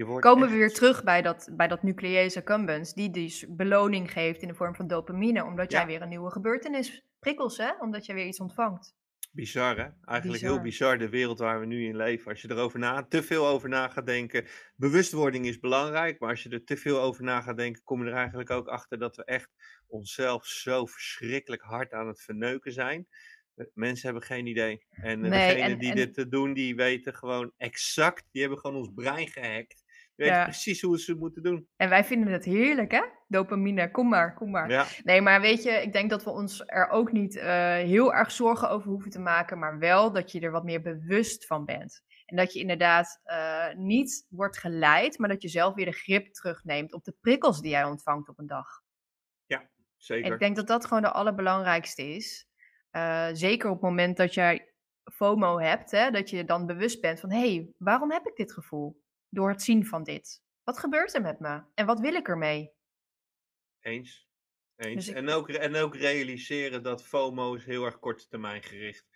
je 0.00 0.06
wordt 0.06 0.24
Komen 0.26 0.42
echt- 0.42 0.52
we 0.52 0.58
weer 0.58 0.72
terug 0.72 1.04
bij 1.04 1.22
dat, 1.22 1.48
bij 1.52 1.68
dat 1.68 1.82
nuclease 1.82 2.38
accumbens, 2.38 2.92
die 2.94 3.10
dus 3.10 3.46
beloning 3.48 4.12
geeft 4.12 4.42
in 4.42 4.48
de 4.48 4.54
vorm 4.54 4.74
van 4.74 4.86
dopamine, 4.86 5.44
omdat 5.44 5.70
jij 5.72 5.86
weer 5.86 6.02
een 6.02 6.08
nieuwe 6.08 6.30
gebeurtenis 6.30 7.02
prikkels, 7.18 7.56
hè? 7.56 7.70
Omdat 7.80 8.06
jij 8.06 8.14
weer 8.14 8.26
iets 8.26 8.40
ontvangt. 8.40 8.94
Bizar 9.32 9.76
hè? 9.76 9.82
Eigenlijk 9.82 10.40
Bizar. 10.40 10.50
heel 10.54 10.60
bizar 10.62 10.98
de 10.98 11.08
wereld 11.08 11.38
waar 11.38 11.60
we 11.60 11.66
nu 11.66 11.84
in 11.86 11.96
leven. 11.96 12.30
Als 12.30 12.42
je 12.42 12.50
erover 12.50 12.78
na, 12.78 13.02
te 13.08 13.22
veel 13.22 13.46
over 13.46 13.68
na 13.68 13.88
gaat 13.88 14.06
denken. 14.06 14.46
Bewustwording 14.76 15.46
is 15.46 15.58
belangrijk, 15.58 16.20
maar 16.20 16.30
als 16.30 16.42
je 16.42 16.48
er 16.48 16.64
te 16.64 16.76
veel 16.76 17.00
over 17.00 17.24
na 17.24 17.40
gaat 17.40 17.56
denken, 17.56 17.82
kom 17.82 18.02
je 18.04 18.10
er 18.10 18.16
eigenlijk 18.16 18.50
ook 18.50 18.66
achter 18.68 18.98
dat 18.98 19.16
we 19.16 19.24
echt 19.24 19.50
onszelf 19.86 20.46
zo 20.46 20.86
verschrikkelijk 20.86 21.62
hard 21.62 21.92
aan 21.92 22.06
het 22.08 22.20
verneuken 22.22 22.72
zijn. 22.72 23.06
Eh, 23.54 23.66
Mensen 23.74 24.04
hebben 24.04 24.26
geen 24.26 24.46
idee. 24.46 24.84
En 24.90 25.24
eh, 25.24 25.30
Nee, 25.30 25.48
degenen 25.54 25.70
en- 25.72 25.78
die 25.78 25.90
en- 25.90 25.96
dit 25.96 26.18
eh, 26.18 26.24
doen, 26.28 26.52
die 26.52 26.74
weten 26.74 27.14
gewoon 27.14 27.52
exact, 27.56 28.24
die 28.32 28.40
hebben 28.40 28.58
gewoon 28.60 28.76
ons 28.76 28.90
brein 28.94 29.28
gehackt. 29.28 29.82
Weten 30.20 30.36
Ja. 30.36 30.44
precies 30.44 30.80
hoe 30.80 30.98
ze 30.98 31.10
het 31.10 31.20
moeten 31.20 31.42
doen. 31.42 31.68
En 31.76 31.88
wij 31.88 32.04
vinden 32.04 32.32
het 32.32 32.44
heerlijk, 32.44 32.90
hè? 32.92 33.02
Dopamine, 33.28 33.90
kom 33.90 34.08
maar, 34.08 34.34
kom 34.34 34.50
maar. 34.50 34.70
Ja, 34.70 34.86
Nee, 35.02 35.20
maar 35.20 35.40
weet 35.40 35.62
je, 35.62 35.70
ik 35.70 35.92
denk 35.92 36.10
dat 36.10 36.24
we 36.24 36.30
ons 36.30 36.62
er 36.66 36.88
ook 36.88 37.12
niet 37.12 37.36
eh, 37.36 37.74
heel 37.74 38.14
erg 38.14 38.30
zorgen 38.30 38.70
over 38.70 38.88
hoeven 38.88 39.10
te 39.10 39.20
maken, 39.20 39.58
maar 39.58 39.78
wel 39.78 40.12
dat 40.12 40.32
je 40.32 40.40
er 40.40 40.50
wat 40.50 40.64
meer 40.64 40.82
bewust 40.82 41.46
van 41.46 41.64
bent. 41.64 42.02
En 42.26 42.36
dat 42.36 42.52
je 42.52 42.60
inderdaad 42.60 43.20
eh, 43.22 43.74
niet 43.74 44.26
wordt 44.28 44.58
geleid, 44.58 45.18
maar 45.18 45.28
dat 45.28 45.42
je 45.42 45.48
zelf 45.48 45.74
weer 45.74 45.84
de 45.84 45.92
grip 45.92 46.32
terugneemt 46.32 46.92
op 46.92 47.04
de 47.04 47.14
prikkels 47.20 47.60
die 47.60 47.70
jij 47.70 47.84
ontvangt 47.84 48.28
op 48.28 48.38
een 48.38 48.46
dag. 48.46 48.66
En 49.96 50.16
zeker. 50.16 50.32
ik 50.32 50.38
denk 50.38 50.56
dat 50.56 50.66
dat 50.66 50.86
gewoon 50.86 51.02
de 51.02 51.10
allerbelangrijkste 51.10 52.02
is. 52.02 52.48
Eh, 52.90 53.28
zeker 53.32 53.68
op 53.68 53.74
het 53.74 53.90
moment 53.90 54.16
dat 54.16 54.34
jij 54.34 54.74
FOMO 55.12 55.58
hebt, 55.58 55.90
hè, 55.90 56.10
dat 56.10 56.30
je 56.30 56.44
dan 56.44 56.66
bewust 56.66 57.00
bent 57.00 57.20
van, 57.20 57.30
hé, 57.30 57.54
hey, 57.54 57.72
waarom 57.78 58.10
heb 58.10 58.26
ik 58.26 58.36
dit 58.36 58.52
gevoel? 58.52 59.00
Door 59.30 59.48
het 59.48 59.62
zien 59.62 59.86
van 59.86 60.02
dit. 60.02 60.42
Wat 60.62 60.78
gebeurt 60.78 61.14
er 61.14 61.22
met 61.22 61.40
me? 61.40 61.62
En 61.74 61.86
wat 61.86 62.00
wil 62.00 62.14
ik 62.14 62.28
ermee? 62.28 62.72
Eens. 63.80 64.28
Eens. 64.76 64.94
Dus 64.94 65.08
ik- 65.08 65.14
En, 65.14 65.28
ook, 65.28 65.48
en 65.48 65.76
ook 65.76 65.96
realiseren 65.96 66.82
dat 66.82 67.04
FOMO 67.04 67.54
is 67.54 67.64
heel 67.64 67.84
erg 67.84 67.98
korte 67.98 68.28
termijn 68.28 68.62
gericht. 68.62 69.06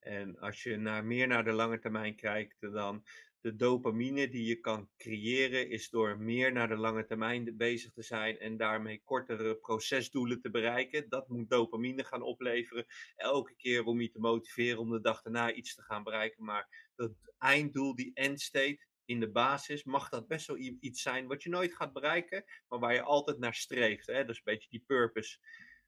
En 0.00 0.38
als 0.38 0.62
je 0.62 0.76
naar, 0.76 1.04
meer 1.04 1.26
naar 1.26 1.44
de 1.44 1.52
lange 1.52 1.78
termijn 1.78 2.16
kijkt, 2.16 2.60
dan 2.60 3.04
de 3.40 3.56
dopamine 3.56 4.28
die 4.28 4.44
je 4.44 4.56
kan 4.60 4.90
creëren, 4.96 5.68
is 5.70 5.90
door 5.90 6.18
meer 6.18 6.52
naar 6.52 6.68
de 6.68 6.76
lange 6.76 7.04
termijn 7.04 7.56
bezig 7.56 7.92
te 7.92 8.02
zijn 8.02 8.38
en 8.38 8.56
daarmee 8.56 9.02
kortere 9.04 9.56
procesdoelen 9.56 10.40
te 10.40 10.50
bereiken. 10.50 11.08
Dat 11.08 11.28
moet 11.28 11.48
dopamine 11.50 12.04
gaan 12.04 12.22
opleveren. 12.22 12.86
Elke 13.16 13.54
keer 13.56 13.84
om 13.84 14.00
je 14.00 14.10
te 14.10 14.18
motiveren 14.18 14.78
om 14.78 14.90
de 14.90 15.00
dag 15.00 15.22
daarna 15.22 15.52
iets 15.52 15.74
te 15.74 15.82
gaan 15.82 16.02
bereiken. 16.02 16.44
Maar 16.44 16.90
dat 16.94 17.12
einddoel, 17.38 17.94
die 17.94 18.10
endstate, 18.14 18.78
in 19.04 19.20
de 19.20 19.30
basis 19.30 19.84
mag 19.84 20.08
dat 20.08 20.28
best 20.28 20.46
wel 20.46 20.56
iets 20.80 21.02
zijn 21.02 21.26
wat 21.26 21.42
je 21.42 21.48
nooit 21.48 21.74
gaat 21.74 21.92
bereiken, 21.92 22.44
maar 22.68 22.78
waar 22.78 22.94
je 22.94 23.02
altijd 23.02 23.38
naar 23.38 23.54
streeft. 23.54 24.06
Hè? 24.06 24.20
Dat 24.20 24.28
is 24.30 24.36
een 24.36 24.42
beetje 24.44 24.68
die 24.68 24.84
purpose. 24.86 25.38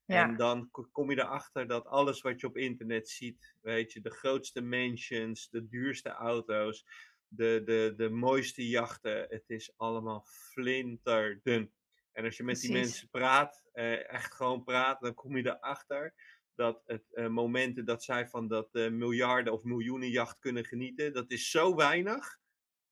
Ja. 0.07 0.29
En 0.29 0.37
dan 0.37 0.70
ko- 0.70 0.88
kom 0.92 1.11
je 1.11 1.18
erachter 1.18 1.66
dat 1.66 1.87
alles 1.87 2.20
wat 2.20 2.40
je 2.40 2.46
op 2.46 2.57
internet 2.57 3.09
ziet, 3.09 3.55
weet 3.62 3.92
je, 3.92 4.00
de 4.00 4.11
grootste 4.11 4.61
mansions, 4.61 5.48
de 5.50 5.68
duurste 5.68 6.09
auto's, 6.09 6.87
de, 7.29 7.62
de, 7.64 7.94
de 7.96 8.11
mooiste 8.11 8.68
jachten, 8.68 9.27
het 9.29 9.44
is 9.46 9.72
allemaal 9.77 10.24
flinterdun. 10.27 11.72
En 12.12 12.24
als 12.24 12.37
je 12.37 12.44
met 12.44 12.61
die 12.61 12.72
mensen 12.72 13.09
praat, 13.09 13.64
eh, 13.72 14.11
echt 14.11 14.35
gewoon 14.35 14.64
praat, 14.64 15.00
dan 15.00 15.14
kom 15.14 15.37
je 15.37 15.46
erachter 15.46 16.14
dat 16.55 16.83
het 16.87 17.14
eh, 17.14 17.29
momenten 17.29 17.85
dat 17.85 18.05
zij 18.05 18.29
van 18.29 18.48
dat 18.48 18.74
eh, 18.74 18.90
miljarden 18.90 19.53
of 19.53 19.62
miljoenen 19.62 20.11
jacht 20.11 20.38
kunnen 20.38 20.64
genieten, 20.64 21.12
dat 21.12 21.31
is 21.31 21.50
zo 21.50 21.74
weinig 21.74 22.38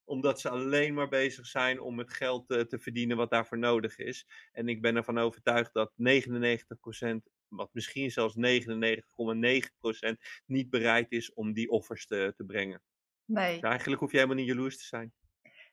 omdat 0.05 0.41
ze 0.41 0.49
alleen 0.49 0.95
maar 0.95 1.09
bezig 1.09 1.47
zijn 1.47 1.81
om 1.81 1.99
het 1.99 2.13
geld 2.13 2.51
eh, 2.51 2.61
te 2.61 2.79
verdienen 2.79 3.17
wat 3.17 3.31
daarvoor 3.31 3.59
nodig 3.59 3.99
is. 3.99 4.27
En 4.53 4.69
ik 4.69 4.83
ben 4.83 4.97
ervan 4.97 5.19
overtuigd 5.19 5.73
dat 5.73 5.93
99%, 5.93 5.95
wat 7.49 7.71
misschien 7.73 8.11
zelfs 8.11 8.37
99,9% 8.37 8.41
niet 10.47 10.71
bereid 10.71 11.13
is 11.13 11.33
om 11.33 11.53
die 11.53 11.71
offers 11.71 12.07
te, 12.07 12.33
te 12.37 12.45
brengen. 12.45 12.83
Nee. 13.25 13.53
Dus 13.53 13.63
eigenlijk 13.63 14.01
hoef 14.01 14.11
je 14.11 14.17
helemaal 14.17 14.39
niet 14.39 14.49
jaloers 14.49 14.79
te 14.79 14.85
zijn. 14.85 15.13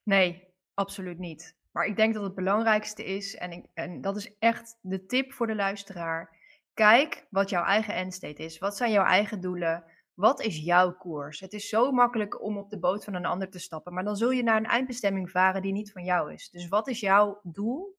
Nee, 0.04 0.48
absoluut 0.74 1.20
niet. 1.20 1.58
Maar 1.72 1.86
ik 1.86 1.96
denk 1.96 2.14
dat 2.14 2.24
het 2.24 2.36
belangrijkste 2.36 3.06
is, 3.06 3.36
en, 3.36 3.52
ik, 3.52 3.66
en 3.74 4.02
dat 4.02 4.18
is 4.18 4.38
echt 4.40 4.78
de 4.82 5.06
tip 5.06 5.34
voor 5.34 5.48
de 5.48 5.56
luisteraar. 5.56 6.38
Kijk 6.74 7.28
wat 7.30 7.50
jouw 7.50 7.64
eigen 7.64 7.94
endstate 7.94 8.44
is. 8.44 8.58
Wat 8.58 8.78
zijn 8.78 8.92
jouw 8.92 9.06
eigen 9.06 9.42
doelen? 9.42 9.84
Wat 10.20 10.42
is 10.42 10.58
jouw 10.58 10.94
koers? 10.98 11.40
Het 11.40 11.54
is 11.54 11.70
zo 11.70 11.92
makkelijk 11.92 12.42
om 12.42 12.58
op 12.58 12.70
de 12.70 12.80
boot 12.80 13.04
van 13.04 13.14
een 13.14 13.26
ander 13.26 13.50
te 13.50 13.60
stappen, 13.60 13.94
maar 13.94 14.04
dan 14.04 14.16
zul 14.16 14.32
je 14.32 14.44
naar 14.44 14.58
een 14.58 14.66
eindbestemming 14.66 15.32
varen 15.32 15.62
die 15.62 15.72
niet 15.72 15.92
van 15.92 16.04
jou 16.04 16.34
is. 16.34 16.50
Dus 16.50 16.68
wat 16.68 16.88
is 16.88 17.00
jouw 17.00 17.40
doel? 17.44 17.98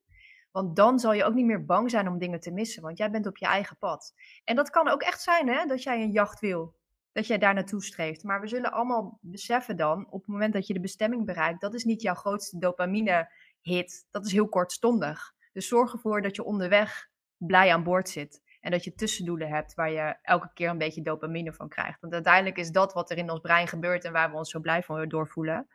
Want 0.51 0.77
dan 0.77 0.99
zal 0.99 1.13
je 1.13 1.25
ook 1.25 1.35
niet 1.35 1.47
meer 1.47 1.65
bang 1.65 1.91
zijn 1.91 2.09
om 2.09 2.19
dingen 2.19 2.41
te 2.41 2.51
missen, 2.51 2.83
want 2.83 2.99
jij 2.99 3.11
bent 3.11 3.27
op 3.27 3.37
je 3.37 3.47
eigen 3.47 3.77
pad. 3.77 4.15
En 4.45 4.57
dat 4.57 4.71
kan 4.71 4.89
ook 4.89 5.03
echt 5.03 5.23
zijn, 5.23 5.49
hè, 5.49 5.67
dat 5.67 5.83
jij 5.83 6.03
een 6.03 6.11
jacht 6.11 6.41
wil. 6.41 6.75
Dat 7.13 7.27
jij 7.27 7.39
daar 7.39 7.55
naartoe 7.55 7.83
streeft. 7.83 8.25
Maar 8.25 8.41
we 8.41 8.49
zullen 8.49 8.73
allemaal 8.73 9.19
beseffen 9.21 9.77
dan, 9.77 10.07
op 10.11 10.21
het 10.21 10.31
moment 10.31 10.53
dat 10.53 10.67
je 10.67 10.75
de 10.75 10.81
bestemming 10.81 11.25
bereikt, 11.25 11.61
dat 11.61 11.75
is 11.75 11.85
niet 11.85 12.03
jouw 12.03 12.15
grootste 12.15 12.59
dopamine-hit. 12.59 14.07
Dat 14.11 14.27
is 14.27 14.33
heel 14.33 14.49
kortstondig. 14.49 15.35
Dus 15.53 15.69
zorg 15.69 15.93
ervoor 15.93 16.23
dat 16.23 16.37
je 16.37 16.45
onderweg 16.45 17.09
blij 17.37 17.73
aan 17.73 17.85
boord 17.85 18.09
zit. 18.09 18.43
En 18.61 18.71
dat 18.71 18.85
je 18.85 18.95
tussendoelen 18.95 19.49
hebt 19.49 19.75
waar 19.75 19.91
je 19.91 20.17
elke 20.23 20.51
keer 20.55 20.69
een 20.69 20.79
beetje 20.79 21.03
dopamine 21.03 21.53
van 21.53 21.69
krijgt. 21.69 22.01
Want 22.01 22.13
uiteindelijk 22.13 22.59
is 22.59 22.71
dat 22.71 22.93
wat 22.93 23.11
er 23.11 23.19
in 23.19 23.31
ons 23.31 23.41
brein 23.41 23.69
gebeurt 23.69 24.05
en 24.05 24.13
waar 24.13 24.31
we 24.31 24.37
ons 24.37 24.51
zo 24.51 24.61
blij 24.61 24.83
van 24.83 25.09
doorvoelen. 25.09 25.69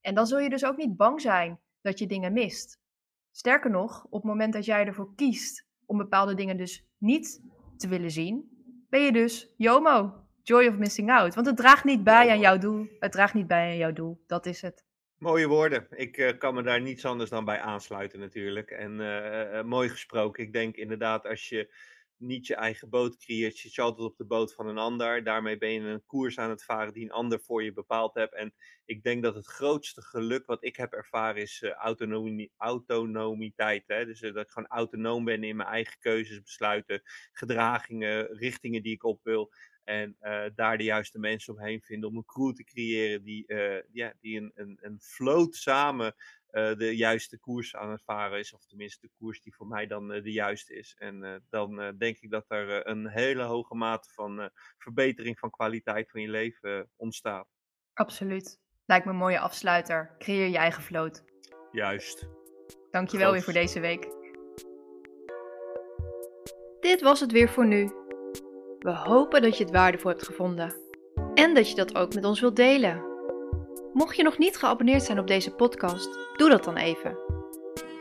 En 0.00 0.14
dan 0.14 0.26
zul 0.26 0.38
je 0.38 0.50
dus 0.50 0.64
ook 0.64 0.76
niet 0.76 0.96
bang 0.96 1.20
zijn 1.20 1.60
dat 1.80 1.98
je 1.98 2.06
dingen 2.06 2.32
mist. 2.32 2.80
Sterker 3.30 3.70
nog, 3.70 4.04
op 4.04 4.12
het 4.12 4.30
moment 4.30 4.52
dat 4.52 4.64
jij 4.64 4.86
ervoor 4.86 5.14
kiest 5.14 5.66
om 5.86 5.96
bepaalde 5.96 6.34
dingen 6.34 6.56
dus 6.56 6.86
niet 6.98 7.42
te 7.76 7.88
willen 7.88 8.10
zien, 8.10 8.48
ben 8.88 9.00
je 9.00 9.12
dus 9.12 9.54
JOMO, 9.56 10.24
joy 10.42 10.66
of 10.66 10.78
missing 10.78 11.10
out. 11.10 11.34
Want 11.34 11.46
het 11.46 11.56
draagt 11.56 11.84
niet 11.84 12.04
bij 12.04 12.30
aan 12.30 12.38
jouw 12.38 12.58
doel. 12.58 12.86
Het 12.98 13.12
draagt 13.12 13.34
niet 13.34 13.46
bij 13.46 13.70
aan 13.70 13.76
jouw 13.76 13.92
doel. 13.92 14.22
Dat 14.26 14.46
is 14.46 14.62
het. 14.62 14.84
Mooie 15.18 15.46
woorden. 15.46 15.86
Ik 15.90 16.16
eh, 16.16 16.38
kan 16.38 16.54
me 16.54 16.62
daar 16.62 16.80
niets 16.80 17.04
anders 17.04 17.30
dan 17.30 17.44
bij 17.44 17.60
aansluiten 17.60 18.18
natuurlijk. 18.18 18.70
En 18.70 19.00
eh, 19.00 19.58
eh, 19.58 19.64
mooi 19.64 19.88
gesproken. 19.88 20.42
Ik 20.42 20.52
denk 20.52 20.76
inderdaad 20.76 21.26
als 21.26 21.48
je 21.48 21.74
niet 22.16 22.46
je 22.46 22.54
eigen 22.54 22.88
boot 22.88 23.16
creëert, 23.16 23.60
je 23.60 23.82
altijd 23.82 24.08
op 24.08 24.16
de 24.16 24.24
boot 24.24 24.54
van 24.54 24.66
een 24.68 24.78
ander. 24.78 25.24
Daarmee 25.24 25.58
ben 25.58 25.72
je 25.72 25.80
een 25.80 26.06
koers 26.06 26.38
aan 26.38 26.50
het 26.50 26.64
varen 26.64 26.92
die 26.92 27.04
een 27.04 27.10
ander 27.10 27.40
voor 27.40 27.62
je 27.62 27.72
bepaald 27.72 28.14
hebt. 28.14 28.34
En 28.34 28.54
ik 28.84 29.02
denk 29.02 29.22
dat 29.22 29.34
het 29.34 29.46
grootste 29.46 30.02
geluk 30.02 30.46
wat 30.46 30.64
ik 30.64 30.76
heb 30.76 30.92
ervaren 30.92 31.42
is 31.42 31.62
eh, 31.62 31.70
autonomie, 31.70 32.52
autonomiteit. 32.56 33.84
Hè? 33.86 34.04
Dus 34.04 34.20
eh, 34.20 34.34
dat 34.34 34.44
ik 34.44 34.50
gewoon 34.50 34.68
autonoom 34.68 35.24
ben 35.24 35.44
in 35.44 35.56
mijn 35.56 35.68
eigen 35.68 35.98
keuzes, 35.98 36.42
besluiten, 36.42 37.02
gedragingen, 37.32 38.36
richtingen 38.36 38.82
die 38.82 38.92
ik 38.92 39.04
op 39.04 39.20
wil. 39.22 39.52
En 39.84 40.16
eh, 40.20 40.44
daar 40.54 40.78
de 40.78 40.84
juiste 40.84 41.18
mensen 41.18 41.54
omheen 41.54 41.82
vinden 41.82 42.08
om 42.08 42.16
een 42.16 42.24
crew 42.24 42.52
te 42.52 42.64
creëren 42.64 43.24
die, 43.24 43.44
ja, 43.92 44.14
die 44.20 44.40
een, 44.40 44.52
een, 44.54 44.78
een 44.80 45.00
float 45.00 45.54
samen 45.54 46.14
de 46.54 46.96
juiste 46.96 47.38
koers 47.38 47.76
aan 47.76 47.90
het 47.90 48.02
varen 48.04 48.38
is. 48.38 48.52
Of 48.54 48.66
tenminste 48.66 49.06
de 49.06 49.12
koers 49.18 49.40
die 49.42 49.54
voor 49.54 49.66
mij 49.66 49.86
dan 49.86 50.12
eh, 50.12 50.22
de 50.22 50.32
juiste 50.32 50.74
is. 50.74 50.94
En 50.98 51.24
eh, 51.24 51.34
dan 51.48 51.80
eh, 51.80 51.88
denk 51.98 52.16
ik 52.18 52.30
dat 52.30 52.44
er 52.48 52.70
eh, 52.82 52.92
een 52.92 53.08
hele 53.08 53.42
hoge 53.42 53.74
mate 53.74 54.08
van 54.12 54.40
eh, 54.40 54.46
verbetering 54.78 55.38
van 55.38 55.50
kwaliteit 55.50 56.10
van 56.10 56.20
je 56.20 56.28
leven 56.28 56.78
eh, 56.78 56.84
ontstaat. 56.96 57.46
Absoluut. 57.92 58.60
Lijkt 58.86 59.04
me 59.04 59.10
een 59.10 59.16
mooie 59.18 59.38
afsluiter. 59.38 60.14
Creëer 60.18 60.48
je 60.48 60.56
eigen 60.56 60.82
vloot. 60.82 61.24
Juist. 61.72 62.28
Dankjewel 62.90 63.32
weer 63.32 63.42
Groots. 63.42 63.44
voor 63.44 63.80
deze 63.80 63.80
week. 63.80 64.22
Dit 66.80 67.00
was 67.00 67.20
het 67.20 67.32
weer 67.32 67.48
voor 67.48 67.66
nu. 67.66 67.84
We 68.78 68.90
hopen 68.94 69.42
dat 69.42 69.56
je 69.58 69.64
het 69.64 69.72
waardevol 69.72 70.10
hebt 70.10 70.26
gevonden. 70.26 70.74
En 71.34 71.54
dat 71.54 71.68
je 71.70 71.74
dat 71.76 71.94
ook 71.94 72.14
met 72.14 72.24
ons 72.24 72.40
wilt 72.40 72.56
delen. 72.56 73.13
Mocht 73.94 74.16
je 74.16 74.22
nog 74.22 74.38
niet 74.38 74.56
geabonneerd 74.56 75.02
zijn 75.02 75.18
op 75.18 75.26
deze 75.26 75.50
podcast, 75.50 76.18
doe 76.36 76.50
dat 76.50 76.64
dan 76.64 76.76
even. 76.76 77.18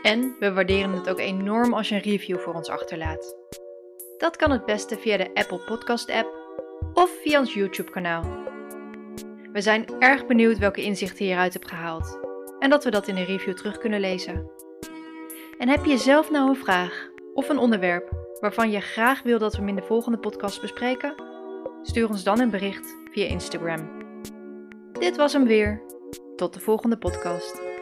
En 0.02 0.36
we 0.40 0.54
waarderen 0.54 0.92
het 0.92 1.10
ook 1.10 1.20
enorm 1.20 1.74
als 1.74 1.90
je 1.90 1.96
een 1.96 2.02
review 2.02 2.40
voor 2.40 2.54
ons 2.54 2.70
achterlaat. 2.70 3.36
Dat 4.18 4.36
kan 4.36 4.52
het 4.52 4.66
beste 4.66 4.98
via 4.98 5.18
de 5.18 5.34
Apple 5.34 5.60
Podcast 5.60 6.10
app 6.10 6.28
of 6.94 7.12
via 7.22 7.40
ons 7.40 7.54
YouTube 7.54 7.92
kanaal. 7.92 8.24
We 9.52 9.62
zijn 9.62 9.86
erg 10.00 10.26
benieuwd 10.26 10.58
welke 10.58 10.84
inzichten 10.84 11.26
je 11.26 11.32
hieruit 11.32 11.54
hebt 11.54 11.70
gehaald 11.70 12.20
en 12.60 12.70
dat 12.70 12.84
we 12.84 12.92
dat 12.92 13.08
in 13.08 13.18
een 13.18 13.26
review 13.26 13.54
terug 13.54 13.78
kunnen 13.78 14.00
lezen. 14.00 14.52
En 15.58 15.70
heb 15.70 15.86
je 15.86 15.98
zelf 15.98 16.32
nou 16.32 16.50
een 16.50 16.56
vraag 16.56 17.10
of 17.34 17.50
een 17.50 17.58
onderwerp 17.58 18.10
waarvan 18.40 18.72
je 18.72 18.80
graag 18.80 19.22
wil 19.22 19.40
dat 19.40 19.52
we 19.52 19.58
hem 19.58 19.68
in 19.68 19.76
de 19.76 19.82
volgende 19.82 20.18
podcast 20.18 20.62
bespreken? 20.62 21.16
Stuur 21.82 22.10
ons 22.10 22.24
dan 22.24 22.40
een 22.40 22.50
bericht 22.50 22.98
via 23.12 23.26
Instagram. 23.26 24.03
Dit 25.00 25.16
was 25.16 25.34
hem 25.34 25.46
weer. 25.46 25.82
Tot 26.36 26.54
de 26.54 26.60
volgende 26.60 26.98
podcast. 26.98 27.73